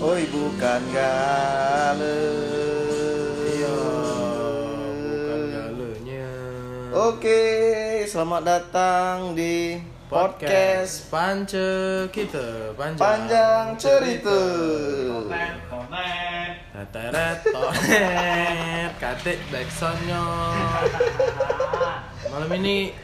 [0.00, 2.20] Oi bukan gale
[3.44, 3.80] Iya,
[4.96, 6.32] bukan galenya.
[6.96, 7.42] Oke,
[8.08, 9.76] selamat datang di
[10.08, 14.40] podcast, Pance kita panjang, Panjang Cerita.
[16.72, 20.24] Teteret tonet katik backsoundnya.
[22.32, 22.96] Malam ini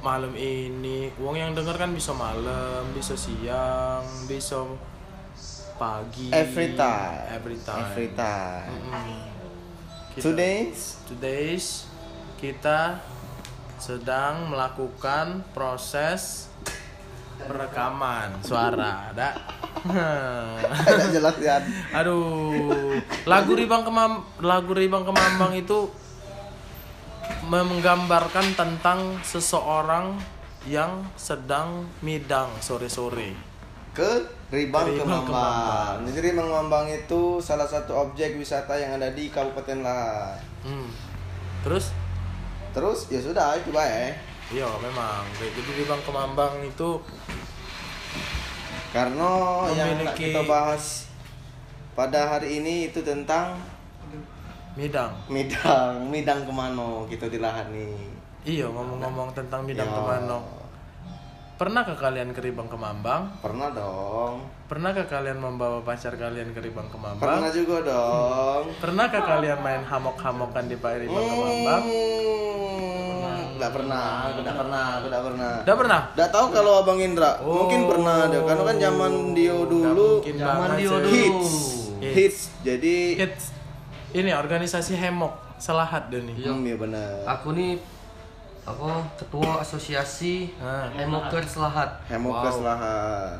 [0.00, 4.64] malam ini uang yang denger kan bisa malam, bisa siang, bisa
[5.76, 6.28] pagi.
[6.30, 7.26] Every time.
[7.30, 7.82] Every time.
[7.86, 8.70] Every time.
[8.70, 9.20] Mm-mm.
[10.12, 11.66] Kita- Today's Today's
[12.36, 13.00] kita
[13.78, 16.50] sedang melakukan proses
[17.42, 19.34] perekaman suara, ada.
[21.14, 21.58] jelas ya.
[21.98, 22.94] Aduh,
[23.26, 25.90] lagu Ribang Kemam lagu Ribang Kemambang itu
[27.50, 30.14] menggambarkan tentang seseorang
[30.70, 33.34] yang sedang midang sore-sore.
[33.90, 35.96] Ke Ribang Ke Ribang Kemambang.
[36.04, 40.36] Jadi Ribang Kemambang itu salah satu objek wisata yang ada di Kabupaten Lahat.
[40.60, 40.92] Hmm.
[41.64, 41.96] Terus
[42.72, 44.12] Terus ya sudah itu baik.
[44.52, 45.24] Iya memang.
[45.40, 47.00] Gitu Ribang Kemambang itu
[48.92, 49.32] Karena
[49.72, 51.08] yang Memiliki- kita bahas
[51.96, 53.56] pada hari ini itu tentang
[54.76, 55.12] midang.
[55.28, 57.96] midang, midang kemano gitu di lahan nih.
[58.44, 59.96] Iya ngomong-ngomong tentang midang Ya,
[61.62, 61.86] ke mana?
[61.86, 63.22] Pernahkah kalian ke Ribang Kemambang?
[63.38, 64.34] Pernah dong.
[64.66, 67.22] Pernahkah kalian membawa pacar kalian ke Ribang Kemambang?
[67.22, 68.64] Pernah juga dong.
[68.80, 71.82] Pernahkah kalian main hamok-hamokan di Pak Ribang Kemambang?
[71.86, 75.52] Hmm, Nggak pernah, aku nggak pernah, aku nggak pernah.
[75.62, 76.00] Udah pernah?
[76.18, 77.62] Nggak tahu kalau Abang Indra, Oh.
[77.62, 78.42] mungkin pernah deh.
[78.42, 81.06] Karena kan zaman Dio dulu Zaman Dio dulu.
[81.06, 81.52] hits,
[82.02, 82.12] Hits.
[82.12, 82.38] hits.
[82.66, 83.44] Jadi, Hits.
[84.12, 86.42] Ini organisasi hemok Selahat deh nih.
[86.42, 87.22] hmm, ya benar.
[87.30, 87.78] Aku nih
[88.62, 90.86] apa ketua asosiasi Ah.
[90.92, 91.90] Hemokers Lahat.
[92.06, 92.66] Hemokers Wow.
[92.70, 93.38] lahat.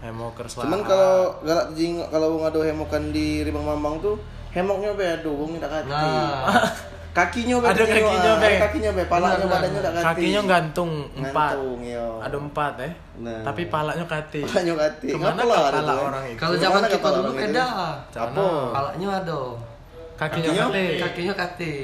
[0.00, 0.88] Hemokers Cuman Selahat.
[0.88, 4.16] kalau galak jing kalau ngado hemokan di Ribang Mambang tuh
[4.50, 5.88] hemoknya be aduh wong tidak kati.
[5.88, 6.48] Nah,
[7.12, 8.50] Kakinya be Ada kakinya, ah, be.
[8.56, 10.06] kakinya be, palanya badannya tidak kati.
[10.08, 11.52] kakinya gantung empat.
[11.60, 12.06] Gantung, iya.
[12.24, 12.92] Ada empat eh.
[13.20, 13.40] Nah.
[13.44, 14.40] Tapi palanya kati.
[14.40, 15.08] Palanya kati.
[15.12, 16.00] Ke mana tuh, eh?
[16.00, 16.40] orang itu?
[16.40, 17.64] kalau zaman kita dulu beda.
[18.16, 18.44] Apa?
[18.72, 19.40] Palanya ada.
[20.16, 20.64] Kakinya Kakinya?
[20.66, 20.84] kati.
[21.04, 21.74] Kakinya kate.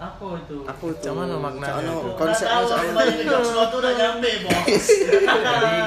[0.00, 0.56] Apa itu?
[0.64, 1.12] Aku tuh.
[1.12, 2.08] Cuman lo maknanya itu.
[2.16, 2.92] konsepnya soalnya.
[2.96, 4.86] aku Joksel udah nyampe, Bos.
[5.52, 5.80] Jadi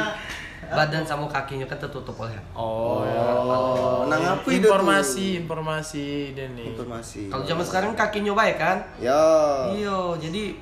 [0.73, 2.33] badan sama kakinya kan tertutup oleh.
[2.53, 3.21] Oh, ya.
[3.45, 4.69] Oh, nah ngapain itu tuh?
[4.69, 6.73] informasi, informasi Denny.
[6.73, 7.29] Informasi.
[7.29, 8.77] Kalau zaman sekarang kakinya baik kan?
[8.97, 9.21] Ya.
[9.73, 10.57] Iya, jadi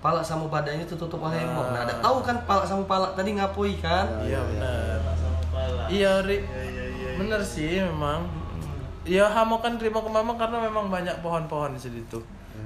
[0.00, 1.72] pala sama badannya tertutup oleh hemok.
[1.72, 4.04] Nah, ada tahu kan pala sama pala tadi ngapoi kan?
[4.24, 5.00] Iya benar.
[5.16, 5.82] Sama kepala.
[5.88, 6.38] Iya, Ri.
[6.40, 7.10] Iya, iya, iya.
[7.16, 8.28] Bener sih memang.
[9.04, 12.20] Ya hamokan terima kemamang karena memang banyak pohon-pohon di situ.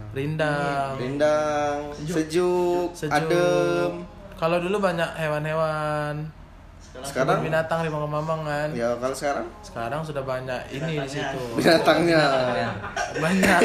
[0.09, 3.13] Rindang, Rindang, sejuk, sejuk.
[3.13, 4.03] adem.
[4.35, 6.33] Kalau dulu banyak hewan-hewan.
[6.99, 8.69] Sekarang binatang di kemamang kan.
[8.75, 11.43] ya kalau sekarang Sekarang sudah banyak ini di situ.
[11.55, 12.23] binatangnya.
[13.23, 13.61] Banyak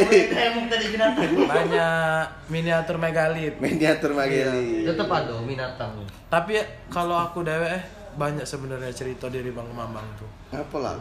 [1.49, 3.57] banyak miniatur megalit.
[3.57, 4.85] Miniatur Mageli.
[4.85, 5.97] Tetap ada binatang.
[6.29, 6.61] Tapi
[6.93, 7.83] kalau aku dewe eh
[8.13, 10.29] banyak sebenarnya cerita dari Bang Kemambang tuh.
[10.50, 10.96] Ngapa lah?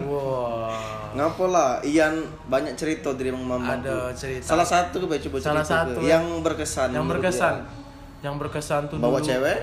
[0.00, 1.10] Wah.
[1.12, 1.70] Ngapa lah?
[1.82, 2.14] Ian
[2.46, 3.80] banyak cerita dari Bang Mamang.
[3.80, 4.16] Ada tuh.
[4.16, 4.44] cerita.
[4.46, 6.02] Salah satu coba coba Salah cerita satu tuh.
[6.02, 6.08] ya.
[6.12, 6.88] yang berkesan.
[6.90, 7.84] yang berkesan Ian.
[8.22, 9.26] yang berkesan tuh Bawa dulu.
[9.26, 9.60] cewek?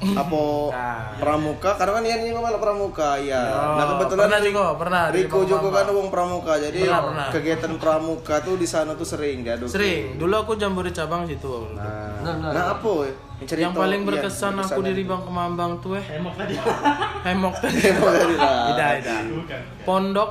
[0.16, 0.42] Apa
[0.72, 1.12] Nah.
[1.18, 1.70] pramuka?
[1.76, 3.36] Karena kan Ian juga malah pramuka ya.
[3.36, 5.92] Ya, Nah kebetulan pernah juga, pernah di Riko juga kan Mamang.
[5.94, 6.52] wong pramuka.
[6.56, 7.28] Jadi Pernah, pernah.
[7.30, 9.68] kegiatan pramuka tuh di sana tuh sering diaduk.
[9.68, 12.50] sering dulu aku jambore cabang situ Nah, Benar, benar.
[12.50, 12.92] nah apa?
[13.02, 13.12] ya?
[13.40, 15.08] Yang, cerita yang paling berkesan aku berkesan di itu.
[15.08, 16.54] Bang Kemambang tuh eh Emang tadi.
[17.26, 18.60] hemok tadi Hemok tadi lah.
[18.68, 19.20] tidak tidak
[19.82, 20.30] pondok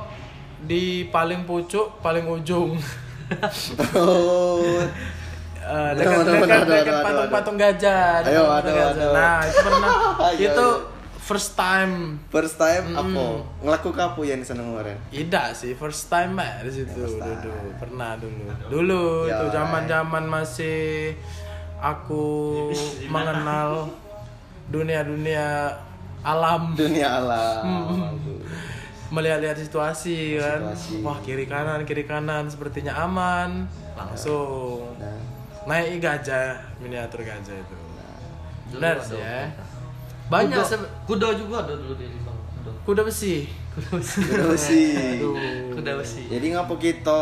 [0.62, 2.78] di paling pucuk paling ujung
[3.92, 4.78] Oh,
[5.60, 8.90] Eh, dekat dekat dekat patung-patung gajah Ayo, aduh, gajah.
[8.90, 9.12] aduh.
[9.12, 9.90] nah itu pernah
[10.26, 10.88] Ayo, itu ayo.
[11.20, 11.92] first time
[12.26, 12.98] first time Mm.
[12.98, 13.24] apa?
[13.60, 14.96] Ngelakuin apa yang di sana kemarin?
[15.06, 17.38] tidak sih first time mah di situ time.
[17.38, 19.36] dulu pernah dulu dulu Ya.
[19.36, 21.14] itu zaman zaman masih
[21.82, 22.24] aku
[23.06, 23.88] mengenal
[24.66, 25.72] dunia dunia
[26.20, 27.64] alam Dunia alam.
[29.10, 31.02] melihat-lihat situasi kan Situasi.
[31.02, 35.18] wah kiri kanan kiri kanan sepertinya aman langsung Nah,
[35.66, 37.76] naik gajah miniatur gajah itu
[38.70, 39.02] Dulu benar ada.
[39.02, 39.50] sih ya
[40.30, 42.38] banyak Kuda, kuda juga ada dulu di Limbang.
[42.54, 42.70] Kuda.
[42.86, 44.20] kuda besi Kuda besi.
[44.22, 44.94] terus sih.
[45.70, 46.22] Kuda besi.
[46.26, 47.20] Jadi ngapa kita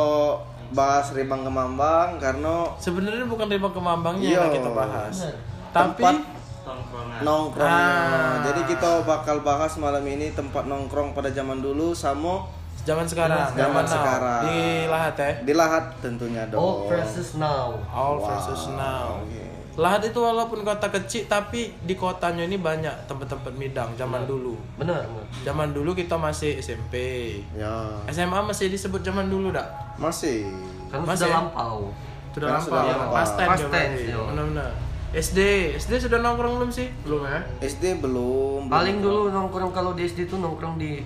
[0.70, 4.40] bahas Ribang Kemambang karena sebenarnya bukan riba kemambangnya Iya.
[4.42, 5.34] yang kita bahas Benar.
[5.70, 6.16] tapi Tempat
[6.62, 7.20] Tongkrongan.
[7.22, 7.96] nongkrongnya.
[7.96, 8.34] Ah.
[8.44, 12.44] Jadi kita bakal bahas malam ini tempat nongkrong pada zaman dulu sama
[12.80, 13.90] zaman sekarang Zaman now.
[13.90, 14.42] sekarang.
[14.44, 16.60] di lahat ya di Lahat tentunya dong.
[16.60, 17.72] Old versus now.
[17.88, 18.28] all Wow.
[18.28, 19.44] versus now Oke.
[19.78, 24.58] Lahat itu walaupun kota kecil tapi di kotanya ini banyak tempat-tempat midang zaman dulu.
[24.74, 25.06] Benar.
[25.40, 26.94] Zaman dulu kita masih SMP.
[27.54, 29.70] Ya, SMA masih disebut zaman dulu dak?
[29.94, 30.50] masih.
[30.88, 31.36] Kan Masih sudah ya?
[31.38, 31.78] lampau.
[32.28, 33.12] Sudah Kan lama sudah ya, lama.
[33.12, 34.22] past tense Past ya yo.
[34.26, 34.70] Benar-benar.
[35.08, 35.38] SD,
[35.74, 36.88] SD sudah nongkrong belum sih?
[37.00, 37.40] Belum ya?
[37.60, 38.66] SD belum.
[38.66, 39.06] Paling belum.
[39.06, 41.00] dulu nongkrong kalau di SD tuh nongkrong di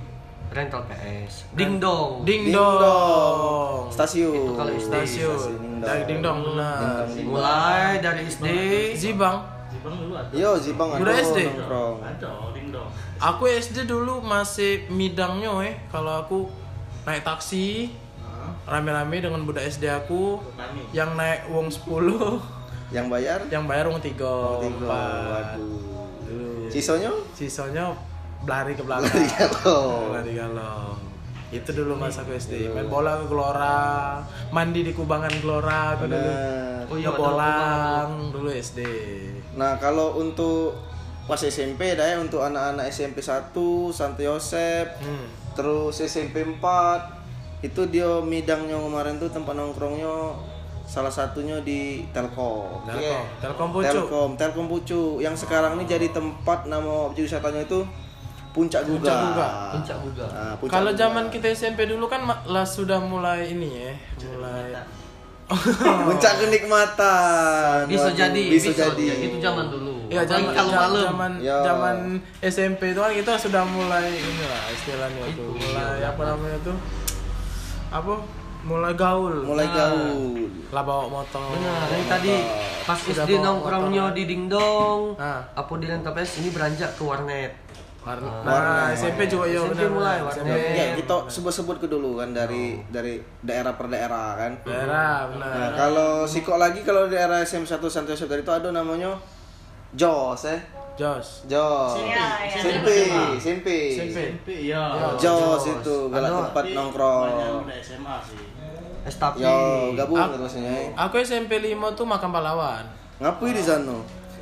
[0.52, 1.48] rental PS.
[1.52, 2.22] Ding dong.
[2.22, 2.78] Ding Ding dong.
[2.78, 3.78] dong.
[3.88, 4.36] Stasiun.
[4.38, 4.86] Itu kalau SD.
[4.86, 5.36] Stasiun.
[5.36, 7.08] Stasiun Dari ding dong benar.
[7.08, 8.46] Mulai dari SD.
[8.94, 9.42] Zibang.
[9.68, 10.30] Jibang dulu ada.
[10.30, 11.38] Yo, Zibang Udah SD?
[11.48, 11.96] nongkrong.
[12.02, 12.88] Ada, ding dong.
[13.18, 16.38] Aku SD dulu masih midangnya eh kalau aku
[17.02, 17.90] naik taksi
[18.62, 20.86] rame-rame dengan budak SD aku Tani.
[20.92, 22.38] yang naik uang 10
[22.90, 23.38] Yang bayar?
[23.48, 24.34] yang bayar uang 3 Tiga.
[24.86, 26.70] Waduh.
[26.70, 27.10] Sisanya?
[27.32, 27.90] sisanya
[28.42, 29.86] berlari ke belakang Lari galau.
[30.14, 30.86] Lari galau.
[31.52, 36.32] itu dulu masa aku SD main bola ke Gelora mandi di kubangan Gelora aku dulu.
[36.88, 38.80] Oh iya, bolang dulu SD
[39.52, 40.72] Nah, kalau untuk
[41.28, 43.52] pas SMP dah ya untuk anak-anak SMP 1
[43.94, 45.26] Santo Yosep, hmm.
[45.54, 50.34] terus SMP 4 itu dia midangnya kemarin tuh tempat nongkrongnya
[50.82, 52.82] salah satunya di Telkom.
[52.84, 52.98] Telkom.
[52.98, 53.20] Iya.
[53.38, 53.86] Telkom Pucuk.
[53.94, 57.86] Telkom, Telkom Pucuk yang sekarang ini jadi tempat nama objek wisatanya itu
[58.52, 59.00] Puncak Guga.
[59.02, 59.48] Puncak Guga.
[59.72, 60.26] Puncak Guga.
[60.28, 63.92] Nah, Puncak Kalau zaman kita SMP dulu kan lah sudah mulai ini ya,
[64.28, 64.76] mulai
[66.06, 67.84] Puncak kenikmatan.
[67.84, 69.04] Bisa Waduh, jadi, bisa, bisa, jadi.
[69.22, 69.92] Itu zaman dulu.
[70.08, 71.04] Ya zaman kalau malam.
[71.06, 71.56] zaman Ya.
[71.62, 71.96] zaman
[72.38, 76.08] SMP itu kan kita sudah mulai inilah istilahnya Itu, tuh, mulai iya.
[76.08, 76.76] apa namanya tuh?
[77.90, 78.14] Apa?
[78.62, 79.34] Mulai gaul.
[79.42, 79.74] Mulai Nah.
[79.74, 80.46] gaul.
[80.70, 81.42] Lah bawa motor.
[81.50, 82.32] Benar, yang tadi
[82.82, 85.42] pas SD bawa nongkrongnya di dingdong, Ah.
[85.50, 87.52] apa di rental PS ini beranjak ke warnet.
[88.02, 88.26] Warna.
[88.26, 88.42] Ah.
[88.42, 88.86] Nah.
[88.90, 89.90] SMP juga ya SMP benar.
[89.90, 90.50] mulai, SMP.
[90.50, 90.74] warnet.
[90.74, 94.52] Ya, kita sebut-sebut ke dulu kan dari dari daerah per daerah kan.
[94.62, 95.48] Daerah, benar.
[95.48, 99.14] Nah, kalau sikok lagi kalau di daerah SM1 Santo Yosef tadi itu ada namanya
[99.92, 100.60] Jos eh.
[100.92, 101.46] Jos.
[101.46, 101.94] Jos.
[101.96, 102.58] Iya, iya.
[102.58, 102.98] Simpi,
[103.38, 103.78] Simpi.
[103.96, 104.10] SMP.
[104.10, 104.82] SMP ya.
[105.14, 107.30] Jos itu galak tempat nongkrong.
[107.30, 108.42] Banyak udah SMA sih.
[109.02, 109.40] Estapi.
[109.40, 109.56] Yo,
[109.94, 110.68] gabung Aku- terusnya.
[110.68, 110.86] eh.
[110.92, 112.82] Aku SMP 5 tuh makam pahlawan.
[113.18, 113.94] Ngapui di sana?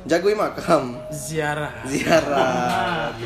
[0.09, 0.97] Jagoi makam.
[1.13, 1.73] Ziarah.
[1.85, 3.13] Ziarah.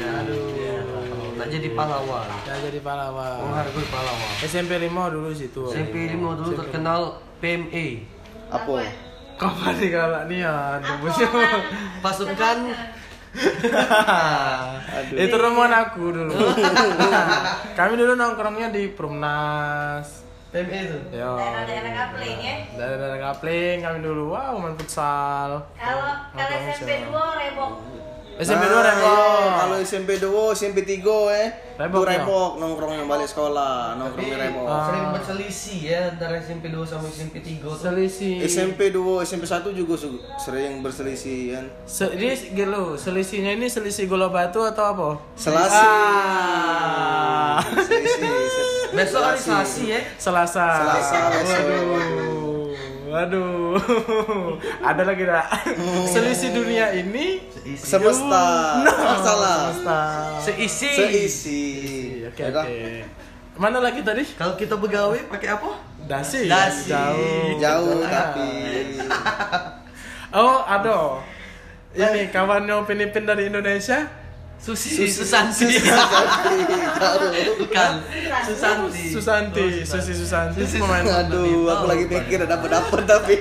[1.36, 2.26] Tak jadi pahlawan.
[2.48, 3.38] Ya jadi pahlawan.
[3.46, 4.30] Menghargai pahlawan.
[4.42, 5.62] SMP 5 dulu situ.
[5.70, 8.02] SMP 5 dulu terkenal PMA.
[8.50, 8.82] Apa?
[9.38, 11.28] Kapan nih kalau nian tembusnya?
[12.02, 12.58] Pasukan
[15.28, 16.34] Itu rombongan aku dulu.
[17.78, 20.25] Kami dulu nongkrongnya di Perumnas.
[20.56, 21.00] PMA itu.
[21.12, 21.36] Yo.
[21.36, 22.56] Daerah-daerah kapling ya.
[22.80, 24.24] Daerah-daerah kapling kami dulu.
[24.32, 25.68] Wow, main futsal.
[25.76, 27.12] Kalau kalau SMP siapa?
[27.12, 27.72] 2 rebok.
[28.36, 29.16] SMP 2 Nah, Rebok.
[29.40, 31.00] iya, Kalau SMP 2, SMP 3
[31.32, 31.48] eh.
[31.76, 32.12] Rebok, Tuh ya?
[32.18, 34.64] Rebok nongkrongnya balik sekolah, nongkrong di Rebok.
[34.66, 34.84] Ah.
[34.86, 37.76] Sering berselisih ya antara SMP 2 sama SMP 3 tuh.
[37.78, 38.44] Selisih.
[38.44, 39.96] SMP 2, SMP 1 juga
[40.38, 41.66] sering berselisih kan.
[41.86, 45.10] Se ini gitu, selisihnya ini selisih gula batu atau apa?
[45.34, 45.76] Selasi.
[45.78, 47.60] Ah.
[47.78, 48.32] Selisih.
[48.50, 49.84] se- Besok hari selasi.
[49.90, 50.00] Ya.
[50.18, 50.66] Selasa.
[50.74, 51.20] Selasa.
[51.38, 52.45] Waduh.
[53.16, 53.80] Waduh.
[54.92, 55.48] Ada lagi dak?
[56.12, 57.48] Selisih dunia ini
[57.80, 58.84] Semesta.
[59.24, 59.72] Salah.
[59.72, 60.00] semesta.
[60.44, 60.92] Seisi.
[60.92, 61.64] Seisi.
[62.28, 62.68] Oke kan?
[62.68, 63.08] oke.
[63.56, 64.28] Mana lagi tadi?
[64.36, 65.80] Kalau kita begawe pakai apa?
[66.04, 66.52] Dasi.
[66.52, 66.92] Dasi.
[66.92, 67.56] Jauh.
[67.56, 68.52] Jauh tapi
[70.36, 71.24] Oh, ada.
[71.96, 74.12] Ini kawannya Filipin dari Indonesia.
[74.66, 75.78] Susi, Susanti.
[77.62, 77.92] Bukan.
[78.50, 79.04] Susanti.
[79.14, 81.06] Susanti, Susi Susanti Susi pemain.
[81.06, 83.38] Aduh, aku lagi mikir dapat dapat tapi.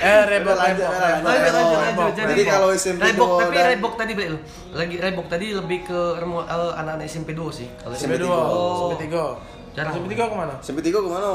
[0.00, 0.88] Eh, rebok lanjut,
[1.20, 2.08] lanjut, rebok.
[2.16, 4.38] Jadi kalau SMP Rebok, tapi Rebok tadi balik lu.
[4.72, 7.68] Lagi Rebok tadi lebih ke eh, anak-anak SMP 2 sih.
[7.76, 9.36] Kalau SMP SMP 2, tiga.
[9.36, 9.59] SMP 3.
[9.70, 9.92] Jarang.
[9.92, 10.54] SMP 3 ke mana?
[10.58, 11.30] SMP 3 ke mana?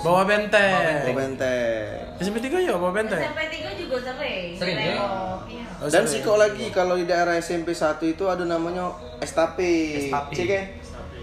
[0.00, 1.02] Bawa benteng.
[1.02, 1.88] Oh, benteng.
[2.16, 3.18] SMP 3 ya bawa benteng.
[3.18, 4.52] SMP 3 juga sering.
[4.54, 4.84] Sering, ya?
[4.86, 5.64] Iya.
[5.74, 6.22] Oh, Dan sering.
[6.22, 10.06] siko lagi kalau di daerah SMP 1 itu ada namanya Estape.
[10.06, 10.34] Estape.
[10.34, 10.62] Cek ya?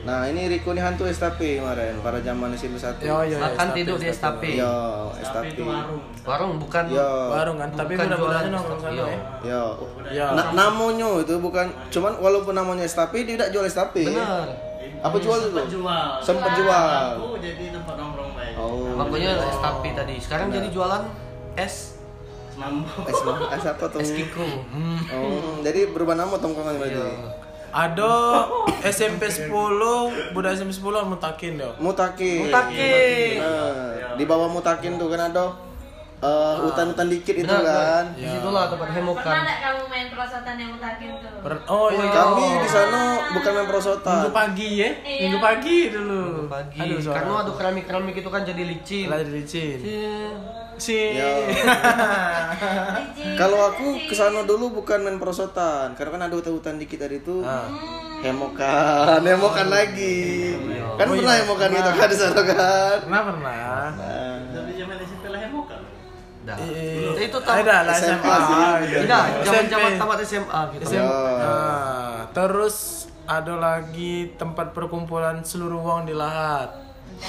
[0.01, 3.00] Nah, ini Riko nih hantu Estape kemarin pada zaman SMP 1.
[3.00, 3.38] Yo yo.
[3.38, 4.50] Makan tidur di Estape.
[4.58, 4.74] Yo,
[5.15, 5.53] Estape.
[5.53, 6.01] itu warung.
[6.25, 7.05] Warung bukan Yo.
[7.29, 9.05] Warung kan, tapi Bukan jualan nongkrong sana Yo.
[9.05, 9.17] ya.
[9.46, 9.63] Yo.
[10.10, 10.27] Ya.
[10.34, 14.03] Na namanya itu bukan cuman walaupun namanya Estape dia tidak jual Estape.
[14.03, 14.70] Benar.
[15.01, 15.74] Apa jual Sempat itu?
[15.77, 16.08] jual.
[16.22, 16.86] Sempat jual.
[17.17, 18.53] Aku jadi tempat nongkrong baik.
[18.55, 18.93] Oh.
[19.01, 20.15] Makanya Estape tadi.
[20.22, 20.58] Sekarang Benar.
[20.62, 21.03] jadi jualan
[21.58, 21.75] es
[22.51, 23.08] Mambo.
[23.08, 23.17] Es,
[23.58, 24.00] es apa tuh?
[24.03, 24.43] es Kiko.
[25.10, 27.00] Oh, jadi berubah nama tongkrongan berarti.
[27.00, 27.10] Iya.
[27.72, 28.12] Ada
[28.84, 29.48] SMP 10,
[30.36, 31.75] budak SMP 10 mutakin dong.
[31.79, 32.51] Mutakin.
[32.51, 33.39] Mutakin.
[33.39, 35.55] Nah, di bawah mutakin tuh kan ada
[36.21, 38.03] eh, hutan-hutan dikit itu kan.
[38.13, 39.25] Di situlah tempat hemokan.
[39.25, 41.31] Pernah nggak kamu main perosotan yang utakin tuh?
[41.41, 42.05] Per- oh iya.
[42.07, 43.01] Kami di sana
[43.33, 44.13] bukan main perosotan.
[44.21, 44.89] Minggu pagi ya?
[45.01, 45.19] Iya.
[45.25, 46.21] Minggu pagi dulu.
[46.45, 46.79] Pagi.
[46.79, 49.07] Aduh, suara Karena ada keramik-keramik itu kan jadi licin.
[49.09, 49.77] Lagi licin.
[49.81, 50.19] Iya.
[50.77, 50.97] Si.
[51.13, 51.29] Ya.
[53.39, 57.41] Kalau aku ke sana dulu bukan main perosotan, karena kan ada hutan-hutan dikit tadi itu.
[57.41, 57.69] Ah.
[58.21, 60.53] Hemokan, hemokan lagi.
[60.93, 61.41] Kan Oh, pernah iya.
[61.41, 62.97] hemokan gitu kan di sana kan.
[63.01, 63.85] Pernah pernah.
[63.97, 64.37] Nah,
[66.41, 66.57] Dah.
[66.57, 67.53] Eh, Itu tahu.
[67.55, 68.38] ada lah SMA.
[68.98, 70.83] Enggak, zaman-zaman tamat SMA gitu.
[70.88, 70.98] SMA.
[70.98, 71.05] Ya.
[71.39, 72.75] Ah, terus
[73.24, 76.74] ada lagi tempat perkumpulan seluruh uang di Lahat.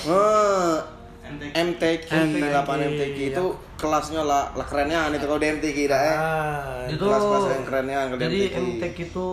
[0.02, 0.80] Wah,
[1.22, 1.52] MTQ.
[1.52, 3.44] MTQ, MTQ, lapangan MTQ itu
[3.76, 6.14] kelasnya lah, lah kerennya itu kalau di MTQ dah eh.
[6.14, 8.56] Ah, Itu Kelas-kelas yang kerennya kalau di Jadi MTQ.
[8.56, 9.28] MTQ itu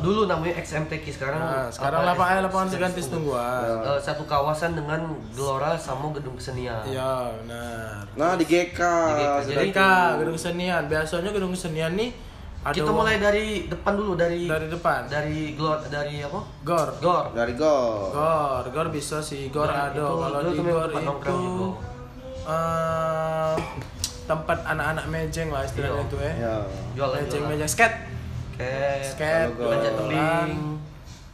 [0.00, 1.38] dulu namanya XMTQ sekarang.
[1.38, 3.64] Nah, sekarang apa, lapangan lapangan seganti tungguan.
[3.82, 6.80] Eh, satu kawasan dengan gelora sama gedung kesenian.
[6.82, 8.02] Iya, benar.
[8.12, 8.80] Nah di GK,
[9.10, 9.46] GK.
[9.46, 10.82] Jadi Kak, gedung kesenian.
[10.84, 12.10] Biasanya gedung kesenian nih
[12.60, 15.06] ada Kita mulai dari depan dulu dari dari depan.
[15.06, 16.40] dari gelora dari apa?
[16.60, 16.88] Gor.
[16.98, 17.24] Gor.
[17.32, 17.76] dari Go.
[18.10, 19.48] Gor, gor bisa sih.
[19.48, 19.88] Gor ada.
[19.90, 21.66] itu- Kalau itu di gor tempat itu
[22.42, 23.54] eh,
[24.24, 26.06] tempat anak-anak mejeng lah istilahnya Iya.
[26.06, 26.32] itu ya.
[26.36, 26.54] Ya.
[26.94, 27.96] Jualan Mejeng mejeng skate,
[28.60, 29.70] Ket, skate, Kalau gor.
[29.72, 30.50] panjat tebing.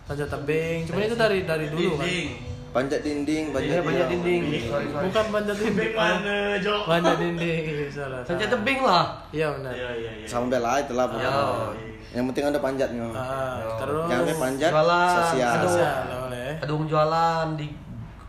[0.07, 0.79] panjat tebing.
[0.87, 2.07] Cuma itu dari dari dulu kan.
[2.07, 2.29] Dinding.
[2.71, 4.43] Panjat dinding, panjat Iya, panjat dinding.
[4.45, 4.87] Sorry, sorry.
[5.09, 6.75] Bukan panjat Dinding mana, Jo?
[6.85, 8.21] Panjat dinding, iya, salah.
[8.23, 9.05] Panjat tebing lah.
[9.33, 9.73] Iya benar.
[9.73, 10.27] Iya, iya, iya.
[10.29, 11.31] Sama bela itulah pokoknya.
[11.33, 12.21] Ya.
[12.21, 13.07] Yang penting ada panjatnya.
[13.11, 15.11] Ah, terus Jangan sampai panjat Jualan.
[15.11, 15.51] sosial.
[15.51, 15.69] Aduh.
[15.73, 16.85] sosial boleh.
[16.87, 17.67] Jualan di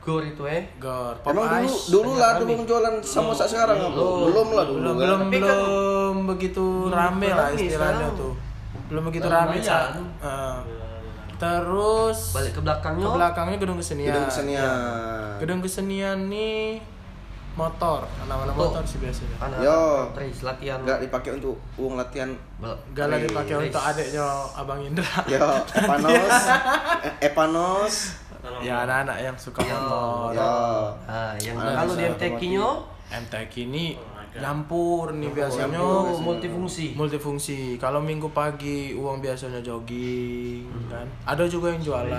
[0.08, 0.64] Gor itu eh.
[0.80, 1.20] Gor.
[1.20, 1.92] Pop Emang dulu Ice.
[1.92, 4.00] dulu lah dulu jualan sama saat sekarang apa?
[4.00, 4.80] Belum lah dulu.
[4.80, 5.04] belum kan.
[5.04, 8.32] belum belum begitu rame lah istilahnya tuh
[8.88, 10.00] belum begitu rame Cak.
[10.20, 10.64] Ah.
[11.38, 13.04] terus Balik ke belakangnya.
[13.04, 14.64] ke belakangnya gedung kesenian Gedung kesenian.
[14.64, 14.74] Ya.
[15.38, 16.82] gedung kesenian nih
[17.54, 18.70] motor anak-anak Motor.
[18.70, 19.82] motor sih biasanya Anak Yo.
[20.14, 20.78] trace latihan.
[20.80, 22.30] Enggak dipakai untuk uang latihan.
[22.56, 23.66] Bel- gak lah dipakai race.
[23.68, 26.36] untuk adiknya abang Indra Yo, Epanos.
[27.18, 27.96] Eh, Epanos.
[28.58, 29.76] Ya anak-anak yang suka Yo.
[29.76, 30.54] motor Ya.
[31.04, 32.68] Nah, yang kalau di bisa MTQ-nya
[33.10, 33.86] MTQ ini
[34.40, 35.78] nyampur nih biasanya.
[35.78, 35.90] Itu
[36.20, 36.86] multifungsi.
[36.94, 37.60] multifungsi.
[37.76, 41.06] Kalau minggu pagi uang biasanya jogging kan?
[41.24, 42.12] Ada juga yang jualan.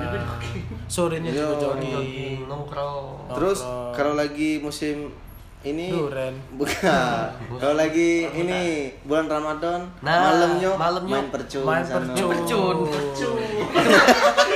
[0.87, 1.93] Sorenya juga jogging.
[1.93, 3.31] Jogging, nongkrong.
[3.33, 3.59] Terus
[3.93, 5.11] kalau lagi musim
[5.59, 6.39] ini Duren.
[6.55, 7.27] bukan.
[7.61, 11.67] kalau lagi ini bulan Ramadan, Nah, malamnya malamnya main percun.
[11.67, 12.31] main percun.
[12.31, 12.77] Percun.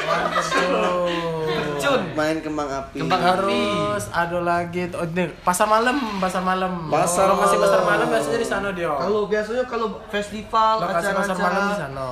[0.07, 1.42] main percun
[1.93, 2.03] Cun.
[2.13, 2.99] Main kembang api.
[2.99, 7.81] Kembang terus ada lagi tuh, oh, ini, pasar malam pasar malam Pasar Kalau masih pasar
[7.83, 8.07] malam.
[8.09, 12.07] biasanya di sana dia Kalau biasanya kalau festival, lokasi pasar malam di acara-acara sana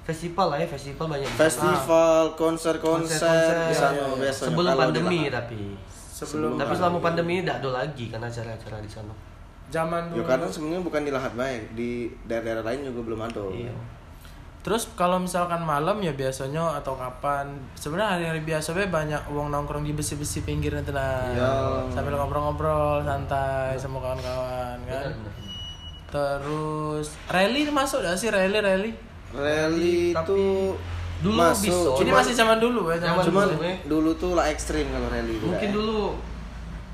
[0.00, 1.28] festival lah ya, festival banyak.
[1.28, 1.38] sana.
[1.38, 4.18] Festival, konser-konser di sana Iya, iya.
[4.18, 4.48] biasanya.
[4.50, 5.62] Sebelum pandemi tapi.
[6.10, 9.14] sebelum Tapi selama pandemi tidak ada lagi kan acara-acara di sana.
[9.70, 11.90] zaman Ya dulu karena sebenarnya bukan di Lahat baik, di
[12.26, 13.44] daerah-daerah lain juga belum ada.
[13.54, 13.70] Iya.
[14.60, 19.82] Terus kalau misalkan malam ya biasanya atau kapan sebenarnya hari-hari biasa be banyak uang nongkrong
[19.82, 21.52] di besi-besi pinggir nanti lah Iya.
[21.88, 25.16] sambil ngobrol-ngobrol santai sama kawan-kawan kan.
[26.08, 28.92] Terus rally masuk gak sih rally rally?
[29.30, 30.40] Rally itu
[31.22, 31.64] dulu masuk.
[31.96, 32.02] bisa.
[32.02, 32.98] Ini masih zaman dulu ya.
[32.98, 33.22] Zaman.
[33.24, 33.74] Cuman dulu, ya.
[33.86, 35.36] dulu tuh lah ekstrim kalau rally.
[35.38, 35.74] Mungkin ya.
[35.74, 36.00] dulu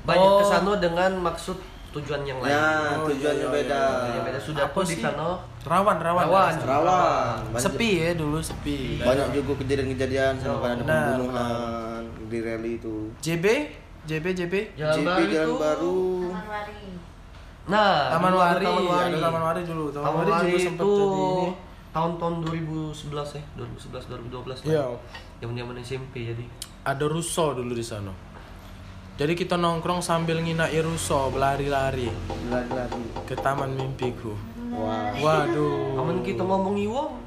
[0.05, 0.39] banyak Oh.
[0.39, 1.57] ke sana dengan maksud
[1.97, 2.49] tujuan yang lain.
[2.49, 3.81] Ya, Oh, tujuannya iya, iya, beda.
[4.07, 5.01] Yang beda sudah Apa pun di sih?
[5.01, 5.27] sana
[5.63, 6.23] Rawan rawan.
[6.23, 6.53] Rawan.
[6.53, 6.65] ya.
[6.65, 7.37] Rawan.
[7.49, 8.79] Banyak- Sepi ya dulu sepi.
[8.99, 12.95] Banyak juga kejadian-kejadian sampai ada Benar, pembunuhan di rally itu.
[13.19, 13.45] JB
[14.03, 15.53] JB JB Jalan JP Baru Jalan itu.
[15.57, 15.99] Baru.
[16.23, 16.79] Taman Wari.
[17.67, 19.09] Nah, Taman Wari, Taman Wari.
[19.09, 19.85] ada Taman Wari dulu.
[19.89, 21.49] Taman, Taman Wari, Wari juga sempat itu jadi ini.
[21.89, 24.69] tahun-tahun 2011 ya, 2011 2012 lah.
[24.69, 24.85] Iya.
[25.37, 26.45] Zaman-zaman SMP jadi.
[26.81, 28.15] Ada russo dulu di sana.
[29.17, 32.05] Jadi kita nongkrong sambil nginai russo, berlari-lari
[32.53, 33.01] Lari-lari.
[33.25, 34.37] ke taman mimpiku.
[34.69, 35.09] Wah.
[35.17, 35.97] Waduh.
[35.97, 37.17] Aman kita ngomong iwang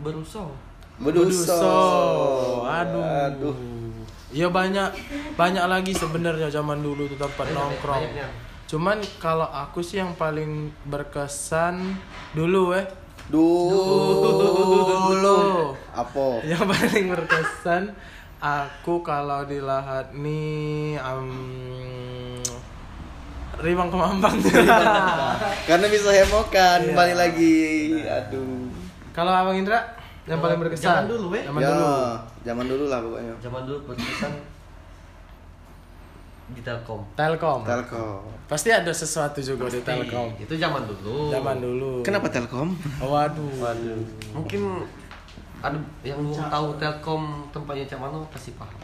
[0.00, 0.48] berusaha.
[0.96, 1.60] Beduso.
[2.64, 3.04] Aduh.
[3.04, 3.56] Aduh.
[4.32, 4.96] Ya banyak
[5.36, 8.00] banyak lagi sebenarnya zaman dulu tuh tempat nongkrong.
[8.00, 8.32] banyaknya.
[8.64, 12.00] Cuman kalau aku sih yang paling berkesan
[12.32, 12.88] dulu eh
[13.26, 13.74] Dulu.
[15.92, 16.26] Apa?
[16.50, 17.92] yang paling berkesan
[18.46, 21.30] aku kalau di lahat nih um,
[23.56, 24.36] Rimang Kemambang
[25.68, 26.86] Karena bisa hemokan Iya.
[26.86, 27.56] kembali lagi.
[28.04, 28.68] Aduh.
[29.10, 29.80] kalau Abang Indra
[30.24, 31.42] yang paling berkesan Zaman dulu, eh.
[31.42, 31.88] zaman ya, dulu
[32.42, 33.34] zaman dulu lah pokoknya.
[33.40, 34.32] Zaman dulu berkesan
[36.46, 37.00] di Telkom.
[37.14, 38.22] Telkom Telkom.
[38.46, 41.32] pasti ada sesuatu juga di Telkom Itu zaman dulu.
[41.32, 42.76] zaman dulu Kenapa Telkom?
[43.00, 43.98] waduh Waduh.
[44.32, 44.60] Mungkin
[45.66, 48.78] ada yang belum tahu Telkom tempatnya macam mana pasti paham.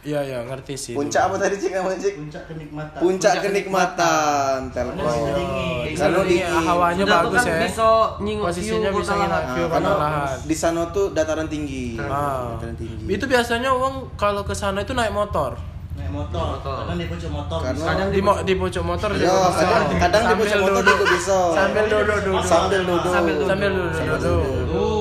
[0.00, 0.94] Iya iya ngerti sih.
[0.94, 2.14] Puncak apa tadi cik namanya cik?
[2.18, 2.98] Puncak kenikmatan.
[2.98, 5.28] Puncak kenikmatan Karena Telkom.
[5.30, 5.92] dingin.
[5.92, 6.64] Karena Ini dingin.
[6.64, 7.58] hawanya bagus kan ya.
[7.60, 9.42] bisa nyingok Posisinya view bisa lahat.
[9.52, 9.92] view Karena
[10.40, 12.00] di sana tuh dataran tinggi.
[12.00, 12.56] Ah.
[12.56, 13.04] Dataran tinggi.
[13.06, 15.52] Itu biasanya uang kalau ke sana itu naik motor.
[15.92, 16.48] Naik motor.
[16.56, 16.76] Motor.
[16.80, 17.58] Kadang di puncak motor.
[17.60, 17.86] Karena-.
[17.86, 19.60] Kadang di, mo- di pucuk motor Ya, juga bisa.
[19.60, 20.88] kadang, kadang di Sambil puncak motor duduk.
[20.90, 21.38] juga bisa.
[21.52, 22.40] Sambil duduk duduk.
[22.42, 23.10] Sambil duduk.
[23.12, 23.48] Sambil duduk.
[23.50, 24.40] Sambil duduk duduk.
[24.72, 24.99] Uh.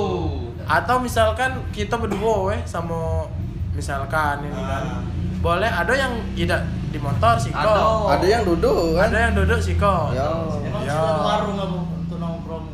[0.69, 3.25] Atau misalkan kita berdua weh sama
[3.73, 5.01] misalkan ini kan.
[5.39, 7.63] Boleh ada yang tidak di motor sih kok.
[7.63, 8.15] Ada.
[8.15, 9.09] Ada yang duduk kan?
[9.09, 10.13] Ada yang duduk sih kok.
[10.13, 10.29] Ya.
[10.61, 10.99] Emang Ya.
[10.99, 12.67] warung apa untuk nongkrong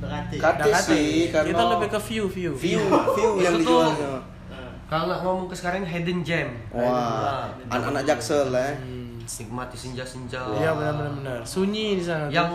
[0.00, 0.36] dekati.
[0.38, 0.70] Dekati.
[0.82, 2.50] sih karena Kita lebih ke view view.
[2.52, 2.80] view
[3.14, 4.12] view yang dijualnya.
[4.50, 6.50] Eh, Kalau ngomong ke sekarang hidden gem.
[6.72, 8.74] Wah, anak-anak jaksel eh.
[8.74, 9.22] Hmm.
[9.22, 10.42] Nikmati senja-senja.
[10.52, 11.38] Iya benar benar benar.
[11.46, 12.26] Sunyi di sana.
[12.26, 12.34] tuh.
[12.34, 12.50] Yang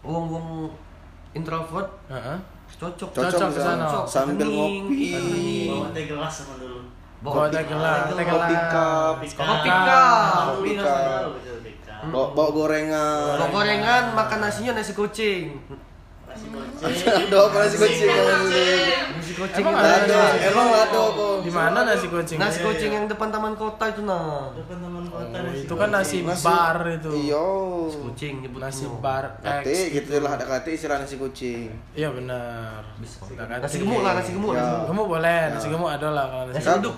[0.00, 0.72] wong-wong
[1.32, 2.38] introvert Heeh.
[2.80, 3.08] Cocok.
[3.12, 3.84] Cocok Cocok di ke sana.
[3.88, 4.06] sana.
[4.08, 5.10] Sambil ngopi.
[5.68, 6.78] Bawa teh gelas sama dulu.
[7.22, 8.48] Bawa teh gelas, teh gelas.
[8.48, 9.14] Kopi cup.
[9.22, 10.44] Kopi cup.
[10.56, 11.24] Kopi cup.
[12.12, 13.36] Bawa gorengan.
[13.38, 15.54] Bawa gorengan, makan nasinya nasi kucing.
[16.32, 17.28] Nasi goceng.
[17.28, 18.08] Ada apa nasi kucing?
[18.08, 20.20] Nasi kucing Emang itu ada?
[20.40, 21.26] Emang ada apa?
[21.44, 22.38] Di mana nasi kucing?
[22.40, 24.48] Nasi kucing yang depan taman kota itu nah.
[24.56, 27.10] Depan teman kota Oh, nasi itu kan nasi bar itu.
[27.12, 27.48] Iya.
[27.84, 28.72] Nasi kucing nyebutnya.
[28.72, 31.68] Nasi bar Kate gitu lah ada kate istilah nasi kucing.
[31.92, 32.80] Iya benar.
[32.96, 34.56] Nasi gemuk lah, nasi gemuk.
[34.56, 34.64] Ya.
[34.64, 34.88] nasi gemuk.
[34.88, 36.68] Kamu boleh, nasi gemuk ada lah kalau nasi.
[36.80, 36.96] Uduk.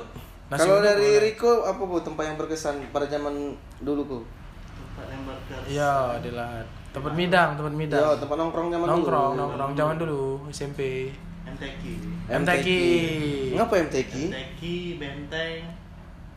[0.55, 1.11] Kalau dari.
[1.19, 4.19] Riko apa bu tempat yang berkesan pada zaman dulu ku?
[4.79, 5.67] Tempat yang berkesan.
[5.67, 6.67] Iya, di lahat.
[6.95, 8.15] Tempat midang, tempat Ya midang.
[8.15, 9.41] tempat nongkrong zaman Nongkrong, dulu.
[9.43, 11.11] nongkrong zaman dulu SMP.
[11.45, 11.83] MTQ.
[12.31, 12.67] MTQ.
[13.53, 14.13] Ngapa MTQ?
[14.31, 14.61] MTQ,
[14.97, 15.61] Benteng.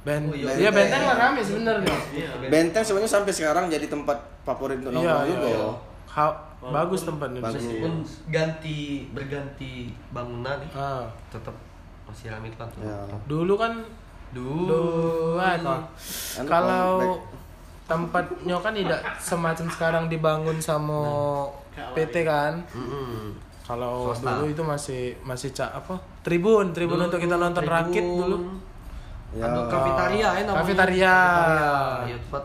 [0.01, 0.55] Ben, Oh, iya.
[0.55, 1.95] iya benteng lah rame sebenarnya.
[2.09, 2.29] Iya.
[2.47, 5.47] Benteng sebenarnya sampai sekarang jadi tempat favorit untuk Iya, nongkrong iya, juga.
[5.47, 5.69] iya.
[6.09, 7.39] Ha- bagus tempatnya.
[7.39, 7.61] Bagus.
[7.61, 7.93] Meskipun
[8.27, 8.77] ganti
[9.11, 9.71] berganti
[10.09, 11.05] bangunan nih, Ah.
[11.29, 11.53] tetap
[12.03, 12.81] masih ramai kan tuh.
[12.81, 12.97] Ya.
[13.25, 13.73] Dulu kan
[14.27, 14.67] Duh.
[14.67, 15.71] Duh, Anu,
[16.43, 17.15] kalau.
[17.87, 21.01] Tempatnya kan tidak semacam sekarang dibangun sama
[21.95, 22.59] PT kan.
[23.63, 25.95] Kalau dulu itu masih masih cak apa?
[26.21, 27.75] Tribun, tribun Dulu untuk kita nonton tribun.
[27.77, 28.37] rakit dulu.
[29.29, 29.43] Ya.
[29.43, 30.55] Ada kafetaria ya namanya.
[30.57, 31.15] Kafetaria.
[32.05, 32.43] Iya, tempat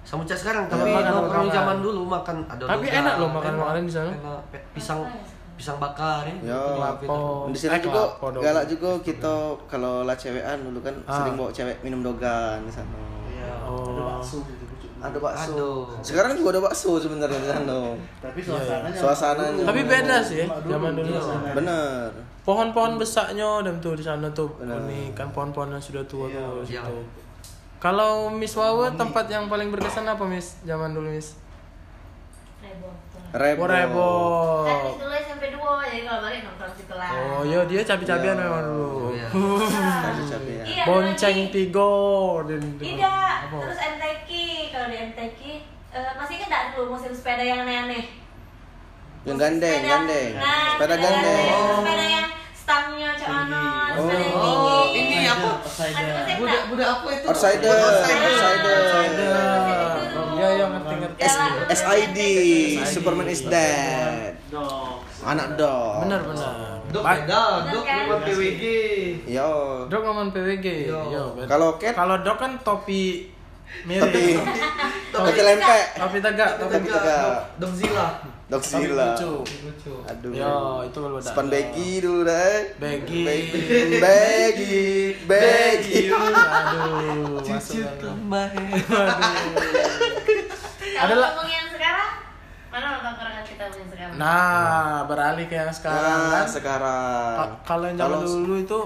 [0.00, 1.54] sama cak sekarang tapi makan, nongkrong makan.
[1.54, 4.10] zaman dulu makan ada Tapi doga, enak loh makan makanan di sana.
[4.10, 4.40] enak.
[4.72, 5.00] Pisang
[5.54, 6.36] pisang bakar ya.
[6.46, 6.60] Ya.
[6.74, 7.48] Lapo.
[7.48, 8.02] Di sini Eh, juga
[8.34, 9.34] galak juga kita
[9.64, 11.16] kalau lah cewekan dulu kan Ah.
[11.16, 12.96] sering bawa cewek minum dogan di sana.
[13.26, 13.52] Iya.
[13.62, 13.80] Oh.
[13.86, 14.38] Ada bakso.
[15.00, 15.52] Ada bakso.
[15.56, 15.80] Aduh.
[16.00, 17.78] Sekarang juga ada bakso sebenarnya di sana.
[18.20, 18.96] Tapi suasananya.
[18.96, 19.64] Suasananya.
[19.64, 21.12] Tapi beda sih ya, zaman dulu.
[21.56, 22.08] Bener.
[22.40, 26.84] Pohon-pohon besarnya dan tuh di sana tuh unik kan pohon-pohon yang sudah tua tuh Iya.
[26.84, 26.96] situ.
[27.76, 31.36] Kalau Miss Wawa tempat yang paling berkesan apa Miss zaman dulu Miss?
[33.30, 33.62] Rebo.
[33.62, 33.68] Rebo.
[33.68, 34.08] Rebo.
[34.66, 37.10] Kan dulu SMP 2, jadi kalau balik nongkrong di kelas.
[37.12, 38.42] Oh iya dia cabi-cabian Iya.
[38.42, 38.90] memang dulu.
[39.12, 39.26] Iya.
[40.04, 40.64] Cabe-cabe ya.
[40.64, 41.94] Iya, Bonceng tigo
[42.44, 43.56] dan Tidak, Apa?
[43.60, 44.30] terus MTQ.
[44.70, 45.40] Kalau di MTQ,
[45.90, 48.04] eh, masih ingat nggak dulu musim sepeda yang aneh-aneh?
[49.20, 50.30] Yang gandeng, sepeda- gandeng.
[50.34, 51.46] Nah, Sepeda gandeng.
[51.76, 53.62] Sepeda yang stangnya celana,
[53.92, 54.00] Oh.
[54.00, 54.72] sepeda yang tinggi.
[54.72, 55.50] Oh, ini apa?
[55.60, 56.02] Outsider.
[56.02, 56.62] Budak enggak?
[56.66, 57.26] budak apa itu?
[57.28, 58.74] Outsider, Outsider.
[58.74, 59.38] outsider.
[60.40, 61.20] Iya yang ngerti ngerti.
[61.20, 61.34] S
[61.84, 62.18] SID,
[62.88, 64.40] Superman is dead.
[64.48, 65.04] Dog.
[65.20, 66.08] Anak dog.
[66.08, 66.54] Benar benar.
[66.90, 68.02] Dok beda, dok Kan?
[68.08, 68.64] cuma PWG.
[69.28, 69.52] Yo.
[69.86, 70.66] Dok ngomong PWG.
[70.88, 71.22] Yo.
[71.44, 73.28] Kalau cat Kalau dok kan topi
[73.82, 74.02] mirip.
[74.02, 74.22] tapi
[75.10, 75.84] tapi lempek.
[75.96, 77.18] Topi tegak, topi Tapi tegak.
[77.20, 78.06] Dok- Dok Zila.
[78.46, 79.06] Dok Topi Sila.
[79.08, 79.32] lucu.
[79.62, 79.94] Lucu.
[80.04, 80.30] Aduh.
[80.32, 80.54] Yo,
[80.84, 81.26] itu kalau beda.
[81.26, 82.54] Span baggy dulu deh.
[82.76, 83.20] Baggy.
[83.22, 84.78] Baggy.
[85.24, 86.00] Baggy.
[86.08, 87.38] Aduh.
[87.46, 87.80] Cucu.
[90.90, 92.10] Kalau Adalah- ngomong yang sekarang,
[92.68, 94.12] mana nongkrongan kita yang sekarang?
[94.14, 96.46] Nah, beralih ke yang sekarang Nah, kan.
[96.46, 97.34] sekarang.
[97.36, 98.78] Ka- Kalau yang zaman Kalau- dulu itu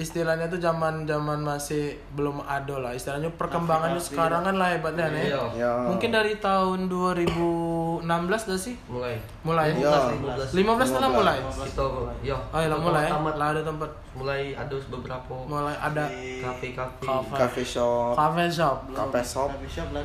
[0.00, 4.16] istilahnya tuh zaman zaman masih belum ada lah istilahnya perkembangannya Aplikasi.
[4.16, 5.42] sekarang kan lah hebatnya nih Iya.
[5.54, 5.72] Ya.
[5.84, 8.00] mungkin dari tahun 2016
[8.48, 9.20] dah sih Mulai.
[9.42, 9.92] mulai Iya.
[10.16, 10.56] 15.
[10.56, 11.84] 15 lah mulai Kita
[12.22, 12.36] ya.
[12.40, 13.34] oh iya lah mulai Tamat.
[13.36, 16.04] lah ada tempat Mulai ada beberapa mulai ada
[16.40, 17.04] kafe-kafe.
[17.04, 17.34] Kafe.
[17.36, 18.16] Cafe shop.
[18.16, 19.48] cafe shop Cafe shop.
[19.52, 20.02] Coffee shop lah.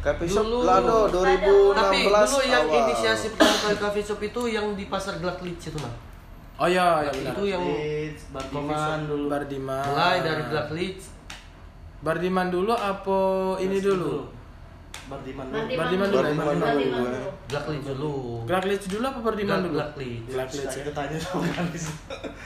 [0.00, 0.58] Cafe shop Dulu.
[0.64, 2.78] Lado 2016 Tapi dulu yang awal.
[2.82, 6.09] inisiasi pertama kali shop itu yang di pasar Leeds itu nah.
[6.60, 9.26] Oh iya ya benar Itu yang Leeds, Bardiman dulu.
[9.32, 11.04] Bardiman mulai dari Glad Leeds.
[12.04, 13.20] Bardiman dulu apa
[13.64, 14.39] ini dulu.
[15.10, 16.20] Bardiman dulu, Bardiman Bardiman dulu.
[16.46, 17.04] Bardiman dulu.
[17.50, 18.14] Leeds dulu.
[18.46, 19.74] Leeds dulu apa Bardiman dulu.
[19.74, 20.92] Glad Leeds Saya ya.
[20.92, 21.42] tanya sama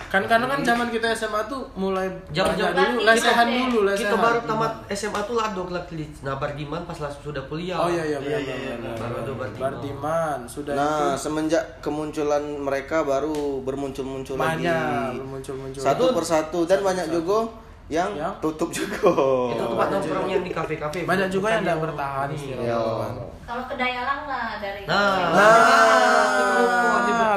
[0.06, 4.16] kan karena kan zaman kita SMA tuh mulai zaman dulu kita- lesehan dulu lesehan Kita
[4.16, 6.18] baru tamat SMA tuh lah ada Glad Leeds.
[6.22, 7.76] Nah, Bardiman pas langsung sudah kuliah.
[7.76, 8.96] Oh iya iya Iya, benar iya, benar, benar.
[8.96, 9.60] baru ada Bardiman.
[9.60, 14.64] Bardiman sudah Nah, semenjak kemunculan mereka baru bermuncul-muncul lagi.
[14.64, 15.80] banyak muncul-muncul.
[15.80, 17.44] Satu persatu dan banyak juga
[17.84, 18.32] yang, Yang?
[18.40, 19.12] tutup juga.
[19.52, 21.04] Itu tempat nongkrong yang di kafe-kafe.
[21.04, 22.80] Banyak juga yang tidak bertahan Ya.
[22.80, 23.12] kan.
[23.44, 25.56] Kalau kedai alang lah dari Nah, Nah,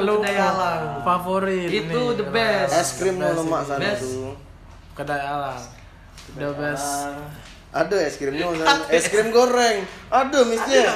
[0.00, 0.82] kedai alang.
[1.04, 2.16] Favorit Itu nih.
[2.16, 2.72] the best.
[2.72, 4.02] Es krim lemak sana Best.
[4.08, 4.32] tuh.
[4.96, 5.60] Kedai alang.
[6.32, 6.88] The best.
[7.68, 8.48] Ada es krimnya,
[8.88, 9.84] es krim goreng.
[10.08, 10.88] Ada misnya.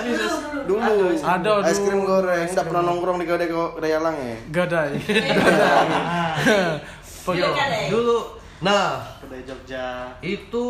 [0.65, 1.13] Dulu.
[1.21, 2.49] Ada, Es krim goreng.
[2.49, 4.37] Enggak pernah nongkrong di kedai kedai alang ya.
[4.49, 4.97] Gadai.
[7.23, 7.55] Iya?
[7.95, 8.19] Dulu,
[8.59, 10.13] nah Kedai Jogja.
[10.21, 10.65] itu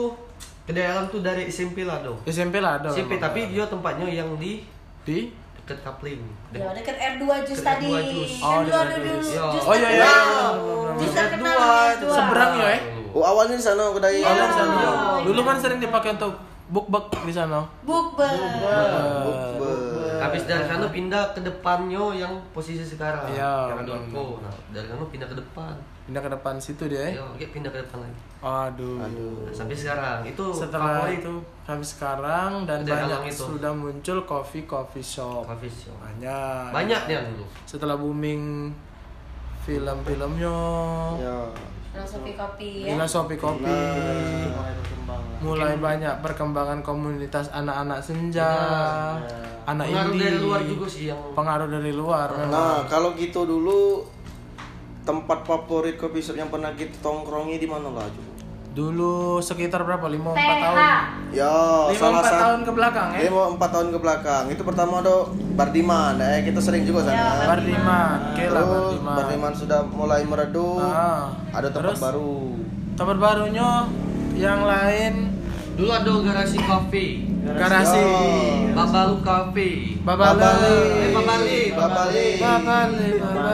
[0.62, 2.22] kedai alam tuh dari SMP lah dong.
[2.22, 2.88] SMP lah ada.
[2.88, 3.27] SMP memang.
[3.27, 4.62] tapi dia tempatnya yang di
[5.03, 6.22] di dekat kapling.
[6.51, 7.90] Ya, deket R2 jus tadi.
[7.90, 8.33] R2 jus.
[8.38, 9.64] Oh, Kan dulu deket ada R2 dulu jus.
[9.66, 11.22] Oh, iya, iya, benar, Jus benar.
[11.27, 11.90] terkenal R2 R2.
[11.90, 12.07] itu.
[12.09, 12.66] seberang ya.
[12.70, 12.81] eh?
[13.12, 14.14] Oh, awalnya di sana kedai.
[14.14, 14.27] Iya.
[14.29, 14.75] Ada di sana.
[14.79, 14.92] Iya.
[15.27, 16.33] Dulu kan sering dipakai untuk
[16.68, 17.59] bukbek di sana.
[17.83, 18.31] Bukber.
[19.27, 19.91] Bukber.
[20.23, 23.27] Habis dari sana pindah ke depannya yang posisi sekarang.
[23.29, 24.25] Iya, Yang ada benar, Orko.
[24.39, 25.75] Nah, dari sana pindah ke depan.
[26.03, 27.01] Pindah ke depan situ dia.
[27.01, 27.13] eh?
[27.15, 28.19] Ya, oke, pindah ke depan lagi.
[28.41, 28.99] Aduh.
[28.99, 33.43] Nah, sampai sekarang itu Setelah favorit itu kami sekarang dan Kedai banyak itu.
[33.49, 35.43] sudah muncul coffee coffee shop.
[35.45, 35.95] coffee shop.
[35.97, 36.67] Banyak.
[36.73, 37.45] Banyak dia dulu.
[37.65, 38.71] Setelah booming
[39.63, 40.59] film-filmnya,
[41.19, 41.39] Ya.
[41.92, 42.96] Filosofi kopi ya.
[42.96, 48.48] filosofi kopi, Mulai berkembang mulai banyak perkembangan komunitas anak-anak senja,
[49.68, 52.28] anak Pengaruh indie, dari luar juga sih yang pengaruh dari luar.
[52.33, 52.48] memang.
[52.48, 54.09] Nah, kalau gitu dulu
[55.02, 58.32] tempat favorit kopi shop yang pernah kita tongkrongi di mana lah coba?
[58.73, 60.01] Dulu sekitar berapa?
[60.03, 60.49] 5 4 TH.
[60.65, 60.77] tahun.
[61.31, 61.53] Ya,
[61.89, 63.19] 5 salah 4 satu tahun ke belakang ya.
[63.23, 64.43] Lima empat tahun ke belakang.
[64.49, 65.17] Itu pertama do
[65.53, 67.13] Bardiman, eh kita sering juga sana.
[67.13, 69.15] Ya, Bardiman, oke lah Terus Bardiman.
[69.15, 70.81] Bardiman sudah mulai meredup.
[70.81, 71.99] Ah, Ada tempat terus?
[72.01, 72.37] baru.
[72.93, 73.69] Tempat barunya
[74.35, 75.13] yang lain
[75.73, 77.07] dulu ada garasi cafe.
[77.43, 77.99] garasi.
[77.99, 78.73] Ya.
[78.73, 79.69] Babalu Cafe.
[80.01, 80.41] Babale.
[80.41, 81.59] Eh, Babale.
[81.75, 82.27] Babale.
[82.39, 83.09] Babale.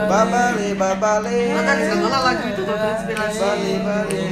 [0.07, 1.41] Babale, babale.
[1.57, 3.41] Maka di sana lah lagu itu terinspirasi.
[3.41, 4.27] Bali, Bali.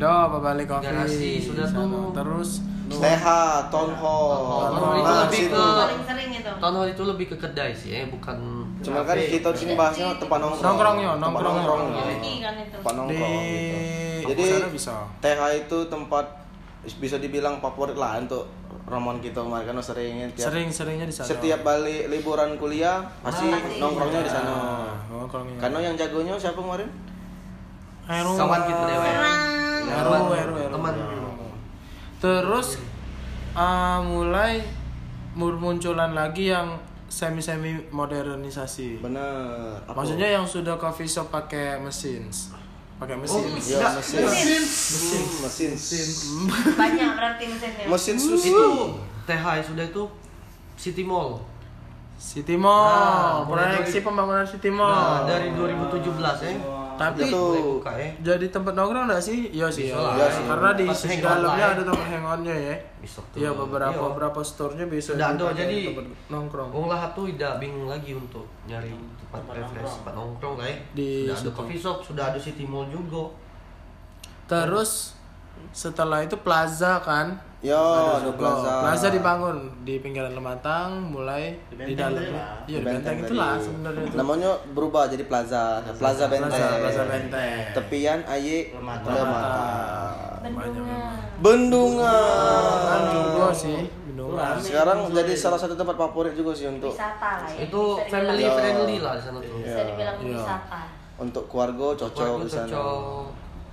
[0.00, 0.88] Ada Babale Coffee.
[0.88, 2.08] Garasi, sudah tuh.
[2.10, 3.24] Terus TH,
[3.68, 4.32] Town Hall.
[4.64, 6.30] Town Hall itu Nah, lebih ke- sering.
[6.56, 8.36] Town hall itu lebih ke kedai sih, eh bukan.
[8.80, 10.64] Cuma kan kita di sini bahasnya tempat nongkrong.
[10.64, 11.56] Nongkrongnya, nongkrong.
[11.60, 12.08] Kan
[12.56, 12.72] itu.
[12.72, 13.42] Tempat nongkrong.
[13.44, 13.78] gitu.
[14.26, 14.44] Jadi.
[15.20, 16.24] TH itu tempat
[16.96, 18.48] bisa dibilang favorit lah untuk
[18.88, 21.28] rombongan kita kemarin karena sering tiap Sering-seringnya di sana.
[21.28, 24.48] setiap balik liburan kuliah pasti nongkrongnya di sana.
[24.50, 25.60] Nah, nongkrongnya.
[25.60, 26.88] Karena yang jagonya siapa kemarin?
[28.10, 28.32] Heru.
[28.34, 29.10] Kawan kita dewe.
[29.86, 30.74] Heru, Heru, Heru.
[30.74, 30.94] Teman.
[32.18, 32.68] Terus
[33.54, 34.60] ah, mulai
[35.38, 36.74] munculan lagi yang
[37.06, 38.98] semi-semi modernisasi.
[39.02, 39.78] Bener.
[39.86, 42.26] Maksudnya yang sudah coffee shop pakai mesin.
[42.98, 43.46] Pakai mesin.
[43.64, 44.26] ya mesin.
[44.26, 44.62] Mesin.
[45.42, 45.70] Mesin.
[45.72, 46.08] Mesin.
[46.76, 47.84] Banyak berarti mesinnya.
[47.86, 48.50] Mesin susu.
[48.50, 48.66] Itu
[49.24, 50.02] TH sudah itu
[50.76, 51.40] City Mall.
[52.20, 55.24] City Mall, Nah, proyeksi pembangunan City Nah, Mall.
[55.24, 56.56] dari 2017 eh.
[57.00, 57.80] Tapi Itu.
[57.80, 58.12] Eh.
[58.20, 59.48] jadi tempat nongkrong enggak sih?
[59.48, 59.88] Iya sih.
[59.88, 59.96] Iya.
[60.20, 60.44] Iya sih.
[60.44, 60.84] Karena di
[61.16, 61.86] dalamnya ada ya.
[61.88, 62.76] tempat hangoutnya ya.
[63.00, 63.40] Bisa tuh.
[63.40, 64.04] Iya beberapa Iya.
[64.12, 65.78] beberapa store-nya bisa ada, dipakai jadi
[66.28, 66.68] nongkrong.
[66.68, 69.96] Wong lah tuh tidak bingung lagi untuk nyari tempat Tempat refresh, nongkrong.
[69.96, 70.76] tempat nongkrong lah ya.
[70.92, 73.24] Di sudah ada coffee shop, sudah ada city mall juga.
[74.44, 75.16] Terus
[75.70, 77.36] setelah itu plaza kan?
[77.60, 78.72] Ya, ada plaza.
[78.80, 82.32] Plaza dibangun di pinggiran Lematang mulai Di di, Benteng dalam.
[82.64, 84.16] Iya, di benteng itulah sebenarnya itu.
[84.16, 85.84] Namanya berubah jadi plaza.
[85.92, 86.48] Plaza Benteng.
[86.50, 87.60] Plaza, Plaza Benteng.
[87.70, 89.12] Tepian Aye Lemata.
[89.12, 89.60] Lemata.
[90.40, 91.12] Bendungan.
[91.38, 92.80] Bendungan.
[92.82, 94.56] Kan juga sih, bendungan.
[94.56, 97.60] Sekarang jadi salah satu tempat favorit juga sih untuk Wisata lah ya.
[97.60, 99.56] Itu Bisa family dibilang- friendly lah di sana tuh.
[99.58, 100.32] Bisa dibilang Iya.
[100.34, 100.80] wisata.
[101.20, 102.72] untuk keluarga cocok Keluarga di sana.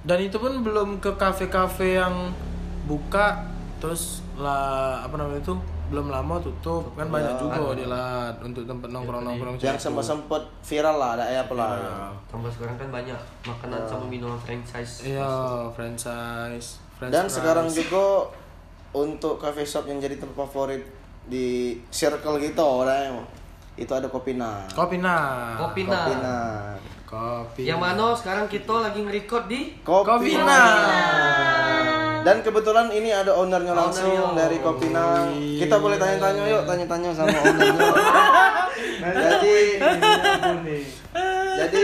[0.08, 2.32] Dan itu pun belum ke kafe-kafe yang
[2.88, 3.43] buka
[3.78, 5.54] terus lah apa namanya itu
[5.88, 7.39] belum lama tutup kan banyak Ya.
[7.39, 9.86] juga di Lat untuk tempat nongkrong-nongkrong Yang situ.
[9.86, 11.72] sempat sempat viral lah, ada ya apa lah.
[11.74, 11.96] Iya.
[12.28, 15.04] Tambah sekarang kan banyak makanan sama minuman franchise.
[15.06, 15.28] Iya,
[15.72, 16.80] franchise.
[16.93, 17.36] French Dan fries.
[17.36, 18.04] sekarang juga
[18.93, 20.82] untuk cafe shop yang jadi tempat favorit
[21.24, 23.20] di circle gitu orang
[23.76, 24.63] itu ada Kopina.
[24.70, 25.17] Kopina.
[25.56, 26.00] Kopina.
[26.02, 26.36] Kopina.
[27.08, 27.63] Kopi.
[27.63, 30.62] Yang mana sekarang kita lagi nge-record di Kopina.
[32.22, 34.36] Dan kebetulan ini ada ownernya langsung Ownernya.
[34.36, 35.24] dari Kopina.
[35.32, 37.91] Kita boleh tanya-tanya yuk, tanya-tanya sama ownernya.
[39.00, 39.56] jadi
[41.58, 41.82] jadi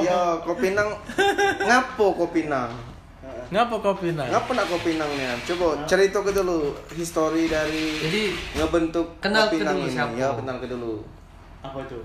[0.00, 0.88] yo Kopinang
[1.60, 2.70] ngapo Kopinang?
[3.50, 4.22] Ngapa Kopina?
[4.30, 5.34] Ngapa nak Kopinang nih?
[5.42, 8.22] Coba cerita ke dulu histori dari Jadi
[8.54, 9.90] ngebentuk Kenal ke Kopinang dulu ini.
[9.90, 10.14] siapa?
[10.14, 11.02] Ya, kenal ke dulu.
[11.58, 11.98] Apa itu?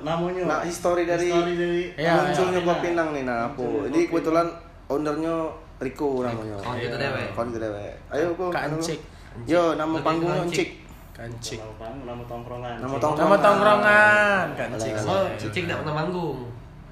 [0.00, 2.66] Namanya Nah, histori dari, Histori dari Iya, munculnya iya.
[2.66, 3.22] Kopinang nih.
[3.22, 3.60] Nah, apa?
[3.60, 4.46] Munculnya Jadi kebetulan
[4.86, 5.34] ownernya
[5.74, 6.56] Riko namanya.
[6.56, 7.22] kawan kita dewe.
[7.34, 7.86] Kawan kita dewe.
[8.08, 8.44] Ayo, Ko.
[8.48, 8.76] Kak anu.
[8.78, 9.00] Encik.
[9.44, 10.10] Yo, nama ke
[10.46, 10.70] Encik.
[11.14, 11.58] Kancik.
[12.00, 12.76] Nama tongkrongan.
[12.80, 13.20] Nama tongkrongan.
[13.20, 14.92] Nama tongkrongan, Kancik.
[15.04, 16.38] Oh, Cicik tidak pernah manggung.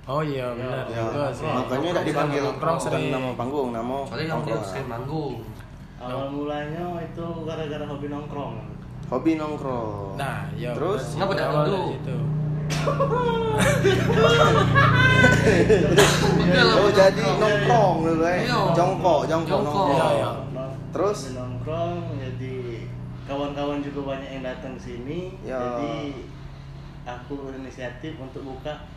[0.03, 1.47] Oh iya benar Ya, juga sih.
[1.47, 3.15] makanya tidak dipanggil nongkrong sering.
[3.15, 4.65] nama panggung, nama Soalnya yang dia nongkrong.
[4.67, 5.35] sering manggung.
[5.97, 8.55] Awal mulanya itu gara-gara hobi nongkrong.
[9.13, 10.17] Hobi nongkrong.
[10.17, 10.73] Nah, iya.
[10.73, 11.05] Terus?
[11.13, 11.21] benar.
[11.21, 11.77] Ngapa dah Awal dulu?
[11.77, 12.17] dari situ.
[16.73, 18.39] Oh jadi nongkrong dulu eh.
[18.43, 18.59] Iya.
[18.73, 19.91] Jongkok, jongkok, nongkrong.
[19.93, 20.31] Iya, iya.
[20.93, 21.19] Terus?
[21.33, 22.55] nongkrong jadi
[23.23, 25.21] kawan-kawan juga banyak yang datang ke sini.
[25.43, 25.61] Ya.
[25.61, 26.25] Jadi
[27.05, 28.89] aku inisiatif untuk buka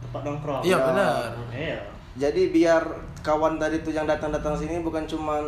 [0.00, 0.62] tempat nongkrong.
[0.62, 0.78] Iya Ya.
[0.84, 1.22] benar.
[1.50, 1.78] Iya.
[2.18, 2.82] Jadi biar
[3.22, 5.46] kawan tadi tuh yang datang-datang sini bukan cuman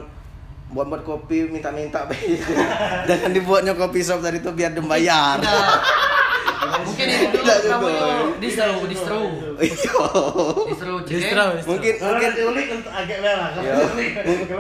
[0.73, 2.09] buat buat kopi minta-minta
[3.09, 5.37] Jangan dibuatnya kopi shop tadi tuh biar dembayar.
[6.63, 8.07] Mungkin ini dulu namanya
[8.41, 9.21] distro, distro.
[9.61, 9.77] Iya.
[10.73, 11.45] Distro Distro.
[11.69, 13.51] Mungkin Kalau mungkin untuk agak merah.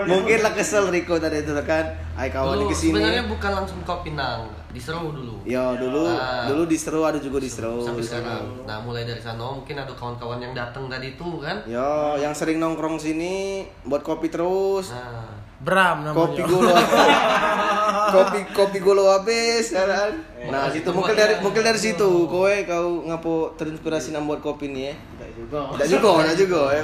[0.04, 1.88] Mungkin lah kesel Riko tadi itu kan.
[2.12, 3.00] Ay kawan Dulu ke sini.
[3.00, 5.40] sebenarnya bukan langsung ke Pinang, distro dulu.
[5.48, 6.44] Ya dulu Ah.
[6.44, 7.80] dulu distro ada juga distro.
[7.80, 8.36] Sampai di sana.
[8.36, 8.68] sekarang.
[8.68, 11.64] Nah, mulai dari sana mungkin ada kawan-kawan yang datang tadi itu kan.
[11.64, 14.92] Ya, yang sering nongkrong sini buat kopi terus.
[14.92, 16.18] Nah, Bram namanya.
[16.18, 16.74] Kopi gula.
[18.14, 20.10] kopi kopi gula habis ya kan.
[20.42, 24.90] Nah, situ mungkin dari mungkin dari situ kowe kau ngapo terinspirasi nang buat kopi nih
[24.90, 24.94] ya.
[24.98, 25.58] Tidak juga.
[25.70, 26.82] Enggak juga, enggak juga ya.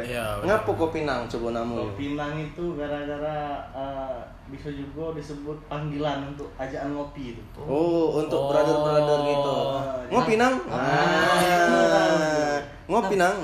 [0.00, 1.90] Iya, Ngapo kopi nang coba namu.
[1.90, 3.38] Kopi Nang itu gara-gara
[3.74, 7.60] eh, bisa juga disebut panggilan untuk ajaan ngopi itu.
[7.60, 8.48] Oh, untuk Oh.
[8.48, 9.56] brother-brother gitu.
[10.08, 10.54] Ngopi nang.
[10.70, 12.62] Ah.
[12.86, 13.36] Ngopi nang.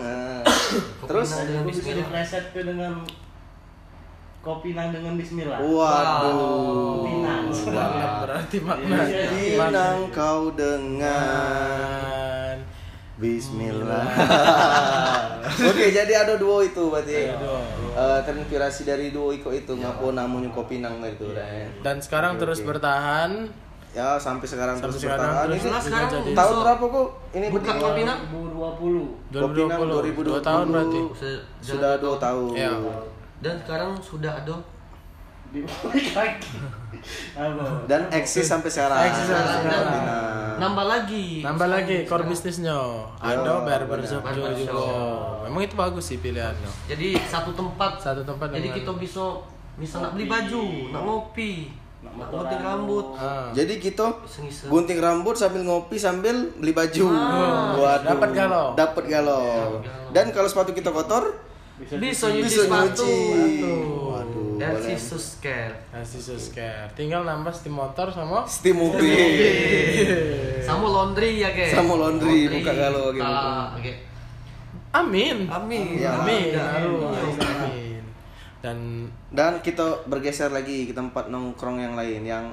[1.07, 1.97] Terus bisa bismillah.
[2.03, 3.03] dipleset ke dengan
[4.47, 5.59] kopi Nang dengan Bismillah.
[5.59, 6.97] waduh.
[6.97, 7.45] Kopi Nang.
[7.51, 8.97] Dalam berarti makna.
[9.35, 10.49] Iya, Nang kau.
[10.53, 12.57] Dengan
[13.17, 14.05] Bismillah.
[15.65, 17.33] Oke, jadi ada duo itu berarti.
[17.97, 21.65] Eh, terinspirasi dari duo Iko itu ngapo namanya kopi nang itu ya.
[21.81, 23.49] dan sekarang terus bertahan
[23.91, 25.45] Ya sampai sekarang Sampai terus sekarang bertahan.
[25.49, 27.09] terus Ini Nah, sekarang jadi- tahun berapa kok?
[27.33, 27.81] Ini buka berdiri?
[27.81, 29.05] kopi Nang 2020.
[29.33, 32.53] Kopi Nang 2020 dua tahun berarti Se- Sudah dua tahun.
[32.53, 32.71] Iya.
[33.39, 34.57] Dan sekarang sudah ada?
[37.87, 38.99] Dan eksis sampai sekarang.
[39.07, 40.05] Eksis sampai sekarang.
[40.57, 41.45] Nambah lagi.
[41.45, 42.73] nambah lagi core bisnisnya
[43.21, 44.25] Ya, ada barber shop
[44.57, 44.89] juga
[45.45, 48.01] memang itu bagus sih pilihannya Jadi satu tempat.
[48.01, 49.45] satu tempat Jadi kita bisa
[49.77, 51.69] bisa nak beli baju, nak ngopi,
[52.01, 53.53] Nak gunting rambut, Ah.
[53.53, 54.25] Jadi kita
[54.65, 57.05] gunting rambut sambil ngopi sambil beli baju.
[57.13, 57.77] Ah.
[57.77, 58.09] Waduh.
[58.17, 58.67] Dapat galau.
[58.73, 59.45] Dapat galau.
[60.17, 61.37] Dan kalau sepatu kita kotor,
[61.77, 63.05] Bisa, Bisa nyuci bisa sepatu.
[63.05, 63.17] nyuci.
[64.09, 64.45] Waduh.
[64.57, 65.69] Dan si Susker.
[65.93, 69.13] kasih susker tinggal nambah steam motor sama Steam mobil.
[70.67, 71.71] Sama laundry ya, guys.
[71.71, 73.23] Sama laundry, buka galau, gitu.
[73.77, 73.93] Oke.
[74.91, 76.01] amin Amin.
[76.01, 76.17] Ya.
[76.19, 76.65] amin Ya.
[76.81, 78.03] amin
[78.65, 78.79] dan
[79.31, 82.51] Dan kita bergeser lagi ke tempat nongkrong yang lain yang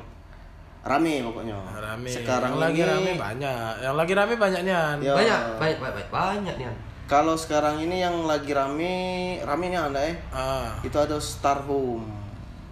[0.84, 1.56] rame pokoknya.
[1.74, 5.16] rame Sekarang yang lagi ini rame banyak yang lagi rame banyak nian Ya.
[5.16, 6.68] Banyak, banyak, banyak, banyak nih.
[7.04, 10.16] Kalau sekarang ini yang lagi rame, rame nih anda eh.
[10.32, 12.08] ah Itu ada Star Home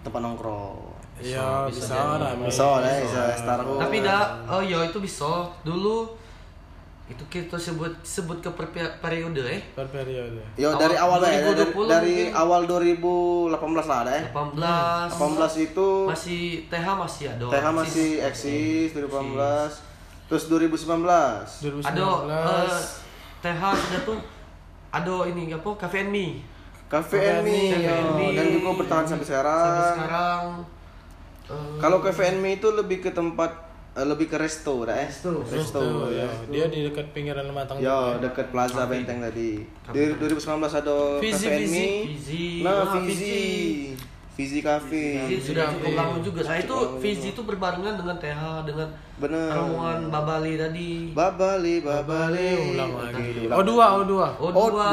[0.02, 0.90] tempat nongkrong.
[1.22, 3.78] iya bisa bisa, Bisa lah, bisa Star Home.
[3.78, 5.46] Tapi dah, oh ya itu bisa.
[5.62, 6.22] Dulu
[7.12, 9.60] itu kita sebut sebut ke per periode eh.
[9.76, 12.40] per periode Yo dari awal lah ya, dari, 2020 dari mungkin.
[12.40, 14.24] awal 2018 lah ada eh.
[14.32, 16.42] 18 18 itu masih
[16.72, 17.46] TH masih ada.
[17.52, 19.92] TH masih eksis 2018.
[20.30, 21.84] Terus 2019.
[21.84, 22.80] 2019 Ada eh,
[23.42, 24.18] TH sudah tuh
[24.88, 26.26] ada ini apa Cafe and Me.
[26.86, 28.26] Cafe and Me, Cafe and Me.
[28.36, 29.58] dan juga bertahan sampai sekarang.
[29.58, 30.42] Sampai sekarang
[31.48, 33.50] eh, Kalau Cafe and Me itu lebih ke tempat
[33.92, 35.08] eh, lebih ke resto dah eh.
[35.08, 35.40] Resto.
[35.42, 36.28] Terus tuh, ya.
[36.46, 39.64] dia di dekat pinggiran Lematang Ya, dekat Plaza Benteng tadi.
[39.90, 41.66] Di 2019 ada Cafe and.
[41.66, 41.86] Me.
[42.60, 43.40] Nah, Ah, Fizi.
[44.42, 45.22] Fizi Cafe.
[45.22, 46.42] Fizi sudah cukup lama juga.
[46.42, 48.88] Nah itu Fizi itu berbarengan dengan TH dengan
[49.22, 49.54] Bener.
[49.54, 50.90] rombongan Babali tadi.
[51.14, 52.74] Babali, babali.
[52.74, 54.90] ulang lagi oh dua oh dua Oh Oh, dua.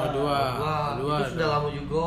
[0.00, 2.06] oh dua oh dua itu sudah lama juga.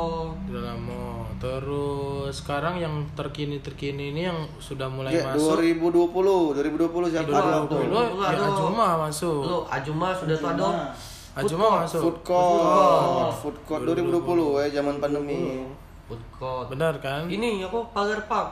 [0.49, 1.01] Udah lama.
[1.37, 7.29] Terus sekarang yang terkini terkini ini yang sudah mulai Ya, masuk 2020, 2020 siapa?
[7.29, 7.77] Ada tuh.
[7.85, 8.49] 2020 Dulu ya.
[8.49, 9.41] Ajuma masuk.
[9.45, 10.67] Lo Ajuma sudah tuh ada.
[11.37, 12.01] Ajuma masuk.
[12.01, 15.61] Food court, food court 2020 ya zaman pandemi.
[16.07, 16.67] Food court.
[16.69, 17.27] Benar kan?
[17.27, 18.49] Ini apa Pagar Park.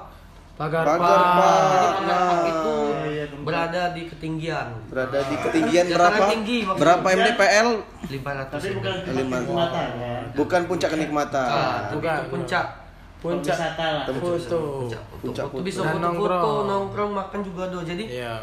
[0.56, 1.00] Pagar Park.
[1.00, 2.44] Pagar Park Nah.
[2.46, 2.76] itu
[3.08, 3.44] iya, tempat.
[3.44, 6.26] berada di ketinggian Berada di ketinggian Dataran berapa?
[6.30, 6.58] tinggi.
[6.66, 7.70] Berapa mdpl?
[8.06, 10.16] 500 Tapi bukan kenikmatan ya.
[10.34, 11.48] Bukan puncak kenikmatan.
[11.48, 12.16] Ah, tapi Bukan.
[12.18, 12.66] itu puncak.
[13.18, 14.04] Puncak Wisata lah.
[14.14, 14.60] foto.
[14.84, 15.02] Puncak.
[15.18, 16.66] Puncak Foto bisa Dan foto-foto, nongkrong.
[16.68, 17.80] nongkrong, makan juga ada.
[17.82, 18.36] Jadi Iya.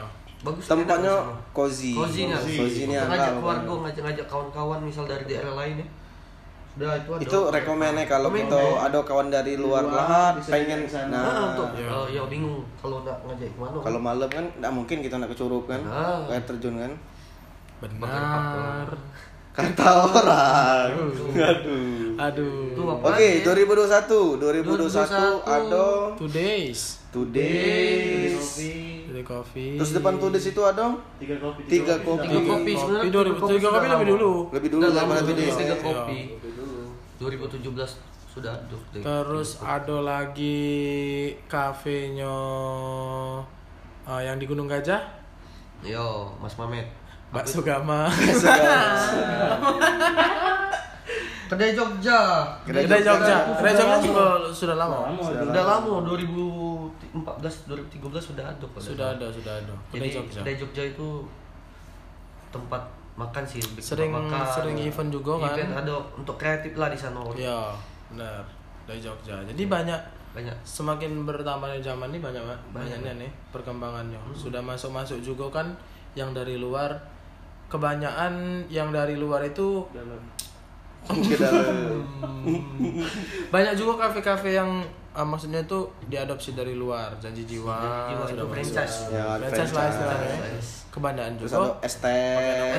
[0.43, 1.53] bagus Tempatnya enak sana.
[1.53, 1.93] cozy.
[1.95, 2.37] Cozy nya.
[2.37, 5.89] Cozy nih ngajak keluarga, ngajak-ngajak kawan-kawan misal dari daerah lain ya.
[6.73, 7.21] Udah itu ada.
[7.21, 11.13] Itu rekomennya kalau kita ada kawan dari luar Luar, lah bisa pengen sana.
[11.13, 11.85] Nah, nah untuk Iya.
[11.87, 13.77] eh, ya bingung kalau nak ngajak ke mana.
[13.79, 16.25] kalau malam kan nggak mungkin kita nak ke Curug kan Nah.
[16.27, 16.93] air terjun kan
[17.79, 18.89] Benar.
[19.53, 20.91] Kata orang.
[21.37, 22.17] Aduh.
[22.17, 22.97] Aduh.
[23.05, 23.45] Oke, aja?
[23.45, 24.41] 2021.
[24.41, 25.45] 2021 2021.
[25.45, 26.81] ada Two days.
[27.13, 28.33] Today.
[28.33, 28.73] kopi
[29.05, 29.67] Jadi kopi.
[29.77, 32.25] Terus depan tulis itu ada tiga kopi Tiga kopi.
[32.25, 34.33] Tiga kopi sebenarnya Kopi 2000 tiga kopi lebih dulu.
[34.49, 35.37] lebih dulu daripada Today.
[35.53, 35.77] tiga Iya.
[35.85, 36.19] kopi.
[37.23, 37.71] 2017
[38.33, 39.03] sudah aduk deh.
[39.05, 42.35] Terus ada lagi kafenya
[44.09, 45.23] eh, yang di Gunung Gajah,
[45.83, 46.87] Yo, Mas Mamet.
[47.33, 48.07] Bakso Gama.
[51.53, 52.49] Kedai Jogja.
[52.65, 53.37] Kedai Kedai Jogja.
[53.61, 54.07] Kedai sudah Jogja lama.
[54.07, 54.99] juga sudah lama.
[55.21, 59.75] Sudah lama 2014 2013 sudah kalau Sudah ada, sudah ada.
[59.93, 60.41] Kedai Jogja.
[60.41, 61.09] Kedai Jogja itu
[62.53, 64.45] tempat makan sih tempat Sering makan.
[64.47, 65.53] sering event juga kan.
[65.53, 67.21] Event ada untuk kreatif lah di sana.
[67.33, 67.73] Iya,
[68.09, 68.45] benar.
[68.83, 69.37] Kedai Jogja.
[69.43, 70.01] Jadi banyak
[70.33, 70.57] Banyak.
[70.63, 72.99] semakin bertambahnya zaman ini banyak banyak Banyak.
[72.99, 74.17] banyaknya nih perkembangannya.
[74.33, 75.67] Sudah masuk-masuk juga kan
[76.15, 76.93] yang dari luar.
[77.69, 80.21] Kebanyakan yang dari luar itu dalam.
[83.55, 84.71] Banyak juga kafe-kafe yang
[85.13, 87.13] ah, maksudnya itu diadopsi dari luar.
[87.19, 88.97] Janji jiwa, Jiwa sudah franchise.
[89.11, 90.37] Ya, franchise lah istilahnya.
[91.41, 91.73] Terus juga.
[91.81, 92.05] ada ST.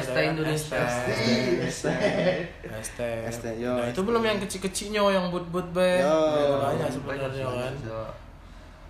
[0.05, 0.79] ST Indonesia.
[1.67, 1.85] ST
[3.33, 4.07] ST, nah itu ST.
[4.07, 7.73] belum yang kecil-kecilnya yang but-but banyak sebenarnya kan.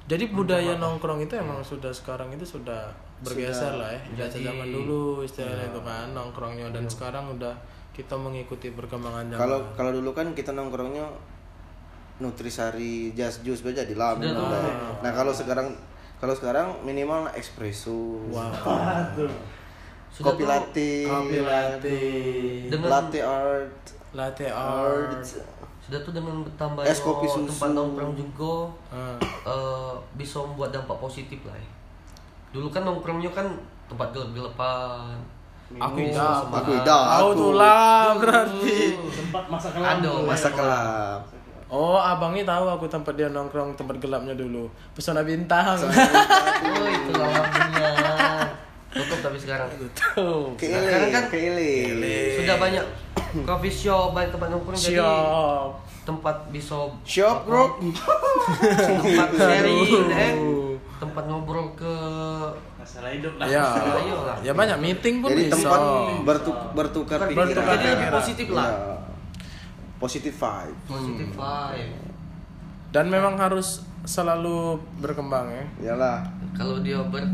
[0.03, 2.91] jadi budaya nongkrong itu emang sudah sekarang itu sudah
[3.23, 3.99] bergeser lah ya.
[4.11, 6.67] Tidak Jadi- zaman dulu istilahnya itu kan nongkrongnya.
[6.75, 7.55] Dan sekarang udah
[7.93, 11.05] kita mengikuti perkembangan zaman Kalau kalau dulu kan kita nongkrongnya
[12.15, 14.21] Nutrisari, Just Juice aja di udah.
[14.31, 15.01] tuh.
[15.01, 15.73] Nah, kalau sekarang
[16.17, 18.21] kalau sekarang minimal espresso.
[18.27, 18.53] wow
[20.09, 20.91] Sudah Kopi latte.
[21.03, 21.99] kopi latte
[22.67, 23.77] Dengan- Latte art.
[24.13, 25.09] latte Art.
[25.09, 25.25] art
[25.83, 27.49] sudah tuh dengan bertambahnya Es kopi susu.
[27.49, 29.17] tempat nongkrong juga Ah.
[29.43, 31.69] eh, bisa membuat dampak positif lah ya.
[32.51, 33.49] Dulu kan nongkrongnya kan
[33.85, 35.17] tempat gelap-gelapan.
[35.75, 36.43] Aku semangat.
[36.43, 37.01] Aku tidak.
[37.01, 37.31] Aku Aku.
[37.35, 38.79] tuh lah berarti.
[38.93, 40.17] tempat masa kelam Ada, tuh.
[40.23, 41.17] Masa kelam.
[41.67, 44.69] Oh, abangnya tahu aku tempat dia nongkrong tempat gelapnya dulu.
[44.93, 45.73] Pesona bintang.
[45.73, 47.89] Oh itu lampunya.
[48.93, 49.65] Tutup tapi sekarang.
[49.73, 50.53] Tuh.
[50.53, 51.73] Keile, Sekarang kan keile.
[52.37, 52.85] Sudah banyak
[53.41, 55.01] coffee shop, banyak tempat nongkrong jadi
[56.03, 57.79] tempat bisa Shop group.
[57.79, 60.11] tempat sharing, Aduh.
[60.11, 60.33] eh.
[60.99, 61.95] tempat ngobrol ke
[63.03, 63.67] masalah hidup lah Ya,
[64.41, 65.55] ya banyak meeting pun Jadi bisa.
[65.59, 65.79] tempat
[66.23, 67.47] bertuk bertukar Bertukar pikiran.
[67.51, 67.75] pikiran.
[67.75, 68.69] jadi lebih positif lah.
[68.69, 68.95] Iya.
[69.99, 70.75] Positive vibe.
[70.85, 71.93] Positif vibe.
[72.91, 73.67] Dan memang harus
[74.03, 74.57] selalu
[74.99, 75.65] berkembang ya.
[75.81, 76.17] Iyalah.
[76.53, 77.27] Kalau dia ber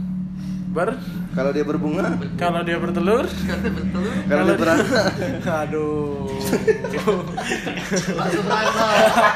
[0.70, 0.94] Ber
[1.34, 3.26] Kalau dia berbunga, kalau dia bertelur,
[4.30, 4.86] kalau dia beranak.
[5.66, 6.30] aduh.
[8.14, 9.34] langsung beranak.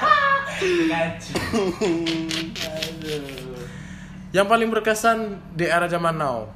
[4.34, 5.18] Yang paling berkesan
[5.54, 6.50] di era zaman now.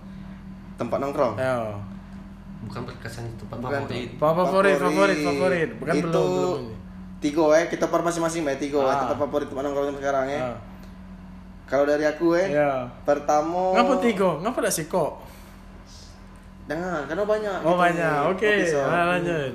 [0.76, 1.38] Tempat nongkrong.
[1.38, 1.78] Ya.
[2.60, 3.86] Bukan berkesan itu tempat Bukan.
[3.86, 4.10] favorit.
[4.18, 5.70] Favorit, favorit, favorit.
[5.78, 6.62] Bukan itu belum.
[7.18, 9.06] Tigo eh kita per masing-masing ya tigo eh Ah.
[9.06, 10.42] tempat favorit tempat nongkrong sekarang ya.
[10.44, 10.58] Ah.
[11.66, 12.86] Kalau dari aku eh Ya.
[13.04, 14.38] pertama Ngapa tiga?
[14.40, 15.06] Ngapa tidak siko?
[16.68, 17.58] Jangan, karena banyak.
[17.62, 17.80] Oh gitu.
[17.80, 18.18] banyak.
[18.28, 18.86] Oke, Kopi shop.
[18.86, 19.52] ah, lanjut.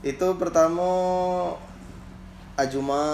[0.00, 0.88] Itu pertama
[2.56, 3.04] Ajuma,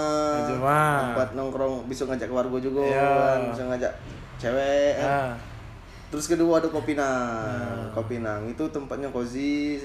[0.43, 0.79] Ajuma.
[1.07, 3.91] tempat nongkrong bisa ngajak keluarga juga kan, bisa ngajak
[4.37, 5.09] cewek kan.
[5.09, 5.33] Ah.
[6.07, 7.91] Terus kedua ada Kopinang.
[7.91, 9.83] Kopinang itu tempatnya cozy.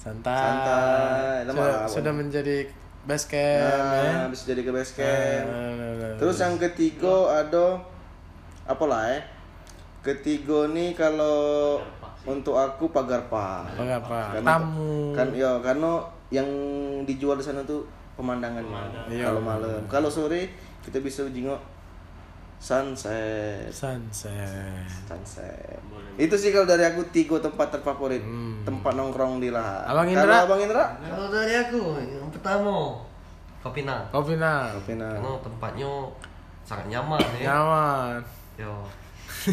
[0.00, 0.32] Santai.
[0.32, 2.64] Santai, lemah Sudah, sudah menjadi
[3.04, 4.24] base camp ya.
[4.24, 5.44] Nah, bisa jadi ke base camp.
[5.44, 6.42] Nah, nah, nah, Terus nah.
[6.48, 7.64] yang ketiga ada
[8.64, 9.22] apa lah eh?
[10.00, 11.76] Ketiga nih kalau
[12.24, 13.76] untuk aku pagar pak.
[13.76, 14.00] Pagar.
[14.40, 15.12] Karena- Tamu.
[15.12, 16.00] Kan ya karena
[16.32, 16.48] yang
[17.04, 17.84] dijual di sana tuh
[18.16, 19.08] pemandangannya.
[19.12, 19.28] Iya.
[19.28, 20.48] Kalau malam, kalau sore
[20.80, 21.60] kita bisa jenguk
[22.60, 23.72] sunset.
[23.72, 24.84] sunset.
[25.08, 25.80] Sunset.
[26.20, 28.20] Itu sih kalau dari aku tiga tempat terfavorit.
[28.20, 28.60] Hmm.
[28.68, 29.88] Tempat nongkrong di Lahat.
[29.88, 30.36] Abang Kalau Indra?
[30.44, 30.84] Abang Indra?
[31.00, 33.00] Kalau dari aku yang pertama
[33.60, 34.08] Kopinang.
[34.08, 34.72] Kopi nah.
[34.72, 35.20] Kopinang.
[35.20, 35.90] Karena tempatnya
[36.64, 37.44] sangat nyaman ya.
[37.48, 38.24] Nyaman.
[38.56, 38.74] Yo.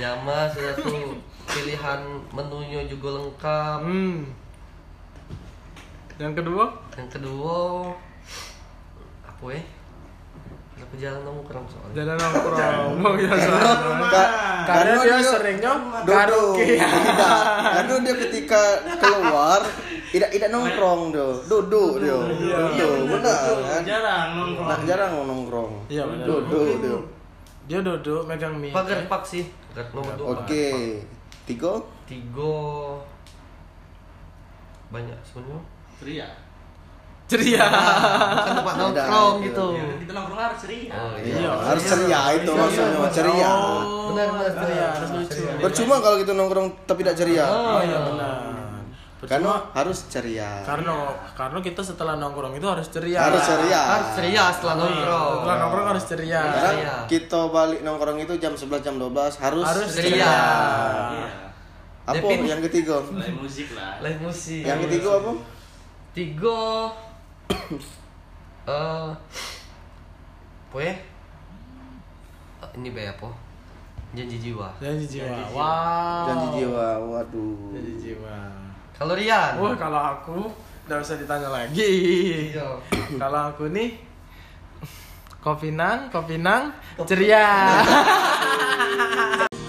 [0.00, 2.00] Nyaman sudah tuh pilihan
[2.32, 3.80] menunya juga lengkap.
[3.84, 4.32] Hmm.
[6.16, 6.64] Yang kedua?
[6.96, 7.56] Yang kedua
[9.48, 9.62] ya?
[10.82, 11.94] Aku jalan nongkrong soalnya.
[11.96, 12.98] Jalan nongkrong.
[12.98, 13.30] Mau ya.
[14.10, 16.66] Ka- Karena dia seringnya karaoke.
[16.78, 17.42] Tidak.
[17.72, 18.62] Karena dia ketika
[18.98, 19.62] keluar
[20.12, 23.32] tidak tidak nongkrong do, duduk dia, duduk, benar
[23.64, 23.82] kan?
[23.82, 25.72] jarang nongkrong Nah, jarang nongkrong.
[25.88, 26.26] Iya, benar.
[26.28, 26.98] Duduk dia.
[27.64, 28.74] Dia duduk megang mic.
[28.74, 29.46] Pagar pak sih.
[29.72, 30.26] Pagar nomor dua.
[30.36, 31.00] Oke,
[31.48, 31.78] tiga.
[32.04, 32.54] Tiga
[34.90, 35.60] banyak sebenarnya.
[36.02, 36.28] Ria
[37.32, 37.64] ceria.
[37.64, 39.66] Bukan tempat nongkrong gitu.
[39.98, 40.92] Kita nongkrong harus ceria.
[40.92, 41.34] Oh Iya.
[41.38, 41.52] iya.
[41.54, 44.88] harus ceria itu maksudnya ceria Oh, Benar, benar, ceria,
[45.58, 48.36] percuma kalau kita nongkrong tapi tidak ceria Oh iya benar.
[49.22, 50.94] karena Percuma harus ceria karena
[51.32, 53.22] karena kita setelah nongkrong itu harus ceria.
[53.22, 55.32] harus ceria Harus ceria setelah nongkrong.
[55.38, 56.40] Setelah nongkrong harus ceria.
[56.42, 56.94] karena Ceria.
[57.08, 60.10] kita balik nongkrong itu jam 11 jam 12 harus, Harus ceria.
[60.12, 60.34] ceria.
[61.08, 61.28] Iya.
[62.02, 64.02] apa yang ketiga Mulai musik lah.
[64.02, 64.60] Live musik.
[64.60, 65.32] yang ketiga apa
[66.12, 66.60] Tiga.
[68.62, 69.10] Eh.
[70.70, 70.94] apa ya?
[72.62, 73.26] Eh, Ini be apa?
[74.14, 74.70] Janji jiwa.
[74.78, 75.34] Janji jiwa.
[75.50, 76.28] Wow.
[76.30, 78.36] janji jiwa waduh Janji jiwa.
[78.94, 79.58] Kalau Rian.
[79.58, 80.46] Wah kalau aku
[80.86, 81.82] udah usah ditanya lagi.
[82.54, 82.78] Iya.
[83.18, 83.98] kalau aku nih
[85.42, 86.70] kopi nang, kopi nang,
[87.02, 87.82] ceria.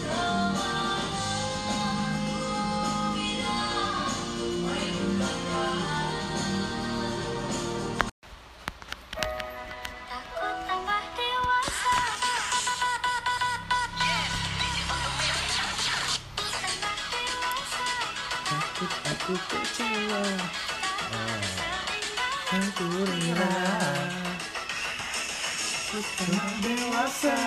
[27.13, 27.37] dewasa.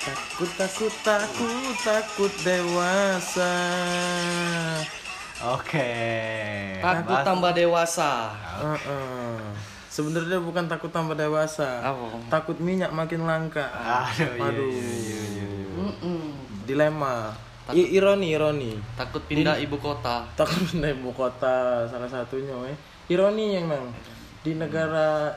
[0.00, 3.54] Takut takut takut takut dewasa.
[5.52, 5.92] Oke.
[6.80, 8.32] Takut tambah dewasa.
[8.64, 9.36] Heeh.
[9.92, 11.84] Sebenarnya bukan takut tambah dewasa.
[11.84, 12.16] Apa?
[12.32, 13.68] Takut minyak makin langka.
[13.68, 14.70] Aduh, iya, Aduh.
[14.72, 15.66] iya, iya, iya, iya.
[15.76, 16.20] Mm-mm.
[16.64, 17.34] Dilema.
[17.70, 18.72] I- ironi, ironi.
[18.96, 20.24] Takut pindah ibu kota.
[20.32, 22.76] Takut pindah ibu kota salah satunya, eh.
[23.12, 23.92] Ironi yang nang
[24.40, 25.28] di negara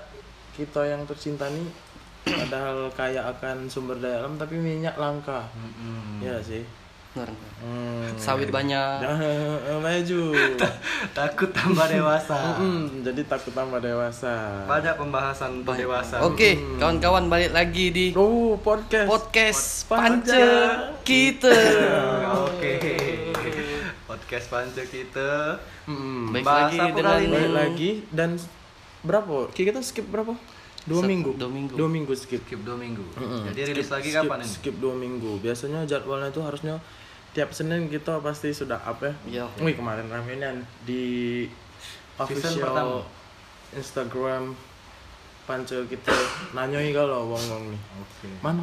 [0.54, 1.68] kita yang tercinta nih
[2.46, 5.44] padahal kaya akan sumber daya alam tapi minyak langka.
[6.24, 6.64] Iya sih.
[7.14, 7.30] Benar.
[7.62, 8.10] Hmm.
[8.18, 9.06] Sawit banyak.
[9.86, 10.22] maju.
[11.18, 12.58] Takut tambah dewasa.
[12.58, 14.66] Mm, jadi takut tambah dewasa.
[14.66, 16.26] Banyak pembahasan untuk dewasa.
[16.26, 19.06] Oke, kawan-kawan balik lagi di Oh, podcast.
[19.06, 20.42] podcast Pance
[21.06, 21.54] kita.
[22.50, 22.74] Oke.
[24.10, 25.62] Podcast panca kita.
[25.86, 26.34] Mm.
[26.34, 27.34] Baik Bahas lagi apa dengan kali ini?
[27.34, 28.30] Balik lagi dan
[29.04, 29.52] berapa?
[29.52, 30.34] Kita skip berapa?
[30.84, 31.32] Dua Satu- minggu.
[31.36, 31.74] dua minggu.
[31.76, 32.44] Dua minggu skip.
[32.44, 33.04] Skip dua minggu.
[33.16, 33.48] Mm-mm.
[33.48, 34.50] Jadi rilis Skip- lagi skip- kapan ini?
[34.50, 35.32] Skip dua minggu.
[35.40, 36.76] Biasanya jadwalnya itu harusnya
[37.32, 39.14] tiap Senin kita pasti sudah up ya.
[39.26, 39.46] Iya.
[39.60, 41.48] Wih kemarin ramenan di
[42.16, 43.04] official.
[43.74, 44.54] Instagram
[45.44, 46.14] Pancel kita
[46.54, 47.82] nanyoi kalau wong wong nih.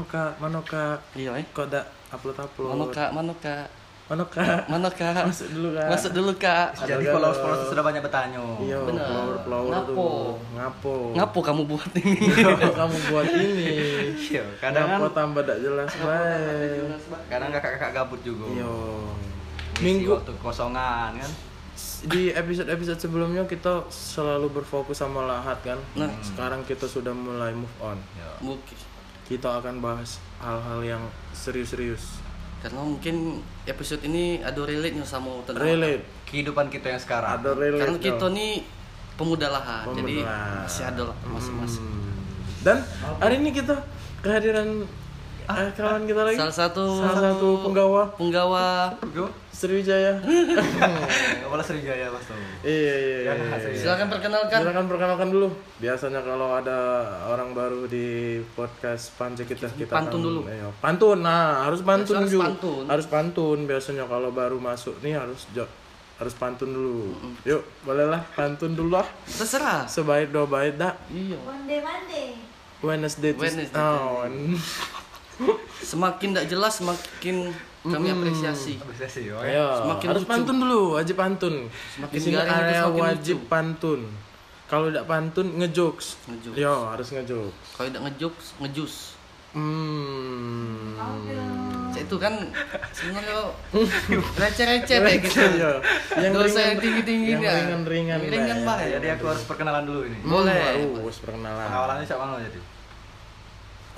[0.06, 1.44] Kak, mana kak, Iya, eh.
[1.52, 2.72] kok ada upload upload.
[3.12, 3.68] Mana kak,
[4.10, 5.22] mana kak, Mana kak?
[5.22, 5.86] Masuk dulu kak.
[5.86, 6.68] Masuk dulu kak.
[6.76, 8.42] Jadi followers followers sudah banyak bertanya.
[8.58, 9.06] Iya, Benar.
[9.06, 9.86] flower flower Ngapo?
[9.86, 10.28] tuh.
[10.58, 10.94] Ngapo?
[11.14, 12.14] Ngapo kamu buat ini?
[12.42, 13.66] Ngapo kamu buat ini?
[14.18, 16.98] Iya, kadang kan Ngapo tambah tak jelas baik.
[17.30, 18.50] kadang kakak-kakak gabut juga.
[18.50, 18.72] Iya.
[19.78, 21.32] Minggu waktu kosongan kan.
[22.00, 25.78] di episode-episode sebelumnya kita selalu berfokus sama lahat kan.
[25.94, 26.10] Nah.
[26.20, 27.96] Sekarang kita sudah mulai move on.
[28.42, 28.76] Mungkin
[29.24, 32.18] Kita akan bahas hal-hal yang serius-serius.
[32.60, 36.04] Karena mungkin episode ini ada relate-nya sama tentang Relate.
[36.28, 37.40] Kehidupan kita yang sekarang.
[37.40, 37.80] Ada relate.
[37.80, 38.36] Karena kita dong.
[38.36, 38.52] nih
[39.16, 40.16] pemuda lahan, jadi
[40.64, 41.84] masih ada lah masing-masing.
[41.84, 42.12] Hmm.
[42.60, 42.76] Dan
[43.20, 43.76] hari ini kita
[44.20, 44.84] kehadiran
[45.48, 46.36] eh, kawan kita lagi.
[46.36, 48.92] Salah satu Salah satu penggawa penggawa.
[49.60, 50.16] Sriwijaya.
[51.52, 52.32] Boleh Sriwijaya Mas tuh.
[52.64, 53.18] iya iya iya.
[53.28, 53.76] Jangan iya.
[53.76, 54.58] Silakan perkenalkan.
[54.58, 55.48] Silakan perkenalkan dulu.
[55.76, 56.78] Biasanya kalau ada
[57.28, 58.06] orang baru di
[58.50, 60.40] podcast Pance kita kita Pantun akan- dulu.
[60.48, 61.18] Iya, pantun.
[61.20, 62.44] Nah, harus pantun Harus juga.
[62.48, 62.84] pantun.
[62.88, 63.58] Harus pantun.
[63.68, 65.68] Biasanya kalau baru masuk nih harus jo-
[66.16, 67.12] harus pantun dulu.
[67.44, 69.08] Yuk, bolehlah pantun dulu lah.
[69.26, 69.84] Terserah.
[69.84, 70.96] Sebaik dua baik dah.
[71.08, 71.36] Iya.
[71.38, 72.28] Monday Monday.
[72.80, 73.76] Wednesday, Wednesday.
[73.76, 74.24] Oh,
[75.80, 77.52] Semakin tidak jelas semakin
[77.82, 78.76] kami apresiasi.
[78.76, 79.36] Apresiasi yo.
[79.38, 80.30] Ayo, Semakin harus lucu.
[80.30, 81.54] pantun dulu, wajib pantun.
[81.90, 83.48] Semakin Di sini garing area semakin wajib lucu.
[83.48, 84.00] pantun.
[84.66, 86.06] Kalau tidak pantun ngejokes.
[86.26, 86.56] Ngejokes.
[86.56, 87.66] Yo, harus ngejokes.
[87.72, 88.94] Kalau tidak ngejokes, ngejus.
[89.50, 90.94] Hmm.
[91.90, 92.34] Cek itu kan
[92.92, 93.50] sebenarnya
[94.40, 95.42] receh-receh kayak gitu.
[95.42, 95.72] Iya.
[96.16, 98.78] Yang Dosa ringan- yang tinggi-tinggi yang ringan-ringan, Yang ringan bah.
[98.78, 100.18] Jadi aku harus perkenalan dulu ini.
[100.22, 100.86] Boleh.
[100.86, 101.66] Harus perkenalan.
[101.66, 102.60] Pengawalannya siapa mana jadi?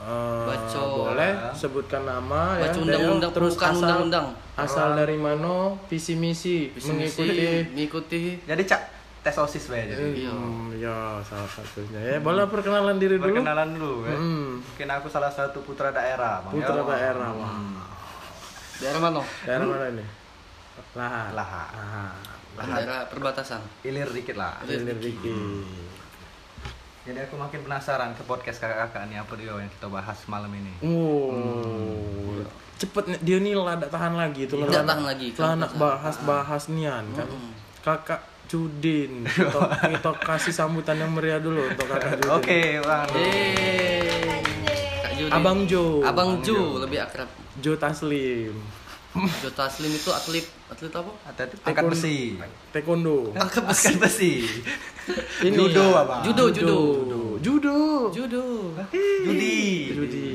[0.02, 0.80] Baca.
[0.82, 2.74] boleh sebutkan nama Baca ya.
[2.74, 4.26] undang-undang, terus asal undang-undang.
[4.54, 8.82] asal dari mana visi misi Visi mengikuti misi, mengikuti Jadi cak
[9.22, 10.02] tes osis bae jadi.
[10.26, 10.34] Iya.
[10.34, 14.16] Hmm, ya salah satunya ya boleh perkenalan diri dulu Perkenalan dulu ya.
[14.18, 14.58] Hmm.
[14.58, 16.42] Mungkin aku salah satu putra daerah.
[16.42, 16.58] Bang.
[16.58, 16.82] putra Ya.
[16.82, 17.54] daerah wah
[18.82, 19.22] daerah mana?
[19.46, 20.04] daerah mana ini
[20.92, 21.46] lah Lah.
[22.52, 23.62] lah Daerah perbatasan.
[23.80, 24.58] Ilir dikit lah.
[24.66, 25.32] Hilir dikit
[27.02, 30.70] Jadi aku makin penasaran ke podcast kakak-kakak nih apa dia yang kita bahas malam ini.
[30.86, 32.38] Oh,
[32.78, 35.82] cepet nih, dia nih lah tak tahan lagi itu Tidak tahan lagi, Lah nak kan,
[35.82, 37.26] bahas bahas nian kan.
[37.26, 37.50] Mm-mm.
[37.82, 39.26] Kakak Cudin.
[39.98, 42.38] Kita, kasih sambutan yang meriah dulu untuk kakak Cudin.
[42.38, 43.10] Oke, Bang.
[43.18, 44.06] Yeay.
[45.02, 45.32] Kak Judi.
[45.34, 46.06] Abang Jo.
[46.06, 47.26] Abang Jo lebih akrab.
[47.58, 48.54] Jo Taslim.
[49.12, 51.12] Jo Taslim itu atlet atlet apa?
[51.28, 52.16] Hati-hati angkat besi.
[52.72, 53.28] Taekwondo.
[53.36, 53.86] Angkat besi.
[53.86, 54.32] Angkat besi.
[55.46, 56.00] Ini Judo, ya.
[56.00, 56.20] Abang.
[56.24, 56.78] Judo, judo.
[57.36, 57.78] Judo.
[58.08, 58.44] Judo.
[58.88, 59.92] Judi.
[59.92, 60.26] Judi.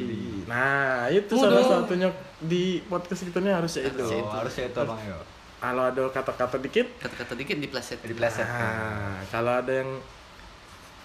[0.46, 1.50] Nah, itu Judo.
[1.50, 4.04] salah satunya di podcast kita ini harusnya itu.
[4.04, 5.18] Oh, harusnya itu Bang yo.
[5.58, 7.98] Kalau ada kata-kata dikit, Kata-kata dikit di pleset.
[7.98, 8.46] Di pleset.
[8.46, 9.90] ah, kalau ada yang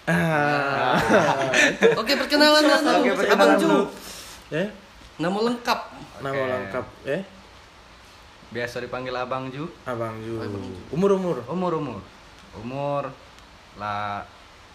[0.05, 1.01] ah,
[2.01, 2.91] Oke, perkenalan dulu.
[3.01, 3.65] Oke, perkenalan Abang Ju.
[3.65, 3.81] dulu.
[4.51, 4.65] ya,
[5.17, 5.81] Nama lengkap.
[6.21, 7.19] nama lengkap ya,
[8.53, 9.65] Biasa dipanggil Abang Ju.
[9.89, 10.37] Abang Ju.
[10.37, 10.77] Abang Ju.
[10.93, 11.37] Umur umur.
[11.49, 12.01] Umur umur.
[12.61, 13.09] Umur
[13.81, 14.29] lah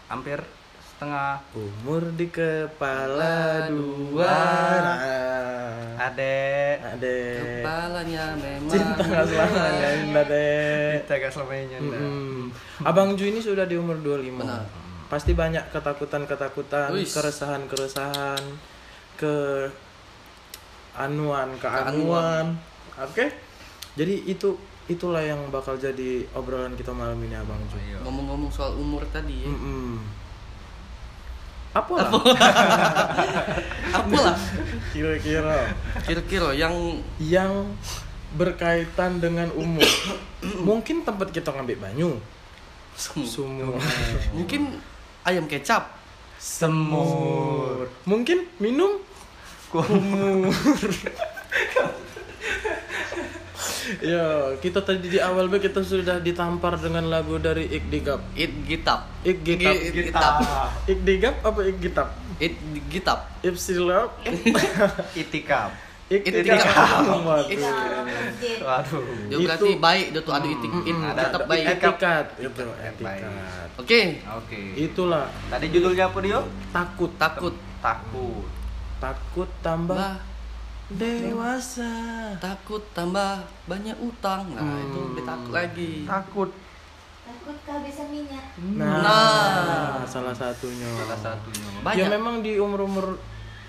[0.09, 0.41] hampir
[0.81, 4.33] setengah Umur di kepala dua.
[4.81, 7.21] Nah, adek Ade.
[7.61, 8.73] Kepalanya memang.
[8.73, 10.89] Cinta nggak selamanya indah deh.
[11.05, 11.77] kita gak selamanya.
[12.81, 14.41] Abang Ju ini sudah di umur 25.
[14.41, 14.65] Benar.
[15.07, 18.43] Pasti banyak ketakutan-ketakutan, keresahan-keresahan,
[19.15, 19.69] ke
[20.97, 22.59] anuan, keanuan.
[22.99, 23.46] Oke?
[23.97, 24.53] Jadi itu
[24.87, 27.75] itulah yang bakal jadi obrolan kita malam ini Abang Ju.
[27.81, 27.97] Ayo.
[28.05, 29.49] Ngomong-ngomong soal umur tadi ya.
[29.49, 29.99] Mm-mm.
[31.75, 32.09] Apa lah?
[33.97, 34.37] Apalah
[34.95, 35.75] Kira-kira
[36.07, 36.73] kira-kira yang
[37.19, 37.73] yang
[38.37, 39.85] berkaitan dengan umur.
[40.41, 42.11] Mungkin tempat kita ngambil banyu,
[42.97, 43.77] sumur,
[44.33, 44.77] mungkin
[45.25, 45.97] ayam kecap.
[46.37, 47.89] semur.
[48.05, 49.01] Mungkin minum
[49.73, 50.53] kumur.
[54.03, 54.23] ya,
[54.57, 58.19] kita tadi di awal be kita sudah ditampar dengan lagu dari Ikdigap.
[58.33, 59.07] It gitap.
[59.21, 59.73] Ikdigap.
[59.73, 60.35] It gitap.
[60.85, 62.07] Ikdigap apa Ikgitap?
[62.37, 62.53] It
[62.87, 63.19] gitap.
[63.41, 64.09] Ipsilap.
[66.07, 67.59] Itu masjid.
[68.63, 69.03] Waduh.
[69.27, 71.63] Dia Itu- berarti baik dia tuh ada itik it ada- gitap ada baik.
[71.67, 73.69] Etikat itu etikat.
[73.75, 74.01] Oke,
[74.33, 74.59] Oke.
[74.73, 76.41] Itulah Tadi judulnya apa Dio?
[76.71, 78.47] takut takut Takut.
[78.97, 80.15] takut tambah bah
[80.89, 81.91] dewasa.
[82.37, 84.47] takut tambah banyak utang.
[84.49, 84.85] Nah, Hmm.
[84.85, 85.91] itu lebih takut lagi.
[86.03, 86.49] Takut.
[87.21, 88.45] Takut kehabisan minyak.
[88.73, 90.05] Nah, Nah.
[90.05, 90.87] salah satunya.
[90.95, 91.67] Salah satunya.
[91.67, 92.07] Ya Banyak.
[92.09, 93.19] memang di umur-umur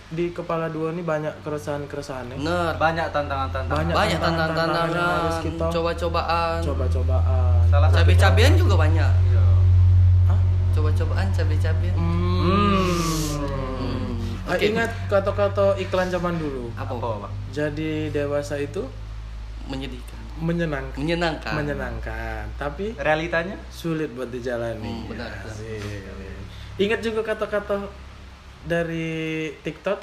[0.08, 2.36] di kepala dua ini banyak keresahan-keresahan ya.
[2.38, 2.72] Bener.
[2.76, 3.76] Banyak tantangan-tantangan.
[3.76, 6.58] Banyak Banyak tantangan-tantangan yang harus tantangan, kita coba-cobaan.
[6.62, 7.58] coba-cobaan.
[7.66, 7.98] Salah satu.
[7.98, 9.12] Cabe-cabean juga banyak.
[9.26, 9.44] Iya.
[10.28, 10.40] Hah?
[10.72, 11.94] Coba-cobaan cabe-cabean.
[11.94, 12.40] Hmm.
[12.40, 13.27] Hmm.
[14.48, 14.64] Ah, Oke.
[14.66, 16.72] Ingat kata-kata iklan zaman dulu.
[16.72, 16.88] Apa?
[16.90, 17.30] Apa, Pak?
[17.50, 18.80] Jadi dewasa itu
[19.66, 20.16] Menyedihkan.
[20.40, 20.96] menyenangkan.
[20.96, 21.52] Menyenangkan.
[21.52, 23.60] Menyenangkan, tapi Realitanya?
[23.68, 24.80] sulit buat dijalani.
[24.80, 25.52] Hmm, benar, benar.
[25.52, 26.00] Asik.
[26.78, 27.92] Ingat juga kata-kata
[28.64, 29.10] dari
[29.60, 30.00] TikTok.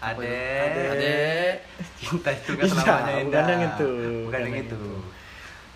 [0.00, 0.70] Adek.
[0.88, 1.54] Adek.
[1.98, 3.44] Cinta itu gak Iya, selamanya bukan indah.
[3.44, 3.88] yang itu.
[3.90, 4.80] Bukan Bukan yang itu.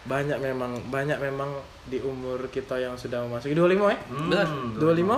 [0.04, 1.50] Banyak memang banyak memang
[1.84, 3.98] di umur kita yang sudah memasuki 25 ya?
[4.06, 4.46] Hmm, Benar.
[4.76, 5.16] 25?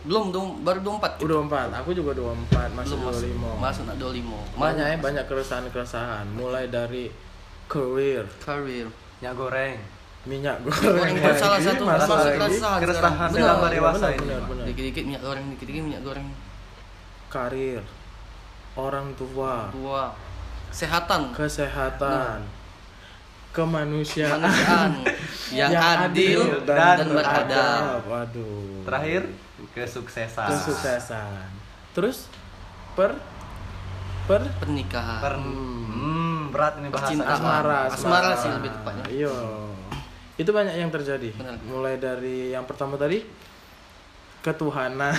[0.00, 1.20] Belum dong, baru 24.
[1.20, 1.78] Udah 4.
[1.84, 3.28] Aku juga 24, masih Belum masuk.
[3.28, 3.60] 25.
[3.60, 4.56] Masuk nak 25.
[4.56, 6.24] Banyak ya, banyak keresahan-keresahan.
[6.32, 7.12] Mulai dari
[7.68, 8.88] career, Career.
[9.20, 9.76] Minyak goreng.
[10.20, 10.96] minyak goreng.
[11.00, 12.04] Goreng itu salah satu lagi.
[12.36, 12.78] keresahan.
[12.80, 13.72] Keresahan dalam Benar.
[13.72, 14.64] dewasa benar, ini, benar.
[14.68, 16.28] Dikit-dikit minyak goreng, dikit-dikit minyak goreng.
[17.30, 17.82] Karir,
[18.74, 20.04] orang tua, Tua.
[20.70, 21.34] Kesehatan.
[21.34, 22.46] kesehatan,
[23.50, 24.90] kemanusiaan, Kemanusiaan
[25.58, 28.06] yang, adil, dan, beradab.
[28.06, 28.86] Waduh.
[28.86, 29.22] Terakhir
[29.72, 30.48] kesuksesan.
[30.48, 31.46] kesuksesan.
[31.90, 32.26] Terus
[32.92, 33.14] per
[34.24, 35.18] per Pernikahan.
[35.18, 37.10] Per- hmm, berat ini bahasa.
[37.10, 37.34] Percintaan.
[37.34, 39.04] asmara, Asmara sih lebih tepatnya.
[39.08, 39.34] Iya.
[40.36, 41.34] Itu banyak yang terjadi.
[41.34, 41.58] Benar.
[41.62, 43.20] Mulai dari yang pertama tadi
[44.40, 45.12] ketuhanan,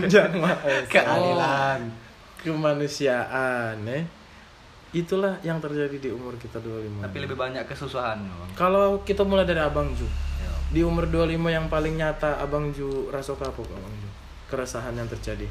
[0.00, 0.24] Iya,
[0.88, 1.80] Keadilan.
[2.40, 4.00] kemanusiaan, ya.
[4.94, 7.02] Itulah yang terjadi di umur kita 25.
[7.02, 8.14] Tapi lebih banyak kesusahan.
[8.22, 8.50] Bang.
[8.54, 10.06] Kalau kita mulai dari Abang Ju.
[10.38, 10.53] Ya.
[10.74, 14.10] Di umur 25 yang paling nyata Abang Ju rasa apa Abang Ju?
[14.50, 15.46] Keresahan yang terjadi.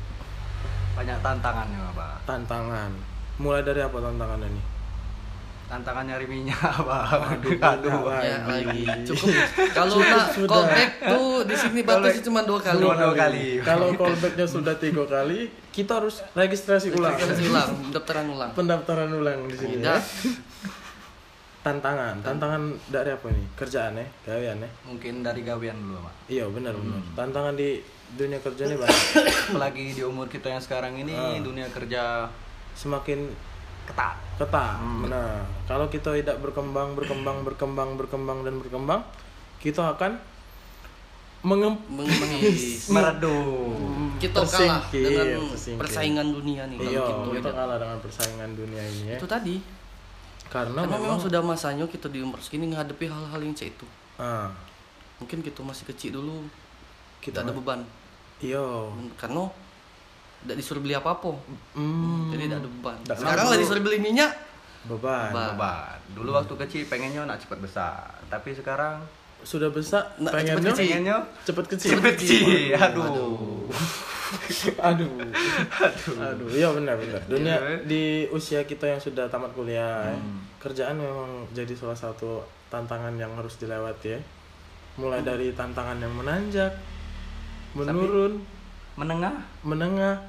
[1.00, 2.28] Banyak tantangannya, Pak.
[2.28, 2.92] Tantangan.
[3.40, 4.66] Mulai dari apa tantangannya nih?
[5.72, 6.60] Tantangan nyari minyak,
[6.92, 7.40] Pak.
[7.40, 8.12] Aduh, Aduh.
[8.20, 8.84] Ya lagi.
[9.08, 9.32] Cukup.
[9.72, 12.84] Kalau nak callback tuh di sini batasnya cuma dua kali.
[12.84, 13.46] Dua, dua kali.
[13.64, 17.16] Kalau callbacknya sudah tiga kali, kita harus registrasi ulang.
[17.16, 18.52] Registrasi ulang, daftaran ulang.
[18.52, 19.80] Pendaftaran ulang di sini.
[19.80, 20.04] Ya.
[21.64, 23.46] Tantangan, tantangan dari apa nih?
[23.56, 24.70] Kerjaan ya, gawean ya.
[24.84, 26.14] Mungkin dari gawean dulu, Pak.
[26.28, 27.00] Iya benar benar.
[27.00, 27.16] Hmm.
[27.16, 27.80] Tantangan di
[28.14, 29.00] dunia kerja ini banyak.
[29.50, 31.40] Apalagi di umur kita yang sekarang ini, Ah.
[31.40, 32.28] dunia kerja
[32.74, 33.32] Semakin
[33.86, 34.20] ketat.
[34.36, 34.76] ketat.
[34.76, 35.08] Hmm.
[35.08, 39.02] Nah, kalau kita tidak berkembang, berkembang, berkembang, berkembang dan berkembang,
[39.58, 40.20] kita akan
[41.44, 42.88] mengem Mengis.
[42.88, 43.76] Meredup.
[44.18, 45.80] Kita kalah Tersingkir, dengan tersingkir.
[45.80, 47.50] persaingan dunia nih Iya, kita.
[47.52, 49.18] kalah dengan persaingan dunia ini ya.
[49.20, 49.56] Itu tadi.
[50.54, 53.88] Karena Karena memang memang sudah masanya kita di umur segini menghadapi hal-hal yang cek itu.
[54.22, 54.54] ah.
[55.18, 56.46] Mungkin kita masih kecil dulu
[57.18, 57.82] kita ada beban.
[58.38, 58.62] Iya.
[59.18, 59.50] Karena
[60.44, 61.34] tidak disuruh beli apa-apa.
[61.74, 62.98] Hmm, jadi tidak ada beban.
[63.02, 64.32] Nggak sekarang lah disuruh beli minyak
[64.86, 65.32] beban.
[65.34, 65.50] Beban.
[65.58, 65.98] Beban.
[66.14, 69.02] Dulu waktu kecil pengennya nak cepat besar, tapi sekarang
[69.44, 70.84] sudah besar Nggak, pengennya cepet kecil.
[70.86, 72.44] pengennya cepet kecil cepet kecil.
[72.74, 73.70] Aduh.
[74.82, 75.14] aduh
[76.20, 77.78] aduh iya benar benar dunia Iya.
[77.84, 80.18] di usia kita yang sudah tamat kuliah ya,
[80.58, 84.20] kerjaan memang jadi salah satu tantangan yang harus dilewati ya
[84.96, 86.74] mulai dari tantangan yang menanjak
[87.74, 88.42] menurun
[88.94, 90.22] Menengah menengah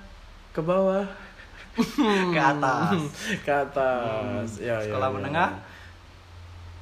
[0.51, 1.05] ke bawah
[2.33, 2.97] ke atas.
[3.45, 5.15] ke atas ya, ya, Sekolah ya.
[5.15, 5.49] menengah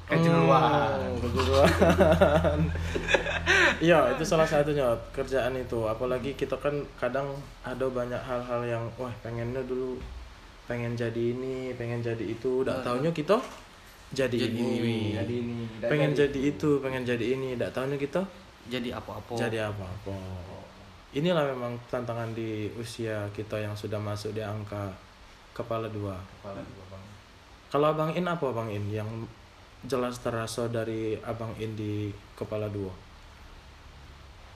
[0.09, 0.99] kejuruan.
[1.11, 2.59] Oh, kejuruan.
[3.83, 5.83] Iya, itu salah satunya kerjaan itu.
[5.83, 7.35] Apalagi kita kan kadang
[7.67, 9.99] ada banyak hal-hal yang wah pengennya dulu
[10.63, 13.35] pengen jadi ini, pengen jadi itu, udah taunya kita
[14.15, 14.75] jadi, Jadi ini.
[14.79, 14.97] ini.
[15.17, 18.23] Jadi ini Pengen jadi itu, pengen jadi ini, udah taunya kita
[18.71, 20.15] jadi apa-apa jadi apa-apa.
[21.11, 24.95] Inilah memang tantangan di usia kita yang sudah masuk di angka
[25.51, 26.15] kepala dua.
[27.67, 29.09] Kalau Abang In apa Abang In yang
[29.87, 32.91] jelas terasa dari Abang In di kepala dua?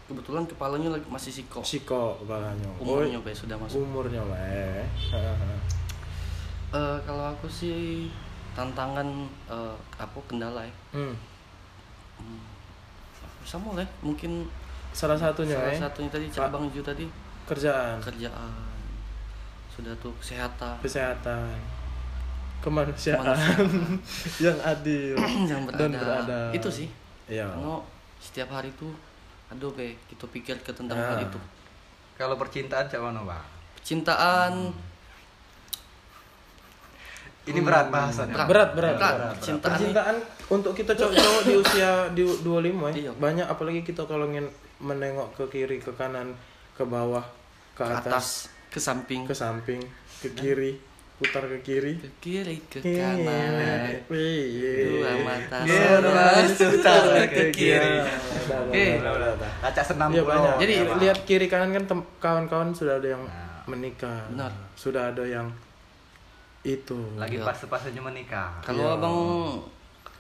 [0.07, 1.59] kebetulan kepalanya lagi masih siko.
[1.67, 2.63] Siko kepalanya.
[2.80, 3.84] umurnya Bay, sudah masuk.
[3.84, 4.84] umurnya weh.
[6.67, 8.11] Eh, kalau aku sih
[8.51, 9.07] tantangan
[9.47, 11.15] eh, apa kendala ya hmm.
[13.47, 14.43] sama lah mungkin
[14.97, 17.05] Salah satunya salah eh, satunya tadi cabang itu tadi.
[17.45, 18.65] Kerjaan, kerjaan.
[19.69, 20.73] Sudah tuh kesehatan.
[20.82, 21.53] Kesehatan,
[22.59, 23.37] kemanusiaan
[24.43, 25.15] yang adil
[25.51, 26.51] yang dan berada beradab.
[26.53, 26.89] itu sih
[27.27, 27.43] Iya.
[27.45, 27.75] karena
[28.17, 28.91] setiap hari tuh
[29.47, 31.13] aduh be kita pikir ke tentang Ah.
[31.13, 31.39] hal itu
[32.13, 33.43] Kalau percintaan cak mana, Pak?
[33.79, 34.73] cintaan
[37.45, 38.43] Ini berat bahasanya.
[38.43, 39.15] berat berat, Berat.
[39.15, 39.35] berat.
[39.37, 40.15] Percintaan percintaan
[40.49, 43.11] untuk kita cowok-cowok di usia di 25 ya Iya.
[43.15, 46.35] banyak apalagi kita kalau ingin menengok ke kiri ke kanan
[46.73, 47.23] ke bawah
[47.71, 48.27] ke ke atas, atas
[48.67, 49.79] ke samping ke samping
[50.17, 50.75] ke kiri
[51.18, 53.18] putar ke kiri ke kiri ke Iya.
[53.18, 57.93] kanan dua mata Gerak, sutar ke kiri
[58.47, 58.86] Oke.
[59.59, 60.38] Kaca senam Iya pulau.
[60.39, 60.55] banyak.
[60.61, 63.24] Jadi, lihat kiri kanan kan tem- kawan-kawan sudah ada yang
[63.65, 64.30] menikah.
[64.30, 64.53] Benar.
[64.74, 65.49] Sudah ada yang
[66.63, 66.97] itu.
[67.15, 68.59] lagi pas-pasnya menikah.
[68.61, 69.18] kalau abang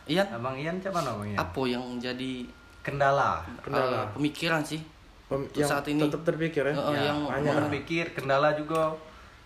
[0.07, 1.35] Ian Abang Ian Bang Ian?
[1.35, 2.47] apa yang jadi
[2.81, 3.43] Kendala.
[3.59, 4.01] Kendala.
[4.01, 4.79] eh, pemikiran sih
[5.27, 5.99] Pem- yang saat ini.
[6.01, 6.73] tetap terpikir ya.
[6.73, 7.53] Oh, Ya, yang banyak.
[7.61, 8.95] berpikir kendala juga.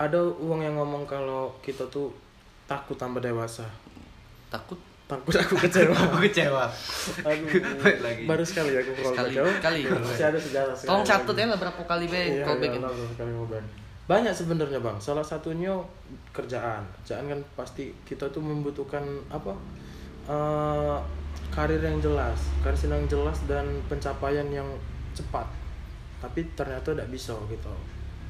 [0.01, 2.09] Ada uang yang ngomong kalau kita tuh
[2.65, 3.69] takut tambah dewasa.
[4.49, 4.81] takut
[5.11, 5.91] Takut aku kecewa.
[6.07, 6.63] Aku kecewa.
[7.27, 7.51] Aduh.
[7.99, 8.23] Lagi.
[8.23, 9.35] Baru sekali aku Sekali.
[9.43, 9.83] Oh, sekali.
[10.07, 10.87] Masih ada sejarah sekali.
[10.87, 13.59] tolong catat ya berapa kali be Iya, call back iya.
[14.07, 14.95] Banyak sebenarnya bang.
[15.03, 15.75] Salah satunya
[16.31, 16.87] kerjaan.
[17.03, 19.51] Kerjaan kan pasti kita tuh membutuhkan apa?
[20.31, 20.97] eh,
[21.51, 24.67] karir yang jelas, karir yang jelas dan pencapaian yang
[25.11, 25.43] cepat.
[26.23, 27.73] Tapi ternyata tidak bisa gitu.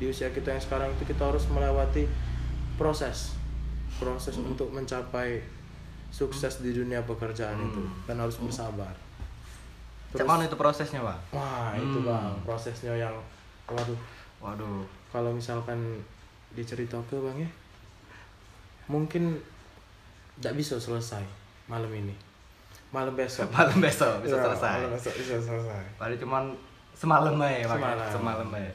[0.02, 2.10] Di usia kita yang sekarang itu kita harus melewati
[2.74, 3.38] proses,
[3.96, 5.38] proses untuk mencapai
[6.10, 8.92] sukses di dunia pekerjaan itu dan harus bersabar.
[10.12, 11.20] Cak mana itu prosesnya, Pak?
[11.32, 13.16] Wah itu bang prosesnya yang
[13.64, 13.96] waduh
[14.42, 14.84] Waduh.
[15.08, 16.02] kalau misalkan
[16.52, 17.50] diceritakan bang ya
[18.90, 19.40] mungkin
[20.36, 21.24] tidak bisa selesai
[21.70, 22.12] malam ini
[22.92, 24.74] malam besok Malam besok bisa Ya, selesai.
[24.84, 26.44] malam besok bisa selesai Padahal cuman
[26.92, 27.78] semalam aja, Pak.
[27.80, 28.10] Semalam.
[28.12, 28.72] Semalam aja.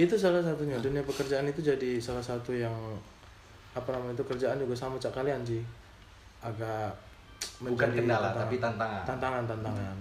[0.00, 2.72] Itu salah satunya dunia pekerjaan itu jadi salah satu yang
[3.70, 5.60] apa namanya itu kerjaan juga sama cak kalian sih
[6.40, 6.90] agak
[7.60, 8.40] Bukan kendala, tantangan.
[8.42, 9.02] tapi tantangan.
[9.04, 9.96] tantangan tantangan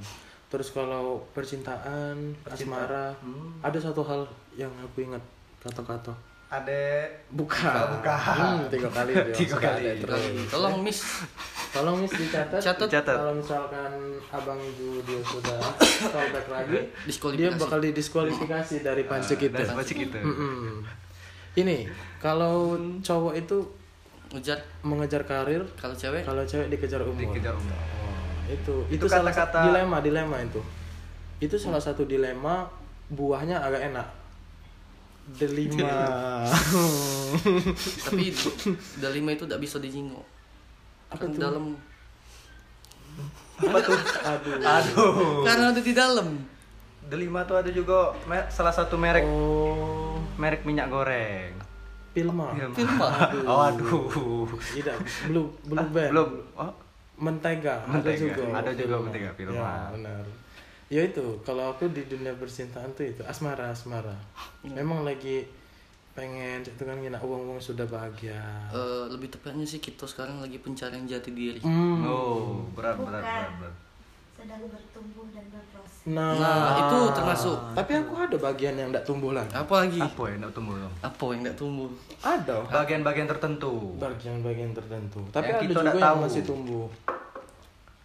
[0.49, 2.51] terus kalau percintaan Percintaan.
[2.81, 3.53] asmara Hmm.
[3.61, 5.21] ada satu hal yang aku ingat
[5.59, 6.11] kata-kata
[6.49, 8.17] Ada bukan bukan.
[8.17, 10.01] Hmm, tiga kali dia Tiga kali.
[10.01, 10.49] terus.
[10.49, 11.21] Tolong miss
[11.69, 12.89] tolong miss dicatat Catat.
[12.89, 13.15] Catat.
[13.15, 13.91] kalau misalkan
[14.27, 15.61] abang itu dia sudah
[16.09, 17.53] callback lagi Diskualifikasi.
[17.53, 20.17] dia bakal didiskualifikasi dari pancik itu Dari pancik itu.
[20.17, 20.81] Mm-mm.
[21.55, 21.85] ini
[22.17, 23.57] kalau cowok itu
[24.31, 27.77] ngejar mengejar karir kalau cewek kalau cewek dikejar umur Dikejar umur.
[27.77, 30.61] Oh, itu itu, Itu salah satu kata-kata- dilema dilema itu
[31.39, 32.65] itu salah satu dilema
[33.07, 34.07] buahnya agak enak
[35.31, 35.93] delima
[38.05, 38.33] tapi
[38.97, 40.25] delima itu tidak bisa dijingok
[41.09, 41.39] Apa kan tuh?
[41.39, 41.65] dalam
[43.59, 43.99] aduh
[44.57, 45.43] Aduh.
[45.43, 46.27] karena ada di dalam
[47.01, 48.13] Delima tuh ada juga
[48.47, 51.57] salah satu merek oh merek minyak goreng.
[52.09, 53.09] Pilma Filma.
[53.49, 54.45] Oh, aduh.
[54.71, 54.93] tidak
[55.25, 56.29] blue blue band Belum.
[56.53, 56.69] Oh,
[57.17, 58.13] mentega, ada Mentega.
[58.15, 59.57] juga Ada juga mentega, Pilma.
[59.57, 60.23] ya benar
[60.89, 64.17] ya itu kalau aku di dunia percintaan tuh itu asmara asmara
[64.63, 65.45] memang lagi
[66.11, 70.57] pengen itu kan gini uang uang sudah bahagia Eh, lebih tepatnya sih kita sekarang lagi
[70.57, 72.01] pencarian jati diri Hmm.
[72.03, 73.21] oh, berat berat Bukan.
[73.21, 73.75] berat berat.
[74.31, 75.99] sedang bertumbuh dan berproses.
[76.07, 77.59] Nah, Nah, itu termasuk.
[77.75, 79.51] Tapi aku ada bagian yang tidak tumbuh lagi.
[79.51, 79.99] Apa lagi?
[79.99, 80.75] Apa ya nak tumbuh?
[81.01, 81.89] Apa yang tidak tumbuh?
[82.23, 82.55] Ada.
[82.65, 83.73] Bagian-bagian tertentu.
[83.99, 85.19] Bagian-bagian tertentu.
[85.27, 86.17] Tapi Yang ada kita juga yang tahu.
[86.23, 86.87] masih tumbuh.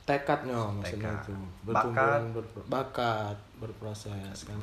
[0.04, 1.24] Tekadnya maksudnya Tekad.
[1.24, 1.32] itu.
[1.64, 2.20] Bertumbuh Bakat.
[2.36, 4.58] berpro- bakat, berproses kan.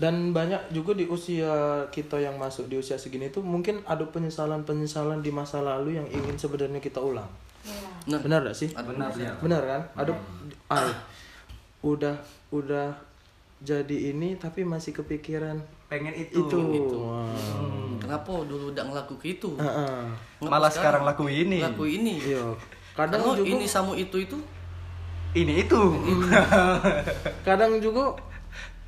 [0.00, 5.20] Dan banyak juga di usia kita yang masuk di usia segini itu mungkin ada penyesalan-penyesalan
[5.20, 7.28] di masa lalu yang ingin sebenarnya kita ulang.
[7.60, 8.16] Ya.
[8.16, 8.72] Nah, Benar gak sih?
[8.72, 9.34] Benar ya.
[9.42, 9.82] Benar kan?
[9.98, 10.12] Ada
[10.72, 10.94] ah,
[11.84, 12.16] udah
[12.48, 12.88] udah
[13.60, 15.60] jadi ini tapi masih kepikiran
[15.90, 16.38] Pengen itu.
[16.48, 16.96] itu.
[16.96, 17.28] Wah.
[18.00, 19.50] Kenapa dulu udah ngelakuin itu?
[19.58, 20.00] Heeh.
[20.40, 21.60] Ngapa Malah sekarang laku ini.
[21.60, 22.16] Laku ini.
[22.16, 22.56] Iya.
[23.00, 24.36] Kadang juga ini sama itu itu
[25.30, 25.78] Ini itu.
[27.46, 28.18] kadang juga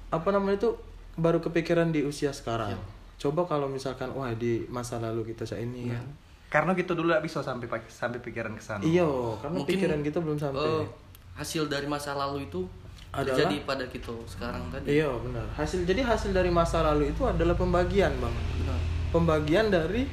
[0.09, 0.71] apa namanya itu
[1.15, 2.75] baru kepikiran di usia sekarang.
[3.15, 6.05] Coba kalau misalkan wah di masa lalu kita saya ini kan.
[6.51, 8.83] Karena kita dulu gak bisa sampai sampai pikiran ke sana.
[8.83, 9.09] Iya,
[9.41, 10.61] karena Mungkin, pikiran kita belum sampai.
[10.61, 10.85] eh,
[11.33, 12.69] hasil dari masa lalu itu
[13.09, 15.01] Adalah- terjadi pada kita sekarang tadi.
[15.01, 15.47] Iya, benar.
[15.55, 18.35] Hasil jadi hasil dari masa lalu itu adalah pembagian, Bang.
[18.67, 18.77] Nah,
[19.09, 20.05] Pembagian dari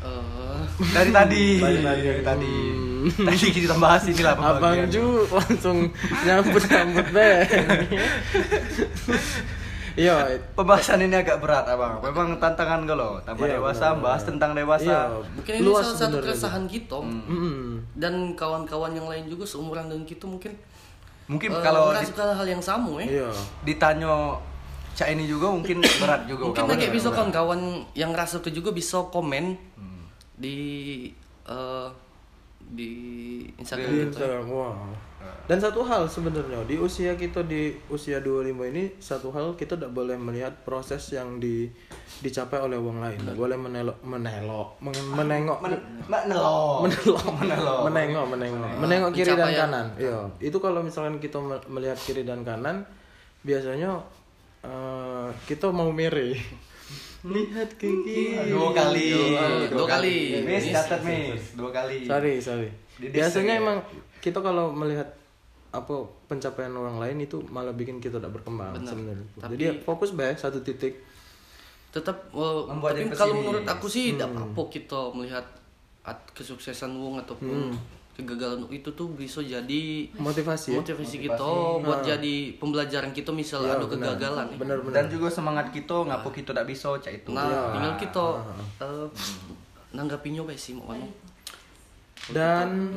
[0.00, 1.44] eh, Dari tadi.
[1.56, 2.02] Dari tadi.
[2.04, 2.54] Dari tadi.
[2.98, 3.24] Hmm.
[3.24, 4.86] Tadi kita bahas inilah Abang pembagian.
[4.88, 5.78] Ju langsung
[6.22, 7.30] nyambut nyambut be.
[9.98, 10.14] Iya,
[10.54, 11.98] Pembahasan ini agak berat abang.
[11.98, 13.18] Memang tantangan gue loh.
[13.20, 14.86] Tambah Iya, dewasa, benar, bahas tentang dewasa.
[14.86, 17.82] Iya, mungkin ini luas salah satu keresahan kita Mm-mm.
[17.96, 20.54] dan kawan-kawan yang lain juga seumuran dengan kita mungkin
[21.26, 23.10] Mungkin eh, kalau di- merasakan hal yang sama eh.
[23.12, 23.30] Iya.
[23.60, 24.38] ditanya
[24.94, 26.42] cak ini juga mungkin berat juga.
[26.46, 27.60] Mungkin kayak bisa kawan-kawan
[27.92, 29.87] yang ngerasa ke juga bisa komen Hmm.
[30.38, 30.58] Di
[31.44, 31.88] eh,
[32.60, 32.90] di
[33.54, 34.06] Instagram Di kita.
[34.12, 34.76] Instagram, wow.
[35.44, 39.90] Dan satu hal sebenarnya di usia kita di usia 25 ini satu hal kita tidak
[39.90, 41.66] boleh melihat proses yang di
[42.18, 43.18] dicapai oleh orang lain.
[43.18, 45.58] Tidak boleh menelok menelok men- menengok
[46.06, 46.84] Mbak Nelo.
[46.84, 47.78] menelok menengok
[48.28, 49.60] menengok menengok kiri dan Pencapaian.
[49.64, 49.86] kanan.
[49.96, 52.84] Iya, itu kalau misalkan kita me- melihat kiri dan kanan
[53.40, 53.98] biasanya
[54.60, 56.36] eh, kita mau mere.
[57.26, 58.46] Lihat ke kiri.
[58.46, 59.10] Dua kali.
[59.66, 60.16] Dua kali.
[60.46, 61.58] Miss catat miss.
[61.58, 62.06] Dua kali.
[62.06, 62.68] Sorry, sorry.
[62.98, 63.62] Biasanya ya?
[63.62, 63.78] emang
[64.22, 65.06] kita kalau melihat
[65.68, 65.94] apa
[66.30, 68.88] pencapaian orang lain itu malah bikin kita tidak berkembang Benar.
[68.88, 69.26] sebenarnya.
[69.50, 71.06] Jadi fokus baik satu titik.
[71.88, 75.46] tetap eh, Membuat tapi kalau menurut aku sih tidak apa-apa kita melihat
[76.04, 77.72] at- kesuksesan wong ataupun
[78.18, 80.82] kegagalan itu tuh bisa jadi Motivasi ya.
[80.82, 81.48] motivasi kita
[81.78, 84.18] buat jadi pembelajaran kita misal Iya, ada benar.
[84.18, 84.56] kegagalan ya.
[84.58, 84.92] Benar-benar.
[84.92, 87.30] Dan juga semangat kita ngapo kita tidak bisa cak itu.
[87.30, 87.62] nah Iya.
[87.72, 88.24] tinggal kita
[88.80, 89.06] eh,
[89.90, 90.90] nanggapinya baik sih mau.
[92.28, 92.92] Dan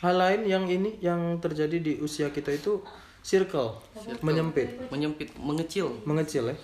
[0.00, 2.80] hal lain yang ini yang terjadi di usia kita itu
[3.20, 3.76] circle,
[4.20, 6.56] menyempit, menyempit mengecil mengecil ya.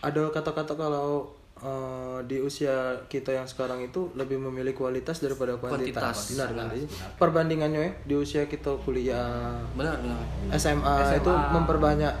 [0.00, 2.74] Ada kata-kata kalau eh, di usia
[3.06, 5.98] kita yang sekarang itu lebih memilih kualitas daripada kuantitas.
[6.02, 6.18] Kuantitas.
[6.32, 6.66] Benar kan?
[6.70, 6.84] Jadi,
[7.16, 10.18] Perbandingannya ya di usia kita kuliah benar benar
[10.54, 12.14] SMA, itu memperbanyak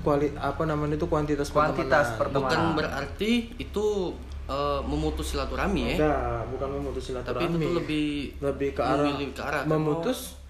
[0.00, 2.48] kuali apa namanya itu kuantitas Kuantitas pertemanan.
[2.48, 4.16] bukan berarti itu
[4.48, 7.44] eh, memutus silaturahmi ya Enggak, bukan memutus tapi silaturahmi.
[7.44, 8.06] itu tuh lebih
[8.40, 10.40] lebih ke arah, ke arah memutus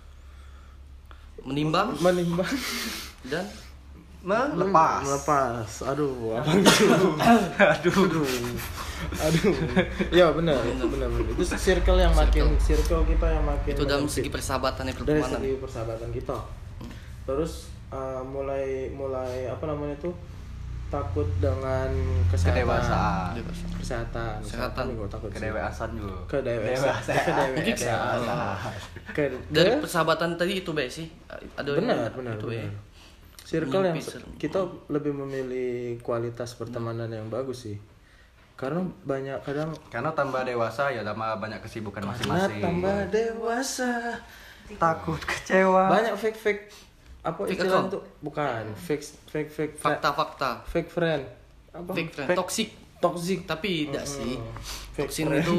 [1.40, 2.52] menimbang menimbang
[3.26, 3.48] dan
[4.20, 5.00] Melepas.
[5.00, 5.70] melepas.
[5.88, 7.16] Aduh, apa gitu?
[7.56, 7.96] Aduh.
[9.00, 9.52] Aduh.
[10.12, 11.08] Ya benar, benar benar.
[11.24, 15.40] Itu circle yang makin circle kita yang makin itu dalam segi persahabatan ya dari pertemanan
[15.40, 16.36] segi persahabatan kita.
[17.24, 17.52] Terus
[17.88, 20.12] uh, mulai mulai apa namanya itu
[20.90, 21.88] takut dengan
[22.28, 22.60] kesehatan.
[22.60, 23.30] Kedewasaan.
[23.38, 23.64] Dewasa.
[23.78, 24.36] Kesehatan.
[24.42, 24.84] Kesehatan.
[24.90, 25.30] juga takut.
[25.30, 26.18] Kedewasaan juga.
[26.28, 27.48] Kedewasaan.
[27.56, 28.18] Kedewasaan.
[29.16, 31.06] Ke- dari ke- persahabatan tadi itu baik sih
[31.56, 32.89] ada benar benar itu ya benar.
[33.50, 33.98] Circle yang
[34.36, 35.70] kita lebih memilih
[36.00, 37.76] kualitas pertemanan yang bagus sih.
[38.54, 42.60] Karena banyak kadang Karena tambah dewasa ya tambah banyak kesibukan karena masing-masing.
[42.60, 43.90] tambah dewasa
[44.72, 45.90] Takut kecewa.
[45.90, 46.62] banyak fake fake
[47.20, 47.88] apa Fake istilah account?
[47.88, 50.62] itu bukan fake fake fake fri- fakta-fakta.
[50.64, 51.22] fake friend.
[51.70, 51.90] Apa?
[51.92, 52.28] Fake friend.
[52.34, 52.68] Toxic.
[52.98, 53.38] toxic.
[53.44, 54.36] Tapi tidak sih.
[54.92, 55.42] Fake toxic friend.
[55.42, 55.58] itu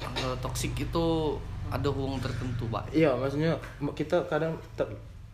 [0.00, 1.06] eh, toxic itu
[1.66, 2.90] ada hubung tertentu pak.
[2.90, 3.58] Iya maksudnya
[3.92, 4.54] kita kadang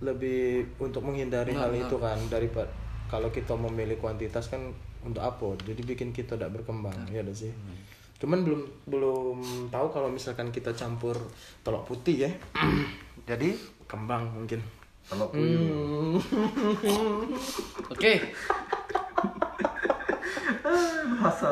[0.01, 0.41] lebih
[0.79, 1.85] untuk menghindari Benar, hal benar.
[1.85, 2.71] itu kan daripada
[3.07, 7.53] kalau kita memilih kuantitas kan untuk apa jadi bikin kita tidak berkembang ya ada sih
[8.17, 9.37] cuman belum belum
[9.69, 11.17] tahu kalau misalkan kita campur
[11.61, 12.31] telur putih ya
[13.23, 14.59] Jadi kembang mungkin
[15.03, 16.17] kalau Hmm.
[17.93, 18.13] oke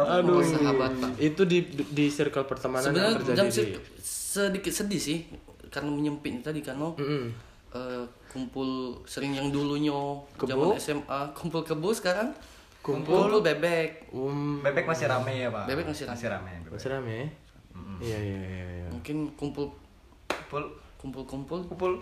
[0.09, 1.11] aduh Persahabatan.
[1.18, 5.18] itu di di circle pertemanan yang sebenarnya terjadi jam di se- sedikit sedih sih
[5.68, 7.24] karena menyempit tadi karena Mm-mm.
[7.70, 8.68] eh, kumpul
[9.04, 9.96] sering yang dulunya
[10.34, 10.46] Kebo?
[10.46, 12.30] zaman SMA kumpul kebo sekarang
[12.78, 13.26] Kumpul?
[13.26, 15.64] kumpul bebek um, bebek masih rame ya, Pak?
[15.66, 16.14] Bebek masih rame.
[16.14, 16.52] Masih rame.
[16.58, 16.72] bebek.
[16.72, 17.26] masih rame ya?
[17.98, 19.66] iya iya iya iya mungkin kumpul
[20.48, 20.64] Kumpul
[20.96, 21.92] kumpul kumpul kumpul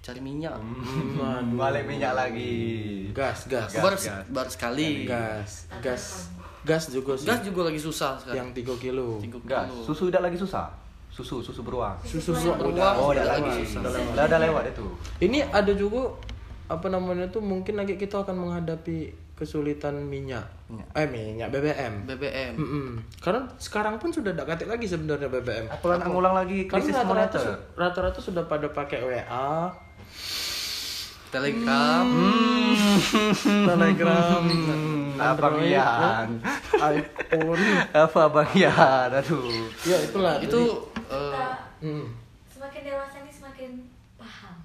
[0.00, 0.52] cari minyak.
[0.52, 3.08] Hmm, Balik minyak lagi.
[3.10, 4.24] gas gas Gas, baru, gas.
[4.28, 4.88] baru sekali.
[5.04, 5.50] gas
[5.80, 6.04] gas
[6.60, 8.36] gas juga sih Gas juga lagi susah sekarang.
[8.38, 9.64] yang 3 kilo Tiga Gas.
[9.66, 9.80] kilo.
[9.82, 10.68] Susu udah lagi susah.
[11.14, 11.94] Susu, susu beruang.
[12.02, 13.62] susu Beruang Oh, udah udah lagi.
[13.64, 13.86] susah.
[14.10, 14.84] Udah, udah lewat itu.
[15.22, 16.10] ini ada juga
[16.66, 18.98] apa namanya tuh mungkin lagi kita akan menghadapi
[19.32, 20.88] kesulitan minyak Minyak.
[20.92, 22.52] eh minyak BBM BBM.
[22.54, 22.86] Mm-mm.
[23.18, 26.94] karena sekarang pun sudah tidak katik lagi sebenarnya BBM Aku lan ngulang lagi karena krisis
[26.96, 27.40] rata-rata, moneter.
[27.42, 29.74] su- rata-rata sudah pada pakai WA
[31.28, 32.06] Telegram.
[33.42, 34.42] Telegram
[35.16, 36.28] Abang Android, Ian.
[36.72, 37.62] iPhone
[38.02, 39.10] Apa Bang Ian?
[39.12, 39.66] Aduh.
[39.82, 42.06] ya itulah Itu kita eh, Hmm.
[42.48, 43.70] semakin dewasa ini semakin
[44.16, 44.56] paham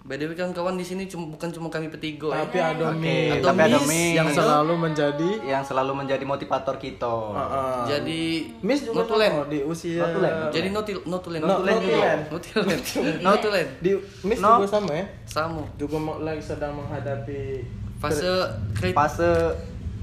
[0.00, 2.40] BDW kan kawan di sini cuma bukan cuma kami bertiga ya.
[2.40, 6.24] tapi ada Oke, Miss Atau tapi ada Miss Miss yang selalu menjadi yang selalu menjadi
[6.24, 7.04] motivator kita.
[7.04, 8.22] uh, Jadi
[8.58, 9.32] Miss juga notulen.
[9.46, 10.32] di usia Notulen.
[10.48, 11.40] Jadi notil notulen.
[11.42, 12.08] Notulen juga.
[12.24, 12.78] Notulen.
[13.20, 13.66] Notulen.
[13.84, 13.90] di
[14.24, 14.56] Miss No.
[14.56, 15.60] juga sama ya Sama.
[15.76, 17.68] juga mau- lagi sedang menghadapi
[17.98, 18.32] Fase
[18.94, 19.28] Fase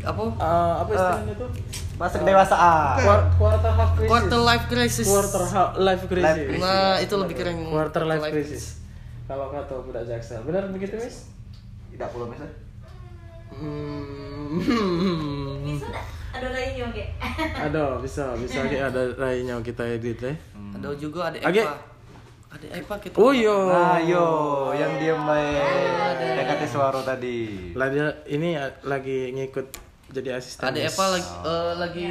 [0.04, 0.22] apa?
[0.22, 1.50] Eh, apa istilahnya tuh
[1.96, 2.98] fase kedewasaan.
[3.00, 5.06] Quar- quarter half crisis Quarter life crisis.
[5.06, 6.62] quarter half life crisis Life crisis.
[6.62, 7.56] Nah, itu lebih keren.
[7.66, 8.64] quarter life crisis
[9.26, 11.26] kalau kata budak jaksel benar begitu Miss
[11.90, 12.40] Tidak perlu Miss.
[14.46, 15.66] hmm.
[15.66, 15.88] bisa
[16.30, 17.04] ada lainnya oke
[17.40, 20.34] ada bisa bisa kayak ada lainnya kita edit ya
[20.76, 21.38] Ada juga ada.
[21.42, 21.74] Eva.
[22.52, 23.16] Ada Eva kita.
[23.16, 24.26] oh iya Nah, yo,
[24.72, 25.62] yang diem baik.
[26.36, 27.72] Dekat suara tadi.
[27.72, 29.66] lah dia ini lagi ngikut
[30.16, 30.96] jadi asisten Ada Miss.
[30.96, 32.08] Eva lagi eh, lagi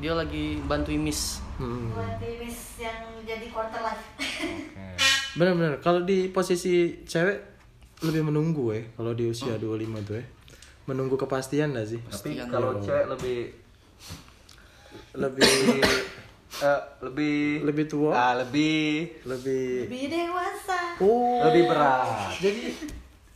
[0.00, 1.44] dia lagi bantuin Miss.
[1.60, 1.92] Hmm.
[1.92, 4.04] buat timis yang jadi quarter life.
[5.36, 7.38] Benar-benar kalau di posisi cewek
[8.02, 9.68] lebih menunggu ya kalau di usia 25
[10.02, 10.24] tuh ya
[10.82, 12.00] menunggu kepastian gak sih?
[12.02, 12.82] Tapi Pastikan kalau dulu.
[12.82, 13.38] cewek lebih
[15.12, 15.52] lebih
[16.66, 18.10] eh, lebih lebih tua?
[18.12, 20.96] Ah, lebih lebih lebih dewasa.
[20.98, 21.44] Oh.
[21.46, 22.32] Lebih berat.
[22.40, 22.72] jadi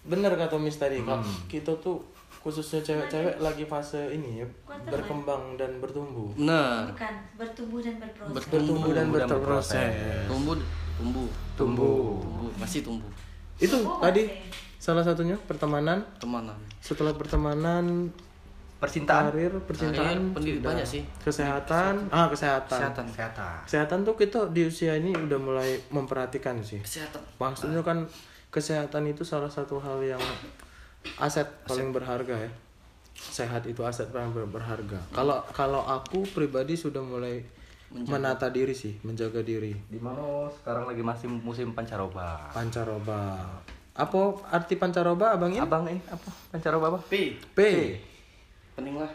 [0.07, 1.19] bener kata Miss tadi Kak,
[1.51, 1.99] kita tuh
[2.47, 4.47] khususnya cewek-cewek lagi fase ini ya
[4.87, 6.95] berkembang dan bertumbuh Benar.
[6.95, 9.91] bukan bertumbuh dan berproses bertumbuh dan berproses
[10.25, 10.55] Tumbuh
[10.95, 11.27] tumbuh
[11.59, 13.11] tumbuh tumbuh masih tumbuh.
[13.59, 14.31] itu Tumbuh tadi
[14.79, 16.55] salah satunya pertemanan Temanan.
[16.79, 18.15] setelah pertemanan
[18.77, 19.33] Percintaan.
[19.33, 21.03] karir percintaan Karir, banyak sih.
[21.19, 23.05] kesehatan ah kesehatan Kesehatan.
[23.11, 23.55] Kesehatan.
[23.65, 27.25] kesehatan tuh kita di usia ini udah mulai memperhatikan sih Kesehatan.
[27.41, 28.05] maksudnya kan
[28.53, 30.21] kesehatan itu salah satu hal yang
[31.17, 32.51] aset paling berharga ya
[33.15, 37.41] sehat itu aset paling ber- berharga kalau kalau aku pribadi sudah mulai
[37.89, 40.21] menata diri sih menjaga diri Di mana
[40.53, 42.51] sekarang lagi masih musim pancaroba.
[42.51, 43.41] pancaroba
[43.95, 44.19] apa
[44.51, 46.29] arti pancaroba abang ini Abang ini apa?
[46.51, 46.99] Pancaroba apa?
[47.07, 47.33] P.
[47.55, 47.61] P
[48.75, 49.09] Pening lah.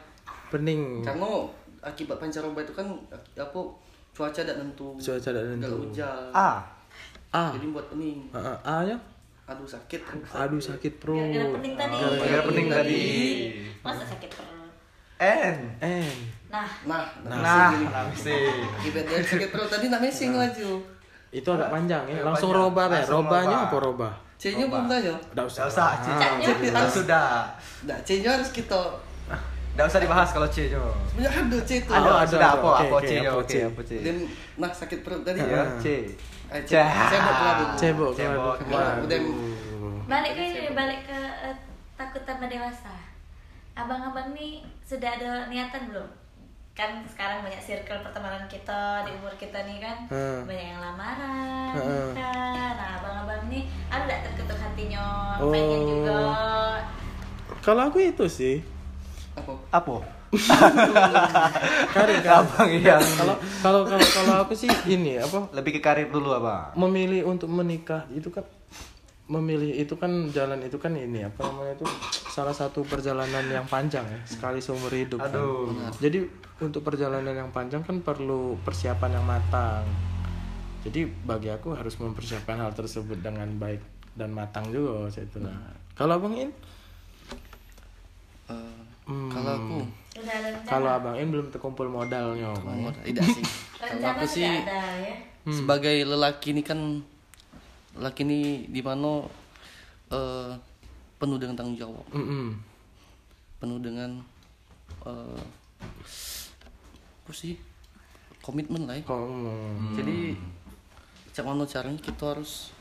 [0.50, 1.46] pening Karena
[1.80, 2.88] akibat pancaroba itu kan
[3.36, 3.60] apa
[4.12, 4.98] cuaca tidak tentu.
[4.98, 6.32] cuaca tidak Nggak tentu hujan.
[6.34, 6.50] A.
[7.30, 8.26] A Jadi buat pening.
[8.32, 8.98] A, A, A nya
[9.52, 10.00] Aduh sakit.
[10.32, 13.04] aduh sakit perut gara-gara pening tadi Gara-gara pening tadi.
[13.82, 14.72] masa sakit perut
[15.20, 15.56] N.
[15.78, 16.08] N
[16.48, 18.48] nah Nah, Nah, sih.
[18.74, 20.72] Akibat dari sakit perut tadi nak mesing laju.
[21.32, 23.68] itu agak panjang ya langsung roba ya robanya roba.
[23.68, 25.14] apa roba C-nya belum tanya.
[25.32, 26.08] Nggak usah usah, C.
[26.42, 26.50] C
[26.90, 27.46] sudah.
[27.86, 28.80] Nah, C-nya harus kita
[29.72, 30.82] Gak usah dibahas kalau C nya.
[31.08, 31.88] sebenarnya ada C itu.
[31.88, 32.70] Ada, Oh, ada, apa?
[32.82, 33.30] Apa C nya?
[33.30, 33.56] apa Oke, C?
[33.64, 33.92] apa C?
[34.02, 34.16] Dan
[34.58, 35.64] nah sakit perut tadi Ya, ya.
[35.78, 35.86] C.
[36.52, 36.64] Eh.
[36.68, 38.56] Cebok cebok Cebok.
[40.06, 40.44] balik ke
[40.74, 41.56] balik ke eh,
[41.96, 42.92] takut tambah dewasa
[43.72, 46.04] abang-abang nih sudah ada niatan belum
[46.72, 50.44] kan sekarang banyak circle pertemanan kita di umur kita nih kan Hmm.
[50.44, 52.12] banyak yang lamaran Hmm.
[52.12, 55.48] kan nah abang-abang nih ada nggak terketuk hatinya Oh.
[55.48, 56.20] pengen juga
[57.62, 58.56] kalau aku itu sih
[59.32, 59.56] Apa?
[59.72, 60.04] Apa?
[61.92, 62.96] Karir kan Abang iya.
[62.98, 66.72] kalau kalau kalau kalau aku sih ini apa Lebih ke karir dulu, Abang.
[66.74, 68.48] memilih untuk menikah itu kan
[69.28, 71.86] memilih itu kan jalan itu kan ini apa namanya itu
[72.28, 75.32] salah satu perjalanan yang panjang ya sekali seumur hidup kan.
[75.32, 75.72] Aduh.
[75.98, 76.28] jadi
[76.60, 79.88] untuk perjalanan yang panjang kan perlu persiapan yang matang
[80.82, 83.80] jadi bagi aku harus mempersiapkan hal tersebut dengan baik
[84.12, 85.60] dan matang juga saya itu nah
[85.94, 86.52] kalau abang In
[88.48, 89.28] Eh, Hmm.
[89.28, 89.78] Kalau aku
[90.68, 92.92] kalau abang In belum terkumpul modalnya Bang, ya.
[93.06, 93.44] tidak sih.
[93.78, 97.02] Kalau rencana aku sih ada ya sebagai lelaki ini kan
[97.98, 99.26] lelaki ini di mana
[100.14, 100.54] eh,
[101.18, 102.58] penuh dengan tanggung jawab, Mm-mm.
[103.58, 104.22] penuh dengan
[105.06, 105.44] eh,
[107.22, 107.58] apa sih
[108.42, 109.04] komitmen lah ya.
[109.06, 110.18] Kok, mm, Jadi
[111.32, 112.74] cak mana caranya kita harus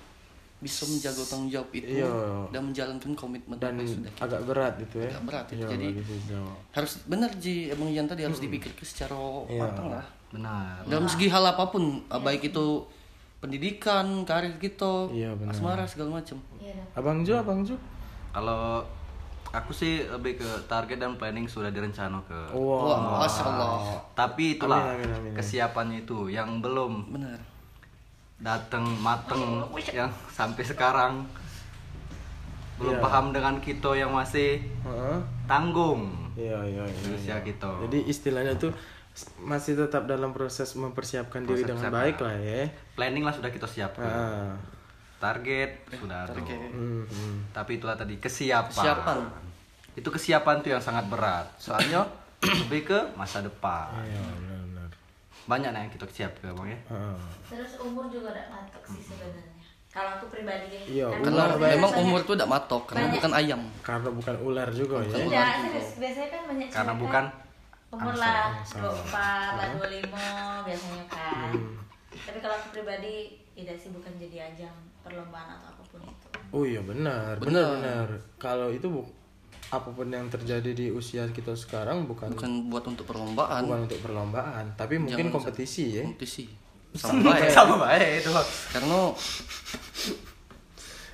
[0.60, 2.12] bisa menjaga tanggung jawab itu Iya.
[2.48, 5.56] dan menjalankan komitmen dan sudah kita agak berat itu ya Agak berat itu.
[5.56, 5.92] Iya, Jadi-
[6.70, 9.56] harus benar ji emang yang tadi harus dipikirkan secara Iya.
[9.58, 10.84] matang lah Benar.
[10.84, 12.84] dalam segi hal apa pun baik itu
[13.38, 15.50] pendidikan karir gitu Iya, benar.
[15.50, 16.76] asmara segala macam Iya.
[16.92, 17.72] Abang Ju, Abang Ju.
[18.30, 18.84] Kalau
[19.50, 22.36] aku sih lebih ke target dan planning sudah direncana ke.
[22.52, 25.32] wah masya allah Tapi itulah Amin, amin, amin.
[25.34, 27.40] kesiapannya itu yang belum benar
[28.40, 29.60] datang mateng
[29.92, 31.24] yang sampai sekarang
[32.80, 33.04] belum Iya.
[33.04, 35.18] paham dengan kita yang masih Heeh.
[35.44, 37.00] tanggung Iya, iya, iya.
[37.04, 37.44] di usia iya.
[37.44, 37.68] kita.
[37.84, 38.72] Jadi istilahnya tuh
[39.44, 42.72] masih tetap dalam proses mempersiapkan diri dengan baik lah ya.
[42.96, 44.08] Planning lah sudah kita siapkan.
[44.08, 44.56] Ah.
[45.20, 46.32] Target sudah ada.
[46.32, 47.52] Hmm, hmm.
[47.52, 48.72] Tapi itulah tadi kesiapan.
[48.72, 49.18] Kesiapan.
[49.92, 51.44] Itu kesiapan tuh yang sangat berat.
[51.60, 52.08] Soalnya
[52.64, 53.92] lebih ke masa depan.
[54.00, 54.49] Iya, benar-benar.
[55.42, 56.78] Banyak nah yang kita siapkan bang ya.
[56.88, 57.16] Heeh.
[57.48, 59.48] Terus umur juga udah matok sih sebenarnya.
[59.88, 60.82] Kalau aku pribadi ya.
[60.86, 64.34] Iya, Karena karena memang banyak- umur tuh tidak matok karena banyak- bukan ayam Karena bukan
[64.40, 65.10] ular juga ya.
[65.10, 65.88] Tidak, serius.
[65.96, 67.26] biasanya kan banyak Karena bukan kan
[67.90, 68.78] umur lah angsa.
[68.78, 70.22] 24 lah 25
[70.62, 71.50] biasanya kan.
[71.50, 71.74] Hmm.
[72.20, 73.14] Tapi kalau aku pribadi
[73.52, 76.26] tidak sih bukan jadi ajang perlombaan atau apa pun itu.
[76.50, 78.06] Oh iya benar, benar benar.
[78.36, 79.02] Kalau itu bu
[79.70, 84.00] apa pun yang terjadi di usia kita sekarang bukan bukan, bukan buat untuk perlombaan untuk
[84.00, 86.02] perlombaan, tapi mungkin Jangan kompetisi ya.
[86.02, 86.44] kompetisi
[86.98, 88.30] sama baik Sama baik itu.
[88.68, 89.00] karena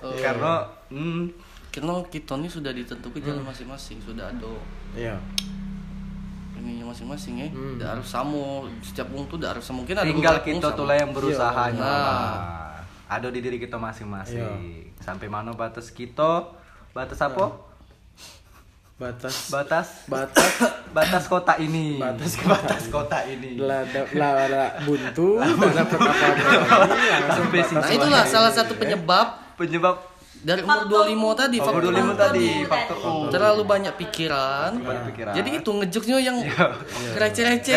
[0.02, 0.52] eh, Karena
[0.88, 1.22] hmm,
[1.68, 4.52] karena kita ini sudah ditentukan jalan masing-masing sudah ada
[4.92, 5.20] Iya.
[6.56, 7.76] ininya masing-masing ya Hmm.
[7.76, 8.42] tidak harus sama
[8.80, 11.76] setiap wong tuh tidak harus sama mungkin ada tinggal kita tuh lah yang berusaha Iya,
[11.76, 12.16] nyoba.
[13.06, 14.40] Ada di diri kita masing-masing.
[14.40, 14.90] Iya.
[14.98, 16.50] Sampai mana batas kita?
[16.90, 17.54] Batas apa?
[18.96, 20.52] Batas Batas batas
[20.96, 22.00] batas kota ini.
[22.00, 23.60] Batas batas kota ini.
[23.60, 23.84] lah
[24.16, 25.36] lah lah buntu,
[27.36, 30.00] Sampai batas nah itulah salah satu penyebab Penyebab
[30.40, 32.48] dari umur 25 tadi faktor faktor dulu tadi, tadi.
[32.68, 32.96] faktor
[33.32, 34.70] terlalu banyak pikiran
[35.32, 36.66] jadi itu ngejoknya yang Iya.
[37.18, 37.76] receh-receh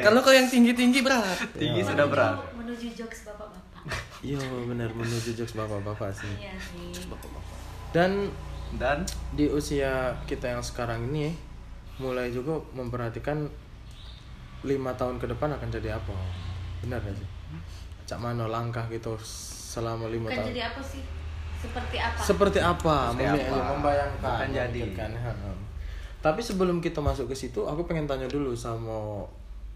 [0.00, 2.38] kalau kalau yang tinggi-tinggi berat tinggi sudah berat.
[2.54, 3.98] Menuju jokes bapak-bapak.
[4.24, 6.32] Iya benar menuju jokes bapak-bapak sih.
[6.38, 7.02] Iya sih.
[7.92, 8.30] Dan
[8.72, 9.92] Dan di usia
[10.24, 11.32] kita yang sekarang ini
[11.96, 13.44] mulai juga memperhatikan
[14.62, 16.14] lima tahun ke depan akan jadi apa
[16.80, 17.28] benar gak sih
[18.04, 21.02] cak mana langkah gitu selama lima Bukan tahun jadi apa sih?
[21.58, 22.18] Seperti apa?
[22.18, 23.70] seperti apa, Seperti apa?
[23.70, 24.80] membayangkan Akan jadi.
[25.14, 25.30] ha.
[26.18, 29.22] tapi sebelum kita masuk ke situ aku pengen tanya dulu sama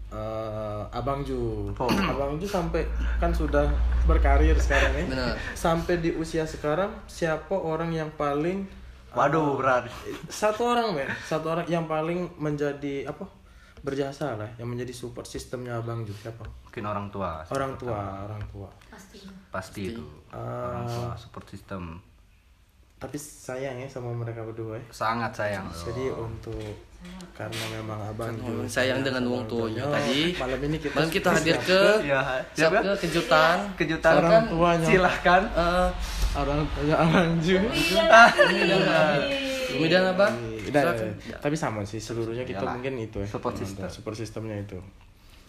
[0.07, 1.87] eh, abang Ju Oh.
[1.87, 2.83] abang Ju sampai
[3.17, 3.67] kan sudah
[4.03, 5.35] berkarir sekarang ya Benar.
[5.53, 8.63] sampai di usia sekarang siapa orang yang paling
[9.17, 9.89] waduh berat.
[10.29, 13.25] satu orang men satu orang yang paling menjadi apa
[13.81, 17.41] berjasa lah yang menjadi support sistemnya abang Ju siapa Mungkin orang tua.
[17.49, 17.97] orang tua
[18.29, 19.33] orang tua Pastinya.
[19.49, 20.03] Pasti itu.
[20.29, 20.69] Ah.
[20.69, 21.97] Orang tua support system.
[22.97, 25.69] Tapi sayang ya sama mereka berdua ya Sangat sayang.
[25.71, 26.57] jadi untuk
[27.31, 31.55] karena memang abang Ju sayang dengan wong tuanya tadi malam ini kita malam kita hadir
[31.61, 32.19] ke Ya,
[32.51, 32.79] siap siapa?
[32.81, 34.87] ke kejutan Kejutan Orang tuanya.
[34.87, 35.41] Silahkan.
[35.45, 35.89] Eh,
[36.33, 37.61] orang tuanya abang Ju
[39.69, 40.33] Umi dan Abang
[40.67, 41.07] Udah, Silakan.
[41.23, 41.37] ya.
[41.39, 42.73] tapi sama sih seluruhnya kita Iyalah.
[42.75, 43.87] mungkin itu ya Support system.
[43.87, 44.75] support sistemnya itu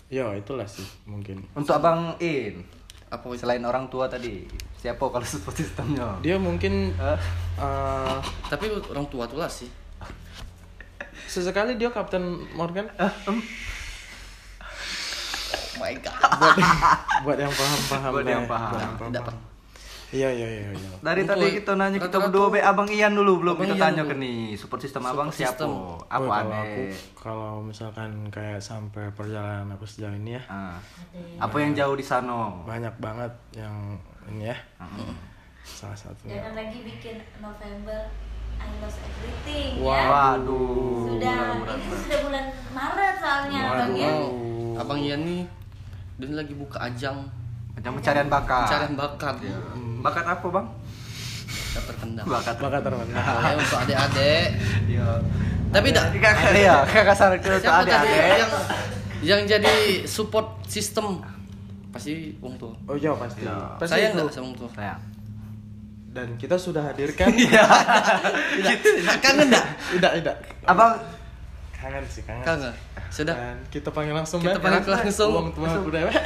[0.06, 2.60] ya itulah sih mungkin Untuk Abang In.
[3.08, 3.24] Apa?
[3.34, 4.44] Selain orang tua tadi,
[4.78, 6.16] siapa kalau support sistemnya?
[6.22, 7.18] dia mungkin eh,
[8.46, 9.66] tapi orang tua tuh lah sih
[11.28, 12.24] sesekali dia Kapten
[12.56, 13.36] Morgan oh
[15.76, 16.56] my god buat
[17.26, 18.50] buat yang paham-paham Buat lah yang ya.
[18.50, 18.70] paham.
[18.72, 19.36] Buat yang tidak paham.
[19.36, 19.47] paham
[20.10, 23.32] iya iya iya iya Dari Untuk tadi kita nanya kita berdua be Abang Ian dulu
[23.38, 24.10] belum Abang kita Ian tanya dulu.
[24.10, 25.64] ke nih support system Support Abang siapa?
[26.08, 26.92] Apa Woi, kalau aku aneh?
[27.14, 30.76] kalau misalkan kayak sampai perjalanan aku sejauh ini ya Ah.
[31.38, 32.48] Apa yang jauh di sana?
[32.62, 33.76] banyak banget yang
[34.26, 34.56] ini ya
[35.62, 38.08] salah satunya Jangan lagi bikin November
[38.56, 39.92] I lost everything Wow.
[39.92, 40.04] ya.
[40.08, 41.04] Waduh.
[41.06, 44.08] Sudah berat, ini sudah bulan Maret soalnya Bang ya.
[44.08, 44.26] wow
[44.78, 45.42] abang Ian nih
[46.16, 47.28] dia lagi buka ajang
[47.78, 48.62] Macam pencarian bakat.
[48.64, 49.56] pencarian bakat ya
[49.98, 50.66] Bakat apa bang?
[51.48, 52.54] kita terkendang Bakat.
[52.58, 54.46] bakal terbentuk Soalnya untuk adik-adik
[54.86, 55.08] Iya.
[55.68, 58.20] tapi tidak Kakak ya, kakak saran ke adik-adik.
[58.34, 58.50] yang
[59.20, 59.74] yang jadi
[60.04, 61.22] support sistem
[61.88, 63.74] pasti wong tua oh iya pasti Iya.
[63.76, 64.18] pasti sayang itu.
[64.18, 65.00] nggak sama wong tua Sayang.
[66.08, 67.28] dan kita sudah hadirkan
[69.22, 70.92] kangen nggak tidak tidak Abang
[71.78, 72.74] kangen sih kangen kangen.
[73.08, 73.34] sudah.
[73.38, 74.66] Dan kita panggil langsung Kita Beb.
[74.66, 75.30] panggil langsung.
[75.30, 76.10] uang tua budaya.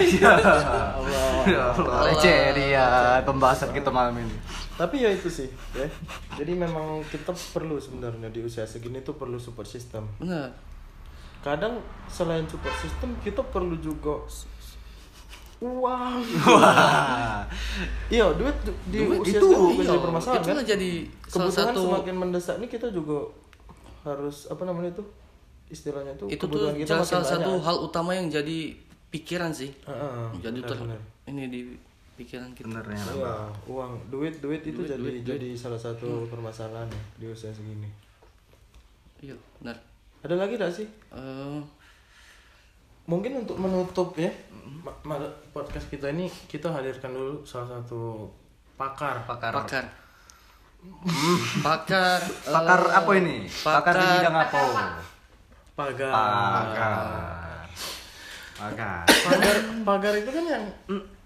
[1.43, 2.87] Ya Allah, receh dia
[3.21, 4.33] pembahasan kita malam ini.
[4.73, 5.85] tapi ya itu sih ya.
[6.41, 10.09] Jadi memang kita perlu sebenarnya di usia segini tuh perlu support system.
[10.17, 10.55] Benar.
[11.43, 14.23] Kadang selain support system kita perlu juga
[15.61, 16.23] uang.
[16.43, 17.47] Wah.
[18.11, 20.67] iya duit di di Duit usia itu, iya, jadi permasalahan itu kan?
[20.67, 20.91] jadi
[21.23, 23.19] salah kebutuhan satu semakin mendesak ini kita juga
[24.03, 25.05] harus apa namanya itu
[25.73, 27.65] istilahnya itu itu tuh kebutuhan kita salah salah satu banyak.
[27.65, 28.59] hal utama yang jadi
[29.09, 31.01] pikiran sih Heeh, jadi benar, ter benar.
[31.27, 31.61] ini di
[32.13, 32.69] pikiran kita.
[32.69, 33.01] Benernya.
[33.11, 33.35] Iya,
[33.67, 35.29] uang, duit, duit itu Duit, jadi duit, duit.
[35.33, 37.89] jadi salah satu permasalahan ya di usia segini.
[39.19, 39.81] Iya, benar.
[40.21, 40.87] Ada lagi gak sih?
[41.11, 41.59] Eh,
[43.03, 44.31] Mungkin untuk menutup ya
[45.51, 48.31] podcast kita ini kita hadirkan dulu salah satu
[48.79, 49.27] pakar.
[49.27, 49.51] Pakar.
[49.53, 49.85] pakar.
[51.59, 52.21] Pakar.
[52.45, 53.47] Pakar apa ini?
[53.49, 54.61] Pakar di bidang apa?
[55.73, 56.13] Pagar.
[56.13, 57.67] Pagar.
[58.53, 59.03] Pagar.
[59.09, 60.65] Pagar, pagar itu kan yang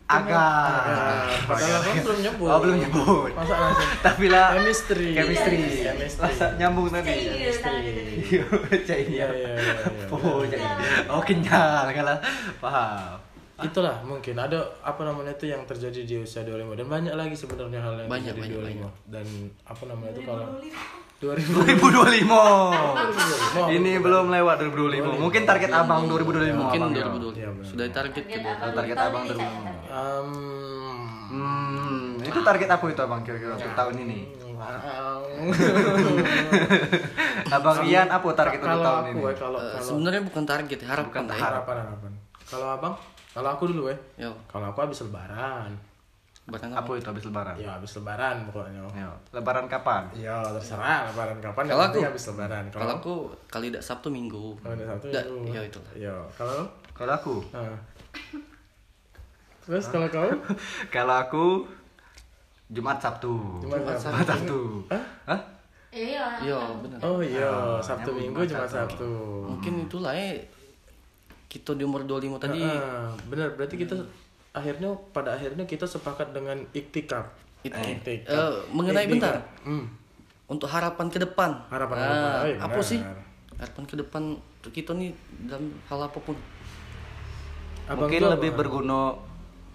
[0.06, 1.26] Agar.
[1.50, 2.46] Padahal kan belum nyebut.
[2.46, 3.30] Oh, belum nyebut.
[3.34, 5.18] Masa langsung Tapi lah chemistry.
[5.18, 5.58] Chemistry.
[5.82, 6.22] Chemistry.
[6.22, 7.10] Masa nyambung tadi.
[7.10, 7.74] Iya, Chemistry.
[8.22, 9.06] Iya, Iya, cair.
[9.10, 10.06] iya, iya, iya.
[10.14, 10.62] Oh, jadi.
[11.10, 12.16] Oh, kenyal kalau
[12.62, 13.18] paham.
[13.56, 17.80] Itulah mungkin ada apa namanya itu yang terjadi di usia 25 dan banyak lagi sebenarnya
[17.80, 19.26] hal yang Banyak, terjadi banyak, di 25 dan
[19.64, 20.46] apa namanya itu kalau
[21.16, 22.28] 2025.
[23.72, 25.16] Ini belum lewat 2025.
[25.16, 26.52] Mungkin target abang 2025.
[26.54, 27.04] Mungkin abang, ya.
[27.08, 27.32] 2020.
[27.34, 27.64] Iya, benar.
[27.64, 28.50] Sudah target Target kita.
[28.52, 29.40] abang target tahun abang ini dulu.
[29.40, 29.64] catatan.
[29.88, 30.30] um,
[31.26, 34.18] Hmm, itu target apa itu abang kira-kira untuk tahun ini?
[37.48, 39.20] Abang Ian apa target untuk tahun aku ini?
[39.20, 41.42] ya kalau Eh, kalau sebenarnya bukan target, harapan Bukan ya.
[41.42, 42.10] harapan harapan
[42.46, 42.94] kalau abang
[43.28, 43.98] kalau aku dulu ya
[44.46, 45.74] kalau aku habis lebaran
[46.46, 47.54] barang Apa itu habis lebaran?
[47.56, 50.06] ya habis lebaran pokoknya Ya, Lebaran kapan?
[50.14, 53.14] ya terserah lebaran kapan Kalau aku- habis lebaran Kalau aku
[53.46, 54.54] kali tidak Sabtu Minggu.
[54.56, 55.92] kalau ada satu Da- itu iya, itulah.
[55.96, 57.76] ya kalau Kalau aku, Nah.
[59.60, 60.30] terus kalau kau
[60.94, 61.44] kalau aku
[62.68, 63.34] Jumat Sabtu.
[63.60, 64.60] Jumat Jumat Sabtu.
[65.26, 65.40] Hah?
[65.90, 66.98] Iya, Iya, benar.
[67.00, 68.96] oh iya Ah, sabtu nyambung minggu Jumat cuma Sabtu.
[68.96, 69.10] sabtu
[69.48, 70.28] Mungkin itulah ya
[71.46, 73.96] kita di umur 25 tadi Ah, benar berarti kita
[74.56, 77.28] akhirnya pada akhirnya kita sepakat dengan iktikaf
[77.60, 77.76] Itu.
[77.76, 78.32] Iktikaf.
[78.32, 79.36] Eh, mengenai Iktikaf.
[79.36, 79.36] bentar.
[79.62, 79.86] Hmm.
[80.46, 81.50] untuk harapan ke depan.
[81.66, 82.14] Harapan ke Nah,
[82.46, 82.62] depan.
[82.62, 83.00] Apa sih?
[83.52, 85.10] Harapan ke depan untuk kita nih
[85.44, 86.38] dalam hal apa pun.
[87.84, 88.98] Abang Mungkin lebih ah, berguna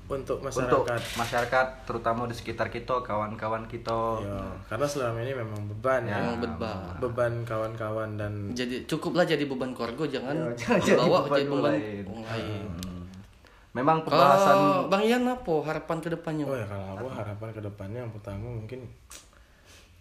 [0.08, 3.96] untuk untuk masyarakat masyarakat, terutama di sekitar kita, kawan-kawan kita.
[4.20, 6.16] Ya, karena selama ini memang beban ya.
[6.18, 6.80] Memang beban.
[7.00, 11.48] Beban kawan-kawan dan Jadi cukuplah jadi beban keluarga jangan Ya, jangan jadi bawa beban jadi
[11.50, 12.04] beban lain.
[12.24, 12.64] lain.
[13.72, 16.44] Memang pembahasan Kalau Bang Ian apa harapan ke depannya?
[16.44, 18.80] oh ya kalau aku harapan ke depannya yang pertama mungkin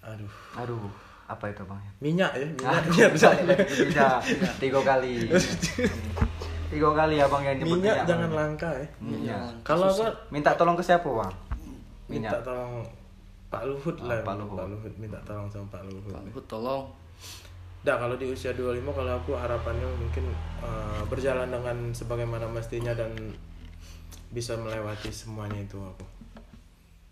[0.00, 0.90] aduh Aduh,
[1.24, 1.78] apa itu bang?
[1.98, 3.28] minyak ya minyak Ah, biar bisa,
[3.60, 4.08] bisa.
[4.56, 5.28] Tiga kali.
[6.66, 8.38] Tiga kali abang yang nyebut minyak minyak, jangan Bang.
[8.40, 9.42] langka ya Minyak.
[9.60, 11.32] kalau aku Minta tolong ke siapa bang?
[12.08, 12.42] minta Minyak.
[12.42, 12.72] tolong
[13.46, 14.54] Pak Luhut Oh, lah Pak Luhut.
[14.56, 16.84] Pak Luhut minta tolong sama Pak Luhut Pak Luhut tolong.
[17.80, 20.24] Dah kalau di usia 25 kalau aku harapannya mungkin
[20.60, 23.10] eh, berjalan dengan sebagaimana mestinya dan
[24.30, 26.06] bisa melewati semuanya itu aku.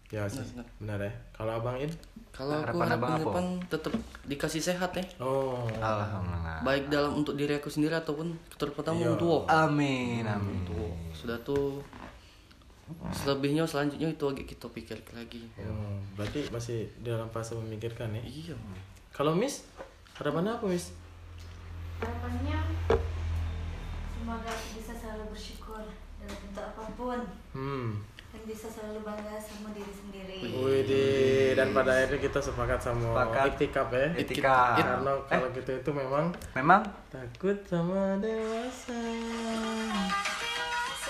[0.08, 0.40] Ya sih,
[0.80, 1.12] benar ya.
[1.36, 1.92] Kalau Abang In?
[2.32, 3.92] Kalau aku Harapan depan tetap
[4.24, 5.04] dikasih sehat ya.
[5.20, 5.68] Oh.
[5.76, 6.64] Alhamdulillah.
[6.64, 9.04] Baik dalam untuk diri aku sendiri ataupun terutama Iya.
[9.12, 9.38] orang tua.
[9.68, 10.64] Amin, amin.
[11.12, 11.84] Sudah tuh
[13.12, 15.44] selebihnya selanjutnya itu agak kita pikir lagi.
[15.60, 18.22] Oh, berarti masih dalam fase memikirkan ya.
[18.24, 18.56] Iya.
[19.12, 19.68] Kalau Miss,
[20.16, 20.96] harapannya apa Miss?
[22.00, 22.56] Harapannya
[24.16, 25.84] semoga aku bisa selalu bersyukur
[26.28, 27.18] dalam bentuk apa pun
[27.50, 27.88] Hmm.
[28.28, 30.38] dan bisa selalu bangga sama diri sendiri.
[30.54, 33.44] Widih, dan pada akhirnya kita sepakat sama Sepakat.
[33.50, 34.06] iktikaf ya.
[34.14, 34.58] Etika.
[34.76, 39.00] Karena kalau kita itu memang Memang Takut sama dewasa.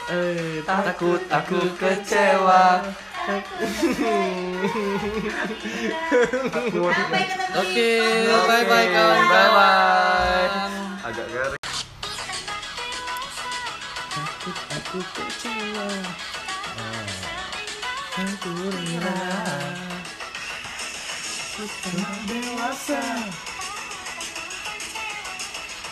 [0.09, 2.81] Eh, takut aku kecewa.
[7.59, 7.91] Oke,
[8.49, 10.49] bye bye kawan Bye bye.
[11.05, 11.58] Agak garing.
[14.89, 15.89] Aku kecewa.
[18.17, 19.21] Aku rela.
[21.59, 23.03] Takut dewasa.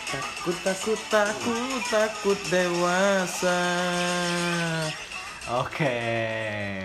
[0.07, 3.61] Takut, takut, takut, takut dewasa.
[5.61, 5.97] Oke.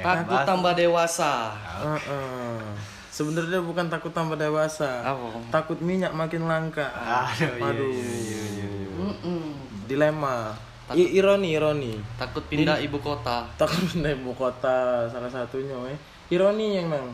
[0.03, 1.55] Takut Bahas- tambah dewasa.
[1.79, 2.59] Heeh.
[3.08, 5.00] Sebenarnya bukan takut tambah dewasa.
[5.08, 5.47] Apa?
[5.47, 6.92] Takut minyak makin langka.
[6.92, 7.88] Aduh, iya, Waduh.
[7.88, 8.89] iya, iya, iya, iya.
[9.00, 9.43] Mm-mm.
[9.88, 10.59] Dilema.
[10.96, 11.93] I- ironi, ironi.
[12.18, 13.47] Takut pindah ibu kota.
[13.58, 15.97] Takut pindah ibu kota salah satunya eh.
[16.32, 17.12] Ironi yang memang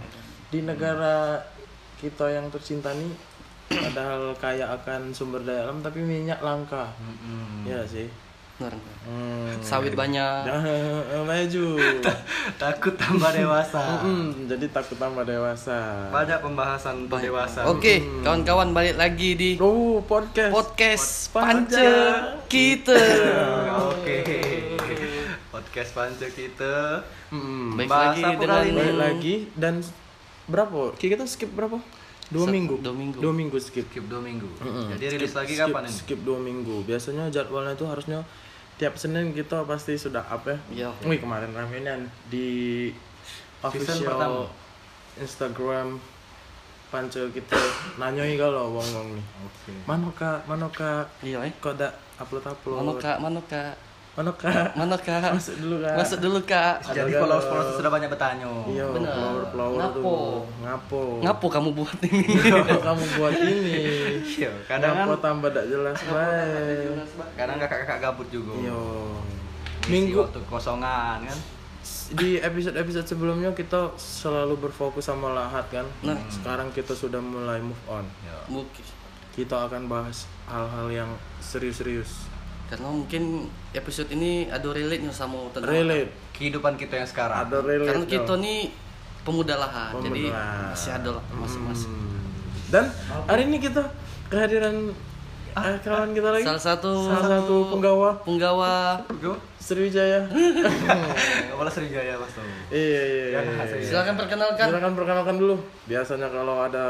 [0.48, 1.41] di negara
[1.98, 3.10] kita yang tercinta nih
[3.68, 6.94] padahal kaya akan sumber daya alam tapi minyak langka.
[7.66, 8.08] Iya sih.
[8.58, 8.74] Benar.
[9.06, 9.54] Hmm.
[9.62, 10.42] Sawit banyak.
[10.50, 10.62] Dah,
[11.22, 11.66] maju.
[12.62, 13.82] Takut tambah dewasa.
[14.08, 16.10] Mm, jadi takut tambah dewasa.
[16.10, 17.66] Banyak pembahasan untuk dewasa.
[17.66, 20.50] Oke, kawan-kawan balik lagi di Oh, podcast.
[20.50, 21.92] podcast Panca Panca
[22.48, 22.98] kita.
[23.92, 24.18] Oke.
[25.50, 27.04] Podcast panca kita.
[27.30, 27.76] Mm.
[27.76, 28.74] Baik lagi dengan ini?
[28.76, 29.74] Balik lagi dan
[30.46, 30.96] berapa?
[30.96, 31.78] Kita skip berapa?
[32.28, 32.80] Dua minggu.
[32.80, 33.18] dua minggu.
[33.20, 33.86] Dua minggu skip.
[33.88, 34.48] Skip dua minggu.
[34.60, 34.92] Mm-mm.
[34.96, 35.94] Jadi rilis Skip- lagi skip- kapan ini?
[35.94, 36.76] Skip dua minggu.
[36.84, 38.20] Biasanya jadwalnya itu harusnya
[38.78, 40.58] tiap Senin kita pasti sudah up ya.
[40.70, 40.90] Iya.
[41.06, 42.90] Wih kemarin ramenan di
[43.62, 44.45] official pertama.
[45.18, 45.98] Instagram
[46.88, 47.60] Panco kita
[47.99, 49.26] nanyoi kalau wong wong nih.
[49.44, 49.72] Oke.
[49.84, 51.52] Mana kak, mana kak, Iya, eh.
[51.60, 52.80] kok dak upload upload.
[53.20, 53.76] Mana kak,
[54.18, 55.94] mana kak, Mana kak, masuk dulu kak.
[55.94, 56.76] Masuk dulu kak.
[56.89, 57.45] Jadi Ada followers
[57.77, 58.49] sudah banyak bertanya.
[58.65, 59.14] Iya, Bener.
[59.14, 59.94] flower flower Ngapo?
[59.94, 60.41] tuh.
[60.65, 61.02] Ngapo?
[61.22, 62.26] Ngapo kamu buat ini?
[62.49, 63.61] Ngapo kamu buat ini?
[64.26, 66.98] Iya, kadang kan Ngapo tambah tak jelas baik.
[67.38, 68.57] kadang kakak-kakak gabut juga.
[68.57, 68.80] Iya.
[69.85, 71.39] Minggu waktu kosongan kan.
[72.07, 75.85] di episode-episode sebelumnya kita selalu berfokus sama lahat kan.
[76.02, 76.18] Nah.
[76.27, 78.03] Sekarang kita sudah mulai move on.
[78.49, 78.84] Mungkin.
[79.31, 82.26] Kita akan bahas hal-hal yang serius-serius.
[82.68, 86.11] Karena mungkin episode ini ada relate-nya sama tentang Relate.
[86.35, 87.48] Kehidupan kita yang sekarang.
[87.48, 87.89] Ada relate.
[87.89, 88.44] Karena kita dong.
[88.44, 88.60] nih
[89.23, 90.23] pemuda lahan, jadi
[90.72, 91.91] masih ada lah masing-masing.
[91.91, 92.19] Hmm.
[92.72, 92.85] Dan
[93.27, 93.84] hari ini kita
[94.31, 94.95] kehadiran
[95.64, 96.44] eh, kawan kita lagi.
[96.44, 99.02] Salah satu Salah satu penggawa penggawa.
[99.18, 99.34] Go.
[99.58, 100.24] Sriwijaya.
[101.52, 102.46] Kepala Sriwijaya Mas tuh.
[102.72, 103.28] iya iya iya.
[103.36, 103.84] Jangan iya.
[103.84, 104.66] Silakan perkenalkan.
[104.72, 105.56] Silakan perkenalkan dulu.
[105.84, 106.86] Biasanya kalau ada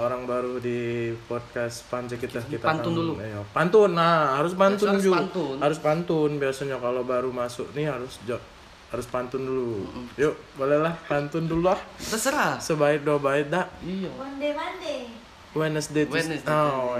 [0.00, 0.80] orang baru di
[1.26, 3.12] podcast Pance kita kita Pantun akan- dulu.
[3.20, 3.90] Iya, pantun.
[3.92, 5.16] Nah, harus pantun Harus juga.
[5.20, 5.56] pantun.
[5.60, 8.16] Harus pantun biasanya kalau baru masuk nih harus
[8.88, 9.84] harus pantun dulu.
[10.16, 11.80] Yuk, bolehlah pantun dulu lah.
[12.00, 12.56] Terserah.
[12.56, 13.68] Sebaik dua baik dah.
[13.84, 14.08] Iya.
[14.16, 15.00] Monday Monday.
[15.52, 16.48] Wednesday, Wednesday.
[16.48, 16.96] Oh,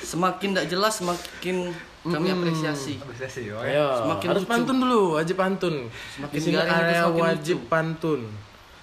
[0.00, 1.56] Semakin tidak jelas semakin
[2.02, 2.96] kami apresiasi.
[2.96, 3.48] Apresiasi.
[3.48, 4.50] Oh, Ayo, Semakin harus lucu.
[4.50, 5.74] pantun dulu, wajib pantun.
[6.10, 7.68] Semakin Di sini area semakin wajib lucu.
[7.68, 8.20] pantun.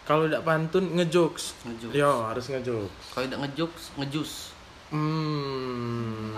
[0.04, 1.44] Kalau tidak pantun ngejokes.
[1.64, 1.94] Ngejokes.
[1.94, 3.06] Yo, harus ngejokes.
[3.12, 4.32] Kalau tidak ngejokes, ngejus.
[4.88, 6.32] Hmm.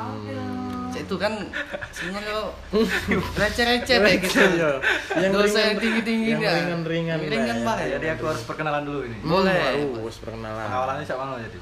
[0.89, 1.33] Cek itu kan
[1.91, 2.49] sebenarnya
[3.39, 4.41] receh-receh kayak gitu.
[4.41, 4.71] Iya.
[5.19, 6.51] Yang Dosa ringan- yang tinggi-tinggi yang ya.
[6.55, 7.57] ringan-ringan, Yang ringan.
[7.61, 7.77] Pak.
[7.91, 9.17] Jadi aku harus perkenalan dulu ini.
[9.21, 9.61] Boleh.
[9.77, 10.65] Hmm, harus perkenalan.
[10.65, 11.59] Pengawalannya siapa mana jadi?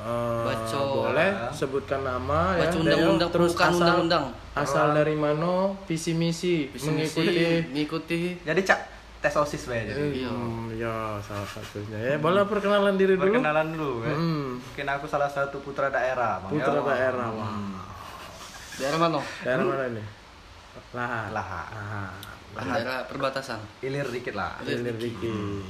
[0.00, 0.80] Eh, Baca.
[0.80, 2.64] boleh sebutkan nama ya.
[2.64, 2.80] Baca Deo.
[2.80, 4.24] undang-undang, terus bukan asal undang-undang.
[4.56, 5.52] asal dari mana
[5.84, 8.80] visi misi Visi mengikuti misi, mengikuti Jadi cak
[9.20, 10.00] tes osis bae jadi.
[10.24, 10.32] Iya.
[10.32, 14.16] Hmm, ya salah satunya ya boleh perkenalan diri dulu Perkenalan dulu ya.
[14.16, 14.56] Hmm.
[14.56, 16.56] Mungkin aku salah satu putra daerah, Bang.
[16.56, 16.82] putra Ya.
[16.82, 17.52] daerah wah
[18.80, 19.20] daerah mana?
[19.44, 20.04] daerah mana ini
[20.96, 21.66] lahan Lahan.
[22.56, 23.60] lahan Daerah perbatasan.
[23.78, 24.56] Ilir dikit lah.
[24.64, 25.62] Hilir dikit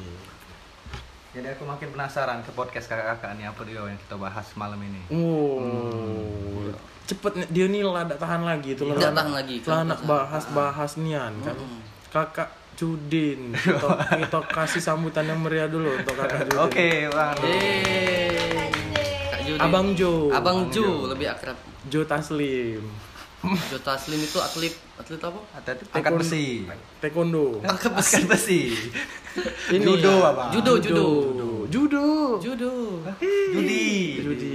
[1.30, 4.98] Jadi aku makin penasaran ke podcast kakak-kakak nih apa dia yang kita bahas malam ini.
[5.14, 6.74] Oh,
[7.06, 10.44] cepet nih, dia nih lah tak tahan lagi itu Tidak tahan lagi, Lah nak bahas
[10.50, 11.54] bahas nian kan.
[12.10, 13.88] Kakak Judin, kita,
[14.26, 16.66] kita kasih sambutan yang meriah dulu untuk kakak Judin.
[16.66, 17.38] Oke, Bang.
[19.30, 19.60] Kak Judi.
[19.62, 21.54] Abang Jo, Abang Ju lebih akrab.
[21.86, 22.82] Jo Taslim,
[23.40, 25.40] Jo Taslim itu atlet atlet apa?
[25.56, 26.44] Hati-hati angkat besi.
[27.00, 28.14] Taekwondo, Angkat besi.
[28.14, 28.60] Angkat besi.
[29.70, 30.48] Ini Judo, ya, Abang.
[30.52, 31.06] Judo, judo.
[31.66, 32.06] Judo,
[32.36, 32.72] Judo.
[33.16, 34.20] Judi.
[34.20, 34.54] Judi.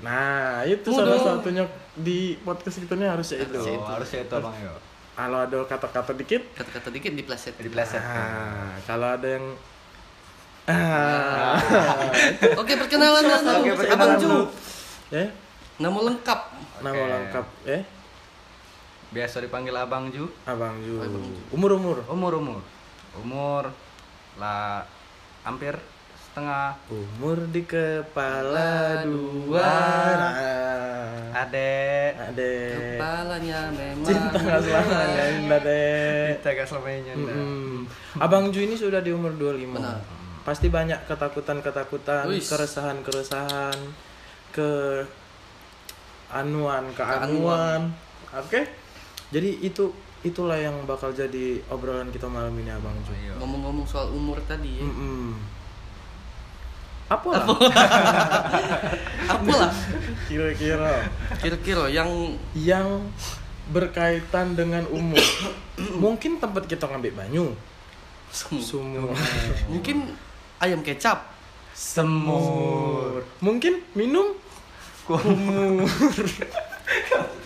[0.00, 1.04] Nah, itu Judo.
[1.04, 3.60] salah satunya di podcast kita nih harusnya itu.
[3.60, 4.72] Oh, harusnya itu Bang yo.
[5.12, 7.52] Kalau ada kata-kata dikit, Kata-kata dikit di pleset.
[7.52, 8.00] Jadi pleset.
[8.00, 9.44] ah, kalau ada yang
[10.64, 11.60] ah,
[12.64, 13.52] Oke, perkenalan dulu.
[13.60, 14.30] Oke, perkenalan Abang Ju.
[15.10, 15.24] ya,
[15.76, 16.40] Nama lengkap.
[16.80, 17.78] nama lengkap, ya,
[19.12, 20.24] Biasa dipanggil Abang Ju.
[20.48, 20.96] Abang Ju.
[21.04, 21.36] Abang Ju.
[21.52, 21.96] Umur umur.
[22.08, 22.60] Umur umur.
[23.20, 23.64] Umur
[24.40, 24.88] lah
[25.44, 25.76] hampir
[26.16, 29.68] setengah Umur di kepala dua.
[31.32, 32.56] adek Ade.
[32.96, 34.08] Kepalanya memang.
[34.08, 36.24] Cinta nggak selamanya indah deh.
[36.40, 37.32] kita gak selamanya Nda.
[37.36, 37.76] Mm-mm.
[38.16, 39.76] Abang Ju ini sudah di umur 25.
[39.76, 40.00] Benar.
[40.42, 43.78] Pasti banyak ketakutan-ketakutan, keresahan-keresahan,
[44.50, 44.70] ke
[46.32, 47.92] anuan, keanuan.
[48.34, 48.81] Oke?
[49.32, 49.88] Jadi itu
[50.22, 53.16] itulah yang bakal jadi obrolan kita malam ini Abang Ju.
[53.16, 53.34] Iya.
[53.40, 54.84] Ngomong-ngomong soal umur tadi ya.
[54.84, 55.34] Mm-mm.
[57.10, 57.44] Apa lah?
[59.32, 59.72] Apalah
[60.24, 61.04] Kira-kira
[61.44, 62.08] kira-kira yang
[62.56, 63.04] yang
[63.68, 65.20] berkaitan dengan umur.
[65.76, 67.46] Mungkin tempat kita ngambil banyu,
[68.32, 68.64] semua.
[68.64, 69.12] sumur,
[69.68, 70.12] Mungkin
[70.56, 71.28] ayam kecap.
[71.72, 73.24] semur.
[73.40, 74.36] Mungkin minum
[75.04, 75.84] kumur.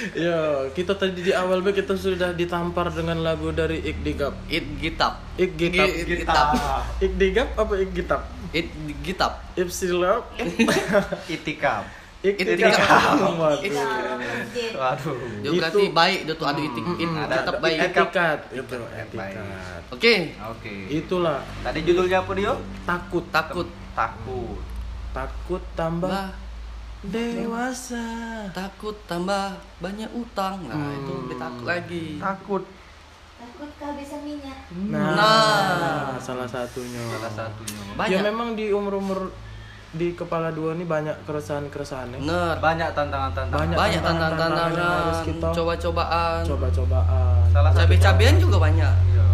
[0.26, 0.38] ya,
[0.72, 4.32] kita tadi di awal be kita sudah ditampar dengan lagu dari Ikdigap.
[4.46, 5.20] It gitap.
[5.36, 5.88] Ikgitap.
[5.88, 6.48] It gitap.
[7.04, 8.22] Ikdigap apa Ikgitap?
[8.50, 8.68] It
[9.02, 9.32] gitap.
[9.54, 10.24] Ipsilap.
[11.34, 11.84] Itikaf.
[12.20, 13.16] Itikaf.
[14.76, 15.16] Waduh.
[15.40, 16.84] Dia berarti baik, dia tuh ada itik.
[16.98, 17.78] It Ada- gitap ada baik.
[17.80, 19.82] Etikat itu etikat.
[19.90, 20.14] Oke,
[20.50, 20.74] Oke.
[20.88, 22.52] Itulah Tadi judulnya apa dia?
[22.84, 23.68] takut takut.
[23.96, 24.60] Takut.
[25.10, 26.30] takut tambah Bah,
[27.02, 28.04] dewasa.
[28.50, 30.60] takut tambah banyak utang.
[30.62, 30.98] Nah, Hmm.
[30.98, 32.04] itu lebih takut lagi.
[32.16, 32.62] Takut.
[33.36, 34.58] Takut kehabisan minyak.
[34.86, 36.18] Nah, Nah.
[36.18, 37.00] salah satunya.
[37.10, 37.80] Salah satunya.
[37.80, 38.20] Ya Banyak.
[38.22, 39.32] memang di umur-umur
[39.90, 42.18] di kepala dua nih banyak keresahan-keresahan ya.
[42.20, 42.54] Bener.
[42.58, 43.58] Banyak tantangan-tantangan.
[43.58, 46.40] Banyak Banyak tantangan-tantangan yang harus tantangan, kita coba-cobaan.
[46.44, 47.38] coba-cobaan.
[47.48, 48.94] Salah satu Cabe-cabean juga banyak.
[49.08, 49.26] Iya.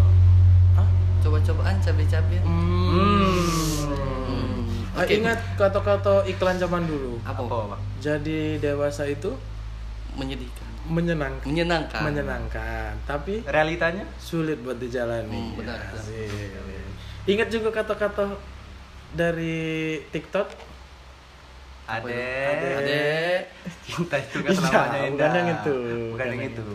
[0.77, 0.89] Hah?
[1.21, 2.45] Coba-cobaan cabe-cabean.
[2.47, 3.27] Hmm.
[3.91, 4.06] Ah,
[4.97, 5.13] Oke.
[5.15, 7.21] Ingat kata-kata iklan zaman dulu.
[7.23, 7.39] Apa?
[7.39, 7.81] Apa, Pak?
[7.99, 9.29] Jadi dewasa itu
[10.15, 10.65] Menyedihkan.
[10.87, 12.01] menyenangkan, Menyenangkan.
[12.01, 14.09] menyenangkan, tapi Realitanya?
[14.17, 15.29] sulit buat dijalani.
[15.29, 16.01] Hmm, benar, benar.
[16.01, 16.57] Asik.
[17.27, 18.33] Ingat juga kata-kata
[19.13, 19.59] dari
[20.09, 20.49] TikTok.
[21.87, 22.11] Ade.
[22.11, 23.41] Adek.
[23.85, 25.33] Cinta itu kan Iya, selamanya bukan indah.
[25.33, 25.75] yang itu.
[25.77, 26.67] Bukan Bukan yang yang itu.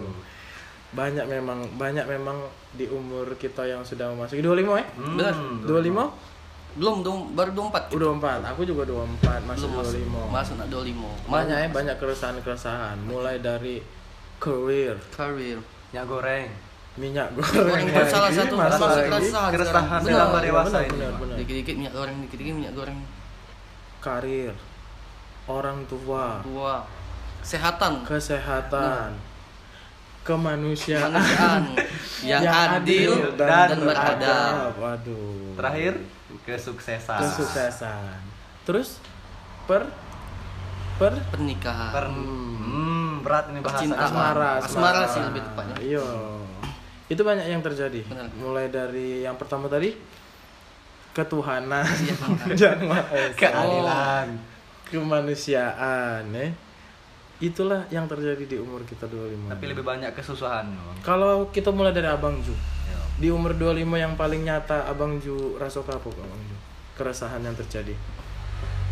[0.92, 2.38] Banyak memang, banyak memang
[2.72, 4.86] di umur kita yang sudah memasuki 25 ya?
[4.94, 5.16] Hmm.
[5.16, 5.34] Benar.
[5.64, 6.12] 25?
[6.72, 7.92] Belum, dong, baru 24.
[7.92, 8.52] Udah 4.
[8.56, 10.00] Aku juga 24, masih Belum masuk.
[10.00, 10.32] 25.
[10.32, 11.10] Masuk nak 25.
[11.28, 12.96] Banyak ya, banyak keresahan-keresahan.
[13.04, 13.84] Mulai dari
[14.38, 15.60] career, Career.
[15.92, 16.48] Minyak goreng.
[16.92, 17.68] minyak goreng.
[17.68, 19.52] Goreng itu salah satu masuk keresahan.
[19.52, 20.44] Keresahan dalam Benar.
[20.44, 21.20] dewasa benar, ini.
[21.20, 21.36] benar.
[21.40, 23.00] Dikit-dikit minyak goreng, dikit-dikit minyak goreng.
[24.00, 24.54] Karir,
[25.46, 26.76] orang tua, Tua.
[27.42, 28.06] Kesehatan.
[28.06, 29.18] kesehatan,
[30.22, 31.64] kemanusiaan, Kemanusiaan
[32.30, 34.74] yang, adil, dan, dan beradab.
[34.78, 35.58] Waduh.
[35.58, 35.94] Terakhir
[36.42, 37.20] kesuksesan.
[37.20, 38.18] kesuksesan.
[38.64, 39.02] Terus
[39.66, 39.90] per
[40.96, 41.90] per Pernikahan.
[41.90, 43.82] Per- hmm, berat ini bahasa.
[43.82, 44.06] Percintaan.
[44.06, 45.76] asmara, Asmara sih lebih tepatnya.
[45.80, 46.06] Iya.
[47.08, 48.06] Itu banyak yang terjadi.
[48.06, 48.30] Benar.
[48.34, 49.92] Mulai dari yang pertama tadi
[51.12, 52.16] ketuhanan, Iya,
[52.72, 54.28] yang Maha Esa, Keadilan.
[54.88, 56.48] kemanusiaan, ya.
[57.42, 59.50] Itulah yang terjadi di umur kita 25.
[59.50, 60.72] Tapi lebih banyak kesusahan.
[61.02, 62.60] Kalau kita mulai dari Abang Ju, Ya.
[63.22, 66.58] Di umur 25 yang paling nyata Abang Ju rasa apa Abang Ju?
[66.92, 67.94] Keresahan yang terjadi,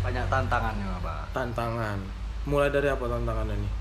[0.00, 1.34] Banyak tantangannya, Pak.
[1.34, 1.98] tantangan.
[2.42, 3.72] Mulai dari apa tantangannya nih?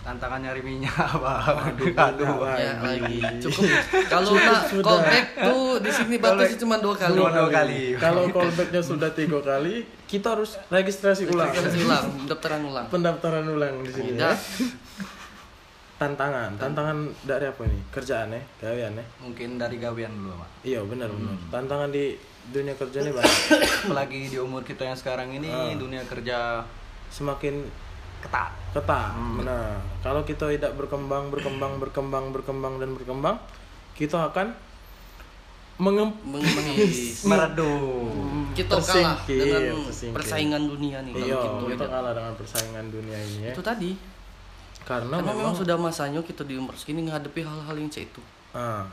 [0.00, 1.38] Tantangan nyari minyak, Pak.
[1.68, 2.48] Aduh, Aduh.
[2.54, 3.18] Ya, lagi.
[3.20, 3.42] lagi.
[3.42, 3.68] Cukup.
[4.14, 7.12] Kalau nak callback tuh di sini batasnya cuma dua kali.
[7.12, 7.80] Dua, dua kali.
[7.94, 9.74] Kalau callbacknya sudah tiga kali,
[10.06, 11.50] kita harus registrasi ulang.
[11.50, 12.86] Registrasi ulang, daftaran ulang.
[12.88, 14.16] Pendaftaran ulang di sini.
[14.16, 14.32] Ya.
[15.98, 17.82] Tantangan, tantangan dari apa nih?
[17.90, 18.86] Kerjaan ya, ya.
[19.18, 20.48] Mungkin dari gawean dulu, Pak.
[20.62, 21.34] Iya benar benar.
[21.34, 21.50] Hmm.
[21.50, 22.14] Tantangan di
[22.54, 23.38] dunia kerja ini banyak.
[23.90, 25.74] Apalagi di umur kita yang sekarang ini, Ah.
[25.74, 26.62] dunia kerja
[27.10, 27.66] Semakin
[28.22, 28.54] ketat.
[28.78, 29.10] ketat.
[29.10, 29.42] Hmm.
[29.42, 33.36] Nah, kalau kita tidak berkembang, berkembang, berkembang, berkembang dan berkembang,
[33.98, 34.54] kita akan
[35.78, 37.22] mengem Mengis.
[37.30, 38.54] Meredup.
[38.54, 39.82] Kita kalah dengan
[40.14, 41.12] persaingan dunia nih.
[41.26, 41.38] Iya,
[41.74, 43.52] kita kalah dengan persaingan dunia ini ya.
[43.54, 44.17] itu tadi.
[44.88, 48.22] Karena, Karena memang, memang sudah masanya kita di umur segini menghadapi hal-hal yang kayak itu.
[48.50, 48.88] ah,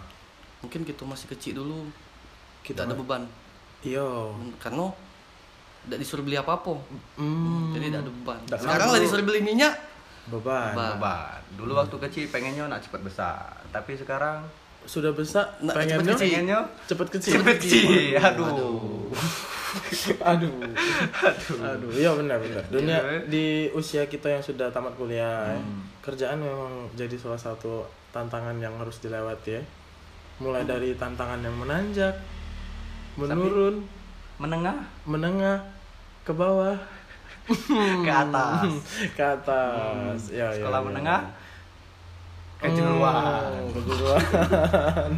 [0.59, 1.87] Mungkin kita masih kecil dulu,
[2.59, 3.23] kita kita ada beban.
[3.79, 4.03] Iya.
[4.57, 4.91] Karena
[5.81, 6.73] tidak disuruh beli apa-apa.
[7.15, 8.39] Hmm, Jadi tidak ada beban.
[8.43, 9.71] Nggak Sekarang lah disuruh beli minyak.
[10.25, 10.73] beban.
[10.73, 10.91] Beban.
[10.97, 11.39] Beban.
[11.55, 13.39] Dulu waktu kecil pengennya nak cepat besar,
[13.69, 14.43] tapi sekarang
[14.83, 16.27] Sudah besar, Nggak, pengennya cepet kecil.
[16.27, 17.33] pengennya cepet kecil.
[17.35, 17.85] cepet kecil.
[18.27, 19.09] Aduh.
[20.23, 20.53] Aduh.
[21.63, 21.89] Aduh.
[21.91, 22.63] Iya benar benar.
[22.67, 23.17] Dunia Iya.
[23.25, 25.84] di usia kita yang sudah tamat kuliah, ya, Hmm.
[26.05, 27.81] Kerjaan memang jadi salah satu
[28.13, 29.63] tantangan yang harus dilewati ya.
[30.37, 32.13] Mulai dari tantangan yang menanjak,
[33.17, 33.81] menurun,
[34.35, 35.63] Menengah menengah,
[36.27, 36.75] ke bawah,
[38.05, 38.67] ke atas.
[39.17, 40.19] ke atas.
[40.27, 40.87] Ya, ya, Sekolah ya.
[40.91, 41.21] menengah
[42.59, 43.51] kejuruan.
[43.63, 45.11] Oh, kejuruan.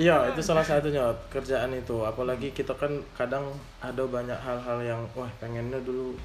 [0.00, 2.00] Iya, itu salah satunya kerjaan itu.
[2.00, 3.52] Apalagi kita kan kadang
[3.84, 6.16] ada banyak hal-hal yang wah pengennya dulu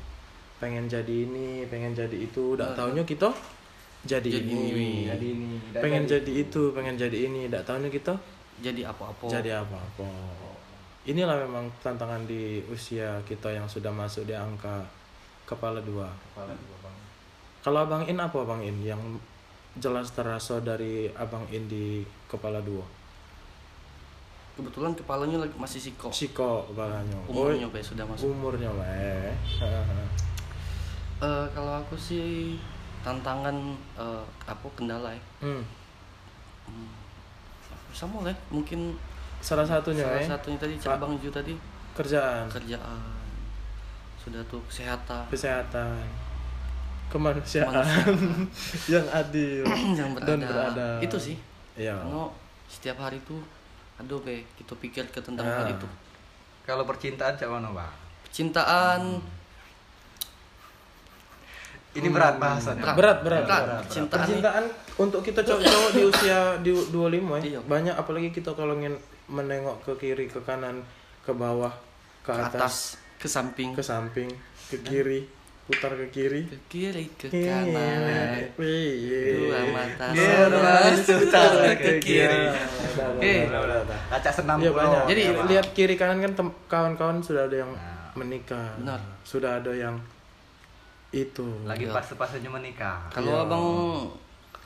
[0.56, 3.30] pengen jadi ini, pengen jadi itu, udah taunya kita
[4.06, 4.66] jadi, Jadi ini.
[4.70, 4.90] ini.
[5.10, 5.50] Jadi ini.
[5.74, 8.14] Pengen jadi itu, pengen jadi ini, udah taunya kita
[8.62, 9.26] Jadi apa-apa.
[9.28, 10.08] jadi apa-apa.
[11.06, 14.86] Inilah memang tantangan di usia kita yang sudah masuk di angka
[15.46, 16.10] kepala dua.
[17.62, 19.02] Kalau Abang In apa Abang In yang
[19.76, 22.86] jelas terasa dari Abang In di kepala dua?
[24.56, 26.08] Kebetulan kepalanya lagi masih siko.
[26.10, 27.18] Siko kepalanya.
[27.28, 28.32] Umurnya Oh, sudah masuk.
[28.32, 29.34] umurnya weh.
[31.18, 32.60] Eh, kalau aku sih
[33.02, 33.56] tantangan
[33.96, 35.22] eh, apa kendala ya.
[35.42, 35.64] hmm.
[37.92, 38.92] Sama lah, mungkin
[39.40, 40.84] Salah satunya salah eh, satunya tadi Pak.
[40.84, 41.54] Cabang Ju tadi
[41.94, 43.00] kerjaan, kerjaan.
[44.18, 45.22] Sudah tuh kesehatan.
[45.30, 46.02] kesehatan,
[47.08, 48.18] kemanusiaan Kemanusiaan.
[48.98, 49.62] yang adil
[50.00, 50.50] yang dan berada.
[50.74, 51.00] beradab.
[51.00, 51.38] Itu sih.
[51.78, 51.94] Iya.
[51.96, 52.26] Karena
[52.66, 53.40] setiap hari tuh
[53.96, 55.62] aduh be kita pikir ke tentang Ah.
[55.62, 55.88] hal itu.
[56.66, 57.92] Kalau percintaan cak mana, Pak?
[58.34, 59.22] Cintaan
[61.96, 62.84] Ini berat bahasanya.
[62.92, 63.64] berat berat, Berat.
[63.64, 63.84] berat.
[63.86, 64.64] Percintaan percintaan
[64.98, 67.60] untuk kita cowok-cowok di usia di 25 ya Iya.
[67.64, 70.84] banyak apalagi kita kalau ingin menengok ke kiri ke kanan
[71.24, 71.72] ke bawah
[72.20, 72.76] ke ke atas, atas,
[73.18, 74.30] ke samping, ke samping
[74.68, 75.24] ke kiri
[75.66, 77.66] putar ke kiri ke kiri, ke Iya.
[77.66, 78.54] kanan.
[78.54, 82.44] Dua mata Gerak, putar ke kiri.
[82.96, 83.34] Oke.
[84.06, 84.84] Kaca senam Iya pulau.
[84.86, 85.04] banyak.
[85.10, 86.32] Jadi, lihat kiri kanan kan
[86.68, 87.72] kawan-kawan sudah ada yang
[88.14, 89.02] menikah Benar.
[89.24, 89.98] sudah ada yang
[91.16, 93.08] itu Lagi fase-fasenya menikah.
[93.10, 93.46] Kalau Iya.
[93.46, 93.66] abang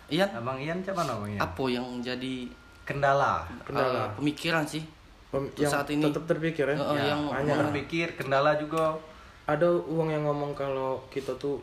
[0.09, 1.37] Ian, Abang Ian siapa namanya?
[1.39, 2.49] apa yang jadi
[2.81, 3.45] Kendala.
[3.61, 4.81] kendala eh, pemikiran sih?
[5.29, 6.01] Pem- untuk yang saat ini.
[6.03, 8.97] tetap terpikir ya Oh, Ya, yang banyak berpikir, kendala juga.
[9.45, 11.61] ada uang yang ngomong kalau kita tuh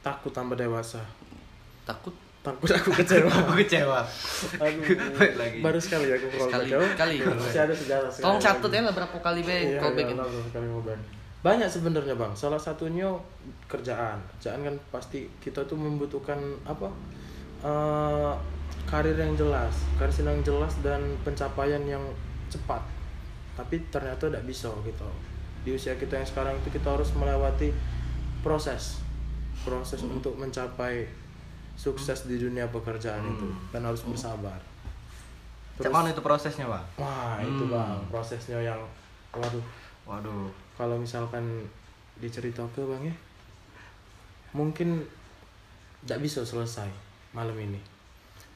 [0.00, 1.00] takut tambah dewasa
[1.82, 4.00] takut takut aku kecewa Aku kecewa.
[4.58, 4.84] Aduh,
[5.18, 5.58] Baik lagi.
[5.60, 6.78] baru sekali aku call Sekali, back.
[6.78, 7.16] Oh, kali.
[7.22, 10.20] masih ada sejarah sekali Tolong catat ya lah berapa kali be Iya, callback iya, ini.
[10.20, 11.00] benar, sekali callback.
[11.44, 12.32] Banyak sebenarnya bang.
[12.32, 13.06] Salah satunya
[13.68, 14.18] kerjaan.
[14.36, 16.88] Kerjaan kan pasti kita tuh membutuhkan apa?
[17.64, 18.32] Eh,
[18.86, 22.02] karir yang jelas karir yang jelas dan pencapaian yang
[22.52, 22.80] cepat.
[23.56, 25.08] Tapi ternyata tidak bisa gitu.
[25.66, 27.72] Di usia kita yang sekarang itu kita harus melewati
[28.44, 29.02] proses.
[29.66, 31.08] Proses untuk mencapai
[31.76, 34.56] sukses di dunia pekerjaan itu dan harus bersabar.
[35.76, 36.86] Cak mana itu prosesnya, Bang?
[36.96, 38.00] wah itu bang.
[38.08, 38.80] Prosesnya yang
[39.28, 39.60] waduh.
[40.08, 40.48] Waduh.
[40.76, 41.64] Kalau misalkan
[42.16, 43.16] diceritakan bang ya
[44.52, 45.04] mungkin
[46.02, 46.88] tidak bisa selesai
[47.30, 47.80] malam ini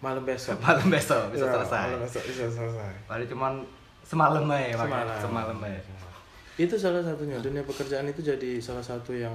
[0.00, 1.80] malam besok Malam besok bisa Ya, selesai.
[1.86, 3.52] malam besok bisa selesai Paling cuman
[4.00, 4.72] semalam aja.
[4.74, 5.18] Semalam.
[5.20, 5.80] Semalam aja.
[6.56, 9.32] itu salah satunya dunia pekerjaan itu jadi salah satu yang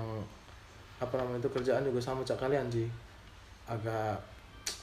[0.95, 2.85] apa namanya itu kerjaan juga sama cak kalian sih
[3.65, 4.17] agak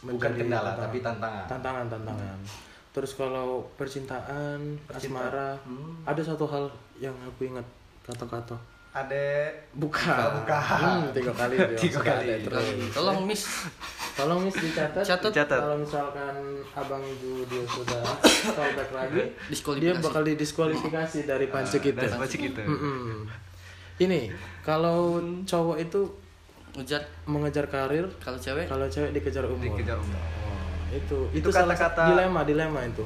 [0.03, 0.83] Bukan kendala, tantangan.
[0.85, 1.45] tapi tantangan.
[1.49, 2.39] tantangan tantangan
[2.93, 4.95] terus kalau percintaan Percintaan.
[4.95, 5.99] asmara Hmm.
[6.05, 6.67] ada satu hal
[6.97, 7.67] yang aku ingat
[8.03, 8.57] kata-kata
[8.93, 10.61] Ada bukan bukan.
[10.61, 12.29] Hmm, tiga kali dia Tiga kali.
[12.29, 12.93] ada terus.
[12.93, 13.43] Tolong Miss
[14.13, 15.01] Tolong Miss dicatat.
[15.01, 15.33] Catat.
[15.33, 15.61] Catat.
[15.61, 16.35] Kalau misalkan
[16.71, 18.05] abang itu dia sudah
[18.53, 19.33] callback lagi,
[19.81, 22.05] dia bakal didiskualifikasi dari panci kita.
[22.05, 22.61] Dari panci kita.
[23.97, 24.29] Ini
[24.61, 26.01] kalau cowok itu
[26.73, 29.73] ngejar mengejar karir, kalau cewek kalau cewek dikejar umur.
[29.73, 30.21] Dikejar umur.
[30.21, 30.61] Oh,
[30.91, 33.05] itu itu, Itu salah kata-kata- satu dilema dilema itu.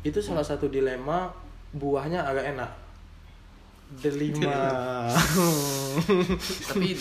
[0.00, 1.28] Itu salah satu dilema
[1.72, 2.70] buahnya agak enak.
[3.92, 4.56] Delima.
[6.68, 6.96] tapi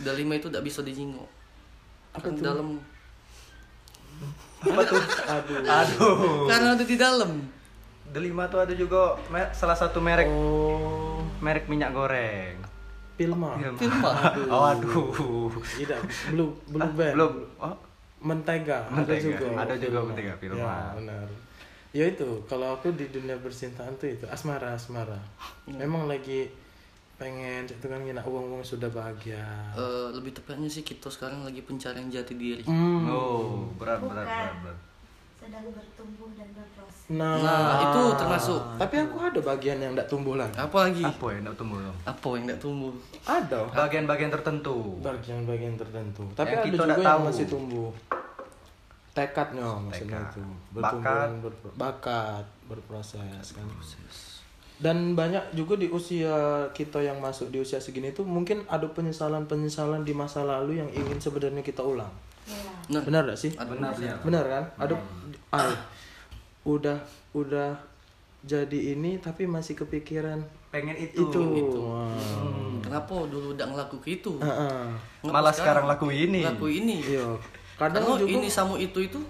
[0.00, 1.28] delima itu tidak bisa dijingok
[2.12, 2.40] Apa tuh?
[2.40, 2.68] dalam
[4.62, 5.02] Apa tuh?
[5.28, 5.56] Aduh.
[5.60, 6.46] Aduh.
[6.46, 7.30] karena ada di dalam
[8.06, 9.16] Delima tuh ada juga
[9.52, 12.60] salah satu merek Oh, merek minyak goreng.
[13.12, 13.56] Pilma.
[13.74, 14.12] Filma
[14.48, 15.48] Oh, aduh.
[15.72, 15.96] Tidak,
[16.28, 17.14] blue blue band.
[17.14, 17.32] Belum.
[17.56, 17.72] Oh,
[18.20, 19.16] Mentega, ada Mentega.
[19.18, 19.46] juga.
[19.58, 20.08] Ada juga Pilma.
[20.08, 20.60] mentega, Pilma.
[20.60, 21.26] Ya, benar.
[21.92, 25.20] Ya itu, kalau aku di dunia percintaan tuh itu asmara, asmara.
[25.66, 26.48] Memang lagi
[27.14, 29.44] pengen itu kan gina uang uang sudah bahagia.
[29.72, 33.06] Eh, lebih tepatnya sih kita sekarang lagi pencarian jati diri Hmm.
[33.06, 34.24] oh, berat berat Bukan.
[34.24, 34.56] berat.
[34.64, 34.78] berat.
[35.34, 38.62] sedang bertumbuh dan berproses Nah, Nah, itu termasuk.
[38.78, 40.54] Tapi aku ada bagian yang tidak tumbuh lagi.
[40.56, 41.78] apa lagi Apa ya enggak tumbuh?
[42.04, 43.60] Apa yang tidak tumbuh Ada.
[43.68, 44.76] Bagian-bagian tertentu.
[45.02, 46.22] Bagian-bagian tertentu.
[46.32, 47.20] Tapi Yang ada kita juga yang tahu.
[47.26, 47.90] masih tumbuh.
[49.12, 50.32] Tekadnya maksudnya Tekad.
[50.32, 50.42] itu.
[50.72, 51.28] Bakat.
[51.38, 53.66] berpro- bakat, berproses kan.
[54.78, 56.32] Dan banyak juga di usia
[56.70, 61.16] kita yang masuk di usia segini tuh mungkin ada penyesalan-penyesalan di masa lalu yang ingin
[61.16, 62.10] sebenarnya kita ulang.
[62.42, 62.58] ya
[62.90, 63.54] nah Benar gak sih?
[63.54, 64.18] Benar ya.
[64.18, 64.64] Benar kan?
[64.76, 64.94] Ada
[65.52, 65.70] ah,
[66.64, 66.98] udah
[67.32, 67.70] udah
[68.42, 71.22] jadi ini tapi masih kepikiran Pengen itu.
[71.22, 71.78] itu.
[71.78, 72.10] Wah.
[72.82, 74.88] kenapa dulu udah ngelaku itu Heeh.
[75.22, 76.42] Ngapa Malah sekarang laku ini.
[76.42, 77.38] laku ini Iya.
[77.74, 79.20] Kadang Kadang juga ini sama itu itu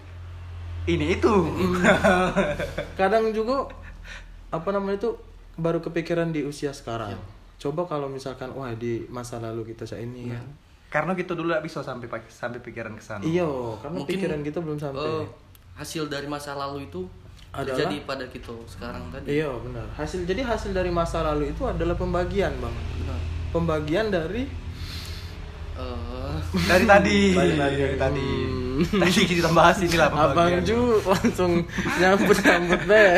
[0.82, 1.30] Ini itu.
[2.98, 3.70] kadang juga
[4.48, 5.10] apa namanya itu
[5.54, 7.14] baru kepikiran di usia sekarang.
[7.56, 10.42] Coba kalau misalkan wah di masa lalu kita saat ini kan.
[10.90, 13.22] Karena kita dulu gak bisa sampai sampai pikiran ke sana.
[13.22, 13.48] Iya,
[13.78, 15.00] karena Mungkin, pikiran kita belum sampai.
[15.00, 15.24] eh,
[15.72, 17.06] hasil dari masa lalu itu
[17.48, 19.86] Adalah- terjadi pada kita sekarang tadi Iya, benar.
[19.94, 22.74] Hasil jadi hasil dari masa lalu itu adalah pembagian, Bang.
[22.98, 23.18] Benar.
[23.54, 24.44] Pembagian dari
[25.74, 27.18] Eh, Dari tadi.
[27.32, 27.76] Dari tadi.
[27.78, 28.28] Dari tadi.
[28.42, 29.00] Hmm.
[29.00, 30.62] Tadi kita bahas inilah Abang pembagian.
[30.62, 31.52] Ju langsung
[31.94, 33.10] nyambut-nyambut deh.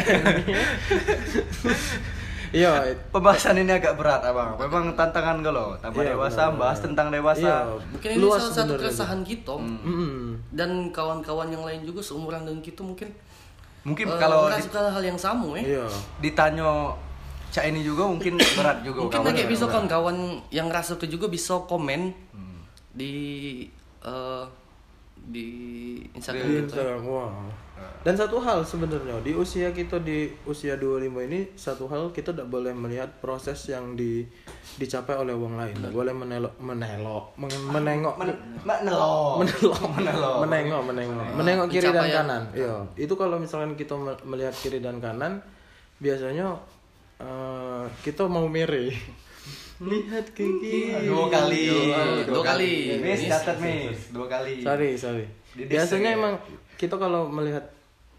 [2.54, 2.70] Iya,
[3.10, 4.54] Pembahasan ini agak berat, Abang.
[4.56, 5.74] Memang tantangan gue loh.
[5.76, 6.86] Tambah Iya, dewasa, benar, bahas benar.
[6.86, 7.42] tentang dewasa.
[7.42, 10.38] Iya, mungkin ini luas salah satu keresahan kita Mm-mm.
[10.52, 13.10] dan kawan-kawan yang lain juga seumuran dengan kita mungkin
[13.82, 15.86] Mungkin eh, kalau di- hal yang sama ya Iya.
[16.16, 16.94] ditanya
[17.54, 18.98] Cak ini juga mungkin berat juga.
[19.00, 19.30] mungkin kawan.
[19.32, 20.16] kayak bisa kawan-kawan
[20.50, 22.66] yang ngerasa itu juga bisa komen Hmm.
[22.90, 23.14] di
[24.00, 24.44] eh,
[25.16, 25.48] di
[26.12, 27.32] Instagram Di kita Instagram, wah.
[28.00, 32.46] Dan satu hal sebenarnya di usia kita di usia 25 ini satu hal kita tidak
[32.46, 34.22] boleh melihat proses yang di
[34.74, 35.74] dicapai oleh orang lain.
[35.74, 38.14] Tidak boleh menelok menelok men- menengok
[38.84, 39.38] Nelo.
[39.38, 40.30] menelok Menelo.
[40.38, 42.16] menengok menengok menengok kiri dan Pencapaian.
[42.20, 42.42] kanan.
[42.52, 45.40] Iya, itu kalau misalkan kita me- melihat kiri dan kanan
[45.96, 46.52] biasanya
[47.18, 48.90] eh, kita mau mere.
[49.84, 51.02] Lihat ke kiri.
[51.04, 51.66] Dua kali.
[52.24, 52.72] Dua kali.
[52.96, 53.26] Miss.
[53.26, 54.10] catat Miss.
[54.10, 54.62] Dua kali.
[54.62, 55.26] Sorry, sorry.
[55.50, 56.16] Di Biasanya ya?
[56.16, 56.34] emang
[56.74, 57.62] kita kalau melihat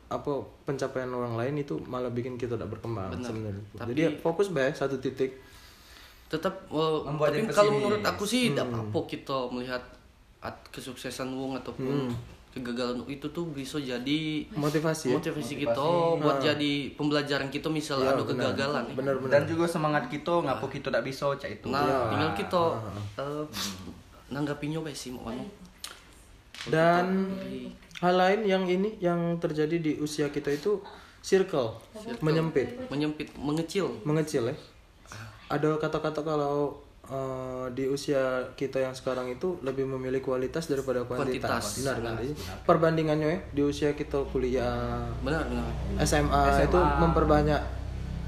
[0.05, 0.31] apa
[0.63, 3.25] pencapaian orang lain itu malah bikin kita tidak berkembang Benar.
[3.25, 3.63] sebenarnya.
[3.73, 5.41] Tapi- Jadi fokus baik satu titik.
[6.25, 9.81] tetap Membuat tapi kalau menurut aku sih tidak apa kita melihat
[10.41, 12.09] at- kesuksesan Wong ataupun
[12.55, 15.19] kegagalan itu tuh bisa jadi motivasi ya?
[15.19, 15.87] motivasi kita
[16.23, 18.87] buat jadi pembelajaran kita misal ada kegagalan.
[18.87, 18.95] Ya.
[18.95, 21.67] benar-benar Dan juga semangat kita ngapo kita tidak bisa cak itu.
[21.67, 22.63] nah tinggal kita
[23.19, 23.43] eh,
[24.31, 25.27] nanggapinya baik sih mau
[26.71, 27.29] dan
[28.01, 30.81] hal lain yang ini yang terjadi di usia kita itu
[31.21, 31.77] circle
[32.21, 32.89] menyempit.
[32.89, 34.01] Menyempit mengecil.
[34.05, 34.55] Mengecil ya?
[35.49, 38.21] Ada kata-kata kalau eh, di usia
[38.53, 41.65] kita yang sekarang itu lebih memilih kualitas daripada kuantitas, Kuantitas.
[41.77, 45.69] benar kan Di- perbandingannya ya di usia kita kuliah benar benar.
[46.01, 47.61] SMA, itu memperbanyak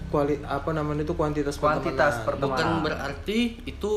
[0.07, 2.55] kuali apa namanya itu kuantitas Kuantitas pertemanan.
[2.55, 3.93] bukan berarti itu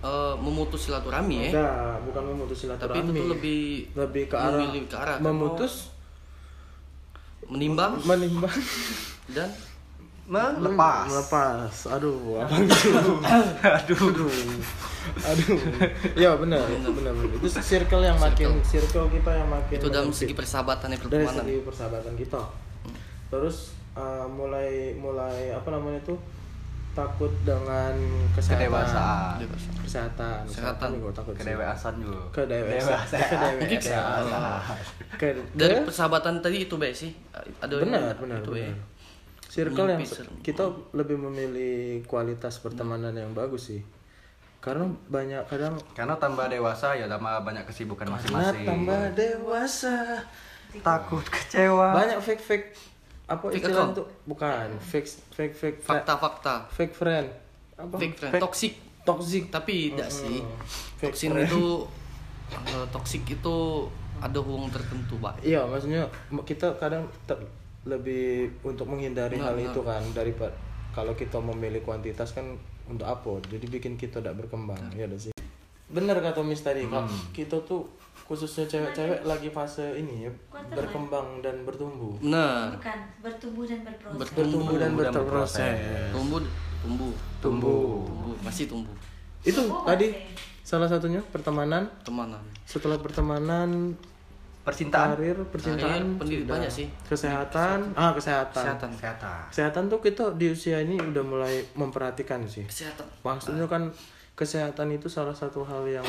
[0.00, 1.48] eh, memutus silaturahmi ya?
[1.50, 1.74] Enggak,
[2.04, 3.60] bukan memutus tapi silaturahmi itu tuh lebih
[3.94, 5.94] lebih ke arah ke arah memutus
[7.44, 8.00] menimbang?
[8.02, 8.56] Menimbang.
[9.28, 9.48] Dan
[10.24, 11.04] Melepas.
[11.04, 11.72] melepas.
[11.92, 12.88] Aduh apa gitu
[14.08, 14.30] aduh.
[15.20, 15.58] Aduh.
[16.16, 16.64] Ya benar.
[16.64, 20.96] Benar benar itu circle yang makin circle kita yang makin itu dalam segi persahabatan ya
[20.96, 21.44] dari pertemanan.
[21.44, 22.42] segi persahabatan kita.
[23.28, 23.56] Terus
[23.92, 26.16] uh, mulai mulai apa namanya itu
[26.94, 27.92] takut dengan
[28.38, 28.70] kesehatan.
[28.70, 29.34] Kedewasaan.
[29.42, 29.70] Dewasa.
[29.82, 30.40] kesehatan.
[30.46, 30.88] Kesehatan.
[31.02, 31.34] gue takut.
[31.34, 32.22] Kedewasaan juga.
[32.30, 34.78] kedewasaan kedewasaan
[35.18, 37.10] Ke- dari persahabatan tadi itu baik sih.
[37.60, 38.72] Ada benar benar itu benar.
[38.72, 38.93] ya.
[39.54, 40.02] Circle yang
[40.40, 41.74] kita lebih memilih
[42.04, 43.80] kualitas pertemanan yang bagus sih.
[44.58, 48.64] Karena banyak kadang Karena tambah dewasa ya tambah banyak kesibukan karena masing-masing.
[48.64, 49.94] tambah dewasa
[50.76, 51.94] Takut kecewa.
[51.94, 52.66] banyak fake fake
[53.24, 53.92] apa Fake istilah account.
[53.94, 56.66] itu bukan fake fake fake fri- fakta-fakta.
[56.68, 57.28] fake friend.
[57.76, 57.94] Apa?
[57.96, 58.32] Fake friend.
[58.38, 58.72] Toxic.
[59.02, 59.44] toxic.
[59.48, 60.40] Tapi tidak sih.
[60.96, 61.46] Fake toxic friend.
[61.46, 61.64] itu
[62.50, 63.56] eh, toxic itu
[64.16, 65.40] ada hubung tertentu pak.
[65.40, 66.08] Iya maksudnya
[66.42, 67.04] kita kadang
[67.84, 70.52] lebih untuk menghindari hal itu kan daripada
[70.96, 72.56] kalau kita memilih kuantitas kan
[72.88, 75.32] untuk apa jadi bikin kita tidak berkembang ya udah sih?
[75.88, 77.06] Bener kata Miss tadi Kak.
[77.36, 77.86] kita tuh
[78.24, 80.32] khususnya cewek-cewek lagi fase ini ya
[80.72, 82.16] berkembang dan bertumbuh.
[82.24, 82.72] Benar.
[82.80, 84.18] Bukan bertumbuh dan berproses.
[84.18, 85.76] Bertumbuh dan dan berproses.
[86.10, 86.40] tumbuh
[86.80, 87.14] tumbuh.
[87.44, 88.00] Tumbuh.
[88.08, 88.96] Tumbuh masih tumbuh.
[89.44, 90.16] Itu Tumbuh tadi
[90.64, 91.84] salah satunya pertemanan.
[92.00, 93.92] Temanan setelah pertemanan
[94.64, 95.12] Percintaan.
[95.12, 96.52] karir percintaan Karir, pendidik sudah.
[96.56, 96.86] banyak sih.
[97.04, 98.64] kesehatan ah kesehatan.
[98.64, 99.38] kesehatan Kesehatan.
[99.52, 103.92] kesehatan tuh kita di usia ini udah mulai memperhatikan sih kesehatan maksudnya kan
[104.32, 106.06] kesehatan itu salah satu hal yang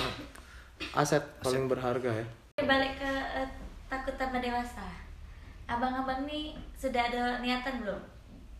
[0.94, 2.26] aset paling berharga ya
[2.58, 3.48] balik ke eh,
[3.86, 4.88] takut tambah dewasa
[5.68, 8.00] abang-abang nih sudah ada niatan belum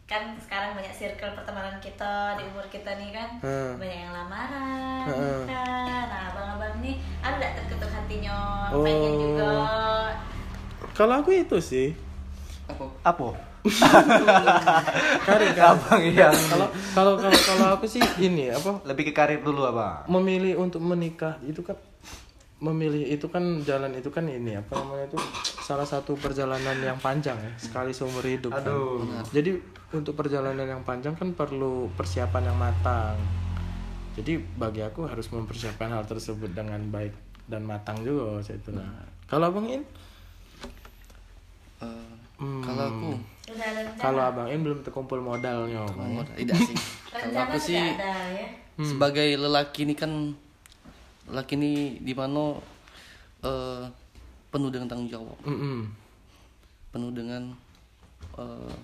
[0.06, 3.74] kan sekarang banyak circle pertemanan kita di umur kita nih kan Hmm.
[3.76, 5.44] banyak yang lamaran Hmm.
[5.46, 8.86] kan nah abang-abang nih ada nggak terketuk hatinya Oh.
[8.86, 9.50] pengen juga
[10.94, 11.88] kalau aku itu sih
[12.66, 13.28] apa Apa?
[15.26, 16.30] karir kan Abang iya.
[16.30, 20.06] kalau kalau kalau kalau aku sih ini apa Lebih ke karir dulu abang.
[20.06, 21.74] memilih untuk menikah itu kan
[22.56, 25.20] memilih itu kan jalan itu kan ini apa namanya itu
[25.60, 28.64] salah satu perjalanan yang panjang ya sekali seumur hidup kan.
[28.64, 29.04] Aduh.
[29.30, 29.60] jadi
[29.92, 33.16] untuk perjalanan yang panjang kan perlu persiapan yang matang.
[34.16, 37.12] Jadi bagi aku harus mempersiapkan hal tersebut dengan baik
[37.52, 38.72] dan matang juga saya itu.
[38.72, 39.04] Nah.
[39.28, 39.84] Kalau abang In?
[41.84, 42.60] Eh, Hmm.
[42.60, 43.10] kalau aku?
[43.96, 45.88] Kalau abang In belum terkumpul modalnya
[46.36, 46.76] tidak sih.
[47.08, 48.48] Kalau rencana aku sih ada ya?
[48.76, 50.36] Sebagai lelaki ini kan
[51.28, 52.58] lelaki ini di mana
[53.42, 53.84] eh,
[54.48, 55.90] penuh dengan tanggung jawab Mm-mm.
[56.90, 57.52] penuh dengan
[58.36, 58.76] eh,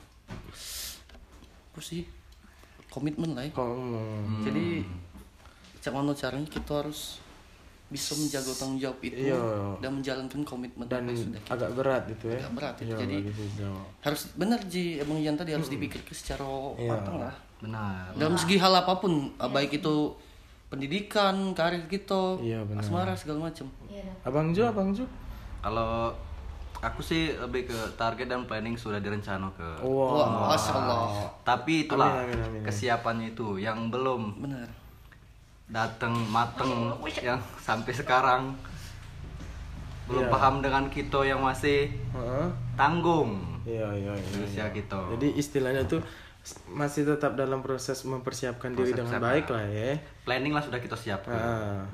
[1.71, 2.03] apa sih
[2.87, 3.53] komitmen lah ya.
[3.55, 4.65] Mm, jadi
[5.79, 7.23] cak mana caranya kita harus
[7.87, 9.39] bisa menjaga tanggung jawab itu Iya.
[9.79, 12.97] dan menjalankan komitmen dan yang sudah kita agak berat itu ya Agak berat itu, Iya,
[12.97, 13.23] jadi-
[13.99, 16.87] harus benar ji emang Yan tadi harus dipikirkan secara Iya.
[16.89, 18.15] matang lah Benar.
[18.15, 19.95] dalam segi hal apa pun baik itu
[20.71, 25.03] pendidikan karir kita Iya, asmara segala macam Iya abang Ju abang Ju
[25.59, 26.15] Kalau
[26.79, 29.67] aku sih lebih ke target dan planning sudah direncana ke.
[29.83, 32.61] wow wah masya Allah Tapi itulah Amin, amin, amin.
[32.63, 34.65] kesiapannya itu yang belum benar
[35.67, 38.51] datang mateng yang sampai sekarang
[40.03, 40.31] belum Iya.
[40.31, 42.47] paham dengan kita yang masih Heeh.
[42.73, 44.41] tanggung Iya iya iya.
[44.41, 44.97] usia kita.
[45.13, 46.01] Jadi istilahnya tuh
[46.67, 49.93] masih tetap dalam proses mempersiapkan diri dengan baik lah ya.
[50.25, 51.37] planning lah sudah kita siapkan.
[51.37, 51.85] Ah.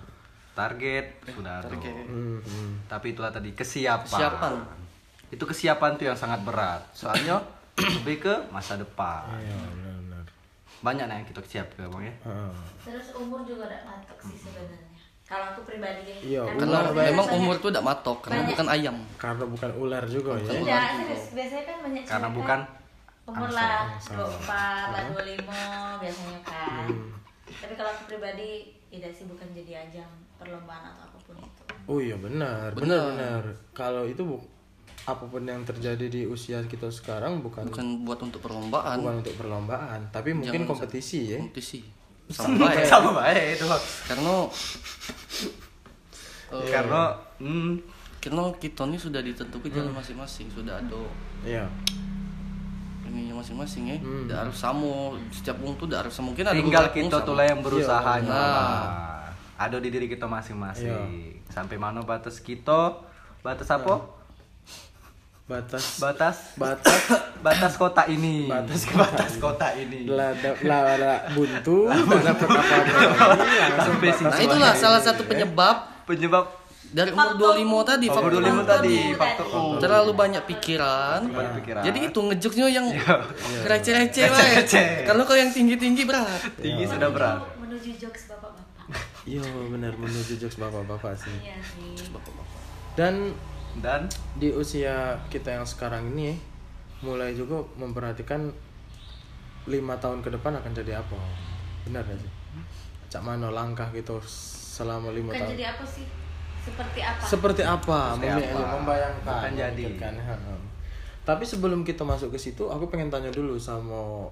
[0.53, 1.67] Target sudah ada.
[1.67, 1.93] target.
[2.07, 2.71] Hmm, hmm.
[2.87, 4.07] Tapi itulah tadi kesiapan.
[4.07, 4.53] Kesiapan.
[5.29, 6.81] Itu kesiapan tuh yang sangat berat.
[6.91, 7.43] Soalnya
[7.97, 9.27] lebih ke masa depan.
[9.35, 10.23] Iya benar-benar.
[10.79, 12.13] Banyak nah yang kita siapkan, Bang ya.
[12.23, 12.51] Heeh.
[12.83, 14.87] terus umur juga udah matok sih sebenarnya
[15.27, 18.67] kalau aku pribadi ya Iya, Karena karena memang umur itu tidak matok karena banyak- bukan
[18.71, 20.55] ayam Karena bukan ular juga ya.
[20.55, 20.63] tidak
[20.95, 22.86] serius biasanya kan banyak Karena bukan kan
[23.27, 24.47] umur lah 24
[24.95, 26.87] lah 25 biasanya kan.
[27.47, 30.07] Tapi kalau aku pribadi tidak sih bukan jadi ajang
[30.39, 31.63] perlombaan atau apa pun itu.
[31.87, 33.43] Oh iya benar, benar benar.
[33.75, 34.39] Kalau itu bu,
[35.03, 39.03] apa pun yang terjadi di usia kita sekarang bukan bukan, bukan buat untuk perlombaan.
[39.03, 41.39] Untuk perlombaan, tapi mungkin Jangan kompetisi ya.
[41.39, 41.83] kompetisi.
[42.31, 42.83] Sama baik.
[42.87, 43.65] Sama baik itu
[44.07, 44.35] karena
[46.55, 47.01] eh, Karena
[47.39, 47.71] hmm,
[48.19, 51.01] karena kita ini sudah ditentukan jalan masing-masing sudah ada
[51.43, 51.67] Iya.
[53.09, 54.25] Ini masing-masing ya Hmm.
[54.25, 54.91] tidak harus sama
[55.29, 58.65] setiap wong tuh tidak harus mungkin ada tinggal kita tuh lah yang berusaha Iya, nyoba.
[59.57, 60.85] Ada di diri kita masing-masing.
[60.85, 61.49] Iya.
[61.49, 62.93] Sampai mana batas kita?
[63.41, 64.05] Batas apa?
[65.47, 67.01] Batas Batas batas
[67.45, 68.45] batas kota ini.
[68.45, 70.03] Batas batas kota ini.
[70.03, 72.75] lada lada buntu tak dapat apa-apa
[73.31, 76.45] lagi, langsung Sampai nah itulah salah satu penyebab Penyebab
[76.87, 79.45] dari umur 25 tadi Faktor faktor 25 tadi, Faktor.
[79.49, 79.61] U.
[79.77, 81.19] terlalu banyak pikiran.
[81.83, 83.15] Jadi itu ngejoknya yang Iya.
[83.67, 84.27] receh-receh
[85.03, 86.39] kalau kalau yang tinggi-tinggi berat.
[86.55, 87.43] Tinggi sudah berat.
[87.57, 88.65] menuju jokes bapak-bapak.
[89.27, 91.35] Iya benar menuju jokes bapak-bapak sih.
[91.43, 92.07] iya sih.
[92.95, 93.35] Dan
[93.77, 94.09] Dan?
[94.33, 96.39] di usia kita yang sekarang ini
[96.99, 98.49] mulai juga memperhatikan
[99.67, 101.19] lima tahun ke depan akan jadi apa.
[101.83, 102.31] Benar gak sih?
[103.07, 105.53] Cak mana langkah gitu selama lima tahun.
[105.53, 106.07] jadi apa sih
[106.67, 108.75] seperti apa seperti apa Seperti apa?
[108.75, 109.85] membayangkan Akan jadi.
[111.23, 114.27] tapi sebelum kita masuk ke situ aku pengen tanya dulu sama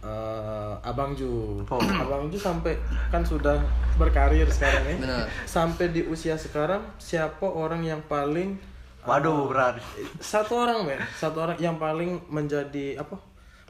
[0.00, 1.80] eh, abang Ju Oh.
[1.80, 2.72] abang Ju sampai
[3.08, 3.60] kan sudah
[3.94, 5.24] berkarir sekarang ya Benar.
[5.44, 8.56] sampai di usia sekarang siapa orang yang paling
[9.00, 9.80] waduh berat.
[10.18, 13.16] satu orang men satu orang yang paling menjadi apa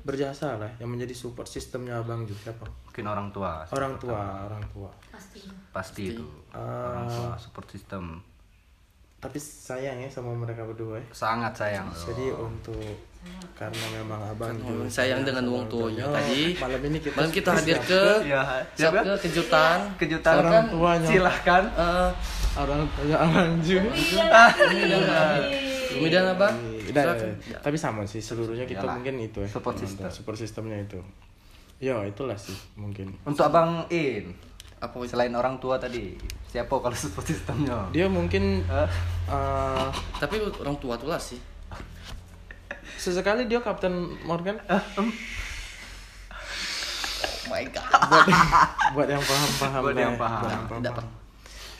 [0.03, 2.67] berjasa lah yang menjadi support sistemnya abang Ju siapa?
[2.89, 3.65] Mungkin orang tua.
[3.73, 4.91] orang tua orang tua.
[5.13, 5.41] Pasti.
[5.71, 6.25] Pasti itu.
[6.51, 6.95] Ah.
[6.97, 8.05] Orang tua support system.
[9.21, 11.05] tapi sayang ya sama mereka berdua ya.
[11.13, 11.93] Sangat sayang.
[11.93, 12.81] Jadi untuk
[13.53, 16.57] karena memang abang juga sayang dengan wong tuanya tadi.
[16.57, 19.79] malam ini kita malam kita hadir ke Iya, siap ke kejutan.
[20.01, 20.41] Kejutan.
[20.41, 21.05] Orang tuanya.
[21.05, 21.63] Silahkan.
[21.69, 22.11] Eh,
[22.57, 23.77] orang tuanya abang Ju
[26.01, 26.25] Umi dan
[26.93, 27.31] Silakan.
[27.45, 27.59] ya.
[27.59, 28.95] tapi sama sih seluruhnya kita Iyalah.
[28.97, 30.09] mungkin itu ya Support system.
[30.09, 30.99] support sistemnya itu
[31.79, 34.35] ya itulah sih mungkin Untuk Abang In.
[34.79, 34.97] Apa?
[35.05, 37.85] Selain orang tua tadi, siapa kalau support sistemnya?
[37.91, 38.89] dia mungkin eh,
[40.17, 41.37] Tapi orang tua tuh lah sih.
[42.95, 43.93] sesekali dia Kapten
[44.23, 45.09] Morgan Oh
[47.49, 47.85] my god.
[48.09, 48.27] buat
[48.95, 50.61] buat yang paham paham Buat yang paham.
[50.71, 51.09] Tidak paham.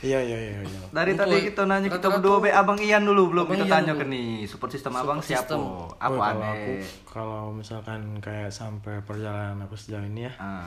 [0.01, 3.23] Iya iya iya iya Dari Untuk tadi kita nanya kita berdua be Abang Ian dulu
[3.31, 5.53] belum Abang kita Ian tanya ke nih support system Support Abang siapa?
[5.53, 6.83] Apa Oh, kalau aku aneh?
[7.05, 10.67] kalau misalkan kayak sampai perjalanan aku sejauh ini ya Ah.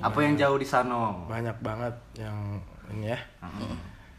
[0.00, 1.12] Apa yang jauh di sana?
[1.24, 2.58] banyak banget yang
[2.90, 3.20] ini ya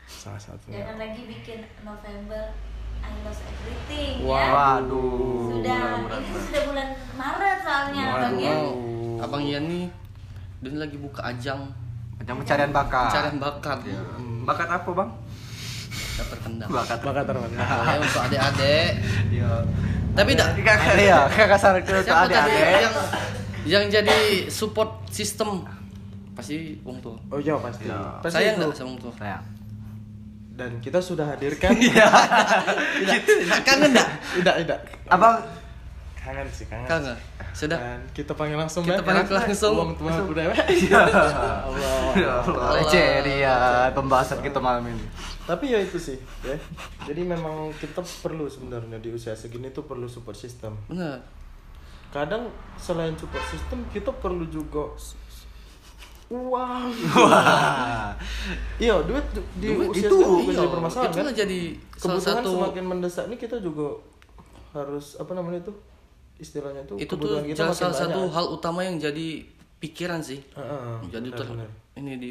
[0.06, 2.54] salah satunya jangan lagi bikin November
[3.00, 4.38] I lost everything Wow.
[4.38, 5.50] ya Waduh.
[5.50, 5.82] sudah
[6.14, 8.72] ini sudah bulan Maret soalnya bang ya Wow.
[9.20, 9.86] Abang Ian nih
[10.62, 11.68] dia lagi buka ajang
[12.16, 13.08] Macam pencarian bakat.
[13.10, 13.78] pencarian bakat.
[14.44, 15.10] Bakat apa bang?
[15.94, 16.70] Kita terkendang.
[16.70, 16.98] Bakat.
[17.02, 18.90] bakat terpendam Ya, untuk adik-adik.
[19.30, 19.52] Iya.
[20.14, 20.48] Tapi tidak.
[20.60, 22.64] Kakak ya, kakak saran ke adik-adik.
[22.80, 22.94] yang
[23.64, 24.18] yang jadi
[24.48, 25.64] support sistem?
[26.34, 27.14] Pasti wong tua.
[27.30, 28.18] oh iya pasti Iya.
[28.20, 29.14] pasti Saya enggak sama wong tua.
[29.16, 29.46] Sayang.
[30.54, 32.14] dan kita sudah hadirkan Tidak.
[33.64, 34.10] Kangen enggak?
[34.34, 35.42] tidak tidak Abang
[36.24, 37.18] kangen sih kangen Kangen.
[37.52, 37.76] Sudah.
[37.76, 39.04] dan kita panggil langsung Kita ya.
[39.04, 39.76] panggil langsung.
[39.76, 40.56] uang tua budaya
[42.16, 43.56] Ya Allah, receh dia
[43.92, 45.04] pembahasan kita malam ini.
[45.44, 46.56] tapi ya itu sih ya
[47.04, 51.20] jadi memang kita perlu sebenarnya di usia segini tuh perlu support system Benar.
[52.10, 54.88] kadang selain support system kita perlu juga
[56.30, 58.16] uang Wah.
[58.80, 61.60] iya duit di di Duit usia itu, Iya, jadi permasalahan itu kan jadi
[61.92, 63.88] salah kebutuhan satu semakin mendesak nih kita juga
[64.72, 65.74] harus apa namanya itu
[66.36, 69.46] istilahnya itu itu tuh kebutuhan kita salah, satu hal utama yang jadi
[69.78, 70.40] pikiran sih.
[70.54, 71.70] Heeh, jadi ter benar-benar.
[71.96, 72.30] ini di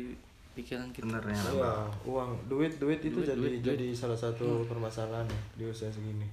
[0.53, 1.05] pikiran kita.
[1.07, 1.37] Benernya.
[1.53, 1.73] Iya,
[2.05, 3.67] uang, duit, duit itu Duit, jadi duit, duit.
[3.73, 6.29] jadi salah satu permasalahan ya di usia segini.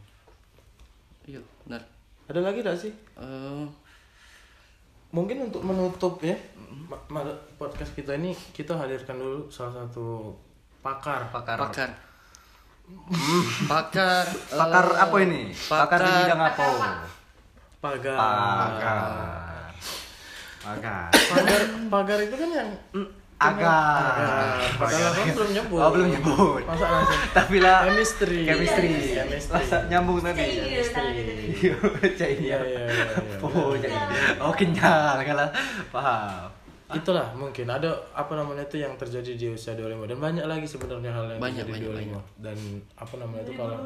[1.24, 1.82] Iya, benar.
[2.26, 2.94] Ada lagi tak sih?
[3.16, 3.66] Eh,
[5.10, 6.38] Mungkin untuk menutup ya
[6.86, 7.26] ma- ma-
[7.58, 10.38] podcast kita ini kita hadirkan dulu salah satu
[10.80, 11.26] pakar.
[11.34, 11.58] Pakar.
[11.60, 11.90] pakar.
[13.66, 14.26] Pakar.
[14.50, 15.50] Pakar apa ini?
[15.66, 16.54] Pakar di bidang apa?
[16.54, 16.70] Pakar.
[16.78, 16.98] Pakar.
[17.80, 18.19] Pagar,
[21.88, 22.69] pagar itu kan yang
[23.39, 24.60] Agar.
[24.76, 25.80] Padahal kan belum nyebut.
[25.80, 26.60] Oh, belum nyebut.
[26.68, 28.43] Masa langsung Tapi lah chemistry.
[28.43, 29.15] chemistry.
[29.15, 29.56] Chemistry.
[29.56, 30.43] Masa nyambung tadi.
[30.43, 31.31] Iya, gitu.
[31.56, 31.76] Iya,
[32.19, 33.39] cai Iya, iya, iya, iya.
[33.39, 33.95] Oh, jadi.
[34.43, 35.47] Oh, kenyal kalau
[35.88, 36.51] paham.
[36.91, 41.11] Itulah mungkin ada apa namanya itu yang terjadi di usia 25 dan banyak lagi sebenarnya
[41.14, 42.57] hal yang Banyak, terjadi di banyak, 25 dan
[42.97, 43.77] apa namanya itu kalau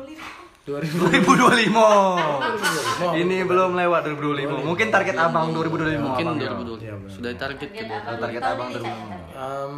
[0.63, 3.19] 2000 2025.
[3.19, 4.63] Ini belum lewat 2025.
[4.63, 5.99] Mungkin target abang 2025.
[5.99, 6.49] Mungkin abang, ya.
[6.55, 6.79] 2020.
[6.79, 6.95] Iya.
[7.11, 8.85] Sudah target Target target abang ini, dulu.
[8.85, 8.97] Cak.
[9.35, 9.75] Um,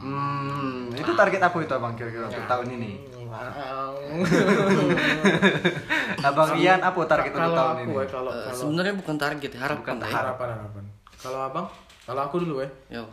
[0.00, 2.90] Hmm, itu target apa itu abang kira-kira untuk tahun ini?
[6.20, 7.92] Abang Ian apa target untuk tahun ini?
[7.92, 10.10] ya kalau Eh, Sebenarnya bukan target, harapan Bukan ya.
[10.10, 10.84] harapan harapan.
[11.14, 11.66] Kalau abang,
[12.02, 12.68] kalau aku dulu ya.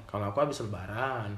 [0.07, 1.29] Kalau aku habis lebaran.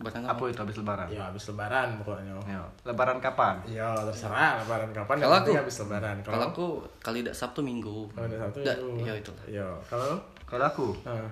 [0.00, 1.06] Barang Apa itu habis lebaran?
[1.06, 2.32] Ya habis lebaran pokoknya.
[2.42, 3.60] Ya, Lebaran kapan?
[3.66, 5.16] Ya terserah lebaran kapan.
[5.18, 6.16] Kalau aku- habis lebaran.
[6.20, 6.66] Kalau aku
[6.98, 8.08] kali tidak Sabtu Minggu.
[8.08, 8.88] kalau ada satu Da- itu.
[9.02, 9.44] ya itulah.
[9.46, 11.30] Ya kalau Kalau aku, Nah.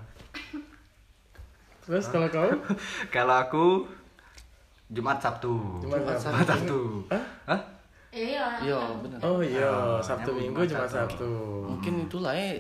[1.81, 2.45] Terus kalau kau
[3.15, 3.65] kalau aku
[4.87, 5.81] Jumat Sabtu.
[5.81, 6.33] Jumat Jumat Sabtu.
[6.35, 6.81] Jumat Sabtu.
[7.47, 7.61] Hah?
[8.11, 8.45] Iya.
[8.63, 9.19] Yo, benar.
[9.21, 11.17] Oh iya, Ah, Sabtu Minggu Jumat cuma Sabtu.
[11.19, 11.31] Sabtu.
[11.67, 12.53] Mungkin itulah ya.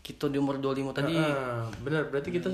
[0.00, 2.50] Kita di umur 25 tadi Ah, benar, berarti kita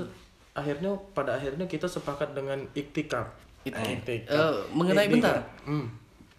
[0.59, 3.27] akhirnya pada akhirnya kita sepakat dengan iktikaf.
[3.61, 4.29] Iktikaf.
[4.29, 5.33] eh, mengenai Iktikaf.
[5.33, 5.37] bentar.
[5.65, 5.87] Hmm.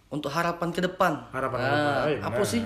[0.09, 1.13] untuk harapan ke depan.
[1.31, 1.95] Harapan ke Nah, depan.
[2.05, 2.63] Iya, apa sih?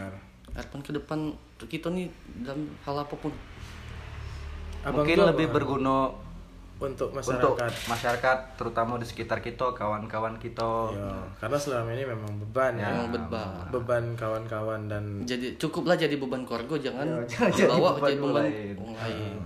[0.51, 2.07] Harapan ke depan untuk kita nih
[2.41, 3.29] dalam hal apa pun.
[4.83, 5.55] Abang Mungkin tuh lebih apa?
[5.55, 5.97] berguna
[6.77, 7.37] untuk masyarakat.
[7.39, 7.55] untuk
[7.87, 10.71] masyarakat terutama di sekitar kita, kawan-kawan kita.
[10.91, 11.09] Ya,
[11.39, 12.89] karena selama ini memang beban ya.
[12.91, 13.49] Memang beban.
[13.71, 18.17] Beban kawan-kawan dan Jadi cukuplah jadi beban keluarga jangan Ya, jangan jadi bawa beban jadi
[18.19, 18.77] beban lain.
[18.79, 19.37] orang lain.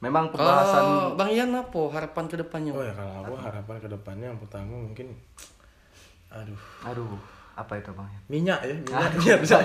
[0.00, 2.72] Memang pembahasan Kalau Bang Ian apa harapan ke depannya?
[2.72, 5.12] Oh ya kalau aku harapan ke depannya yang pertama mungkin
[6.30, 7.18] aduh aduh,
[7.52, 8.06] apa itu Bang?
[8.26, 9.58] minyak ya minyak Ah, biar bisa,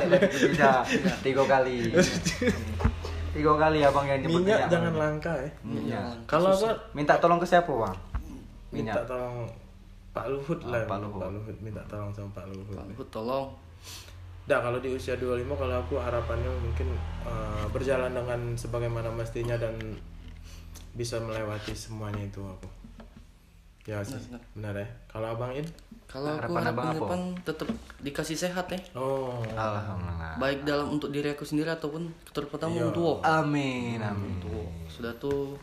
[0.43, 0.81] bisa.
[1.21, 1.93] Tiga kali.
[3.31, 4.69] Tiga kali abang yang nyebut minyak minyak.
[4.69, 4.99] jangan Bang.
[4.99, 6.07] langka ya Minyak.
[6.25, 7.95] kalau aku Minta tolong ke siapa bang?
[8.71, 9.05] minta Minyak.
[9.05, 9.35] tolong
[10.09, 11.57] Pak Luhut Oh, lah Pak Luhut.
[11.59, 13.47] minta tolong sama Pak Luhut Pak Luhut tolong.
[14.45, 16.87] Dah kalau di usia 25 kalau aku harapannya mungkin
[17.23, 19.75] eh, berjalan dengan sebagaimana mestinya dan
[20.95, 22.67] bisa melewati semuanya itu aku.
[23.85, 24.17] Ya sih,
[24.57, 24.87] benar ya.
[25.05, 25.61] Kalau Abang In?
[26.09, 27.69] Kalau aku Harapan depan tetap
[28.01, 28.79] dikasih sehat ya.
[28.97, 29.45] Oh.
[29.53, 30.41] Alhamdulillah.
[30.41, 32.89] Baik dalam untuk diri aku sendiri ataupun terutama Iya.
[32.89, 34.41] untuk Amin, amin.
[34.89, 35.53] sudah tuh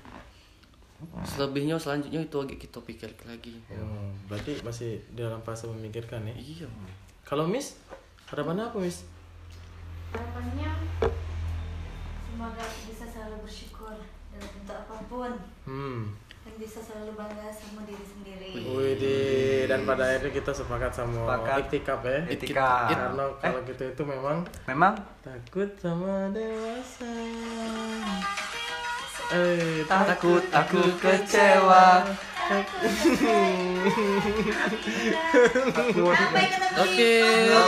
[1.26, 3.58] selebihnya selanjutnya itu agak kita pikir lagi.
[3.74, 6.34] Oh, berarti masih dalam fase memikirkan ya.
[6.38, 6.68] Iya.
[7.26, 7.74] Kalau Miss,
[8.30, 9.02] harapannya apa Miss?
[10.14, 10.70] Harapannya
[12.22, 13.98] semoga aku bisa selalu bersyukur
[14.44, 15.32] bentuk apa pun
[15.62, 16.00] Hmm.
[16.42, 18.50] dan bisa selalu bangga sama diri sendiri.
[18.66, 21.56] Widih, dan pada akhirnya kita sepakat sama Sepakat.
[21.62, 22.18] iktikaf ya.
[22.26, 22.70] Etika.
[22.88, 27.14] Karena kalau gitu itu memang Memang takut sama dewasa.
[29.32, 32.04] Eh, takut aku kecewa.
[36.74, 37.12] Oke,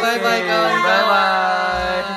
[0.02, 0.76] bye bye kawan.
[0.76, 2.04] Bye bye.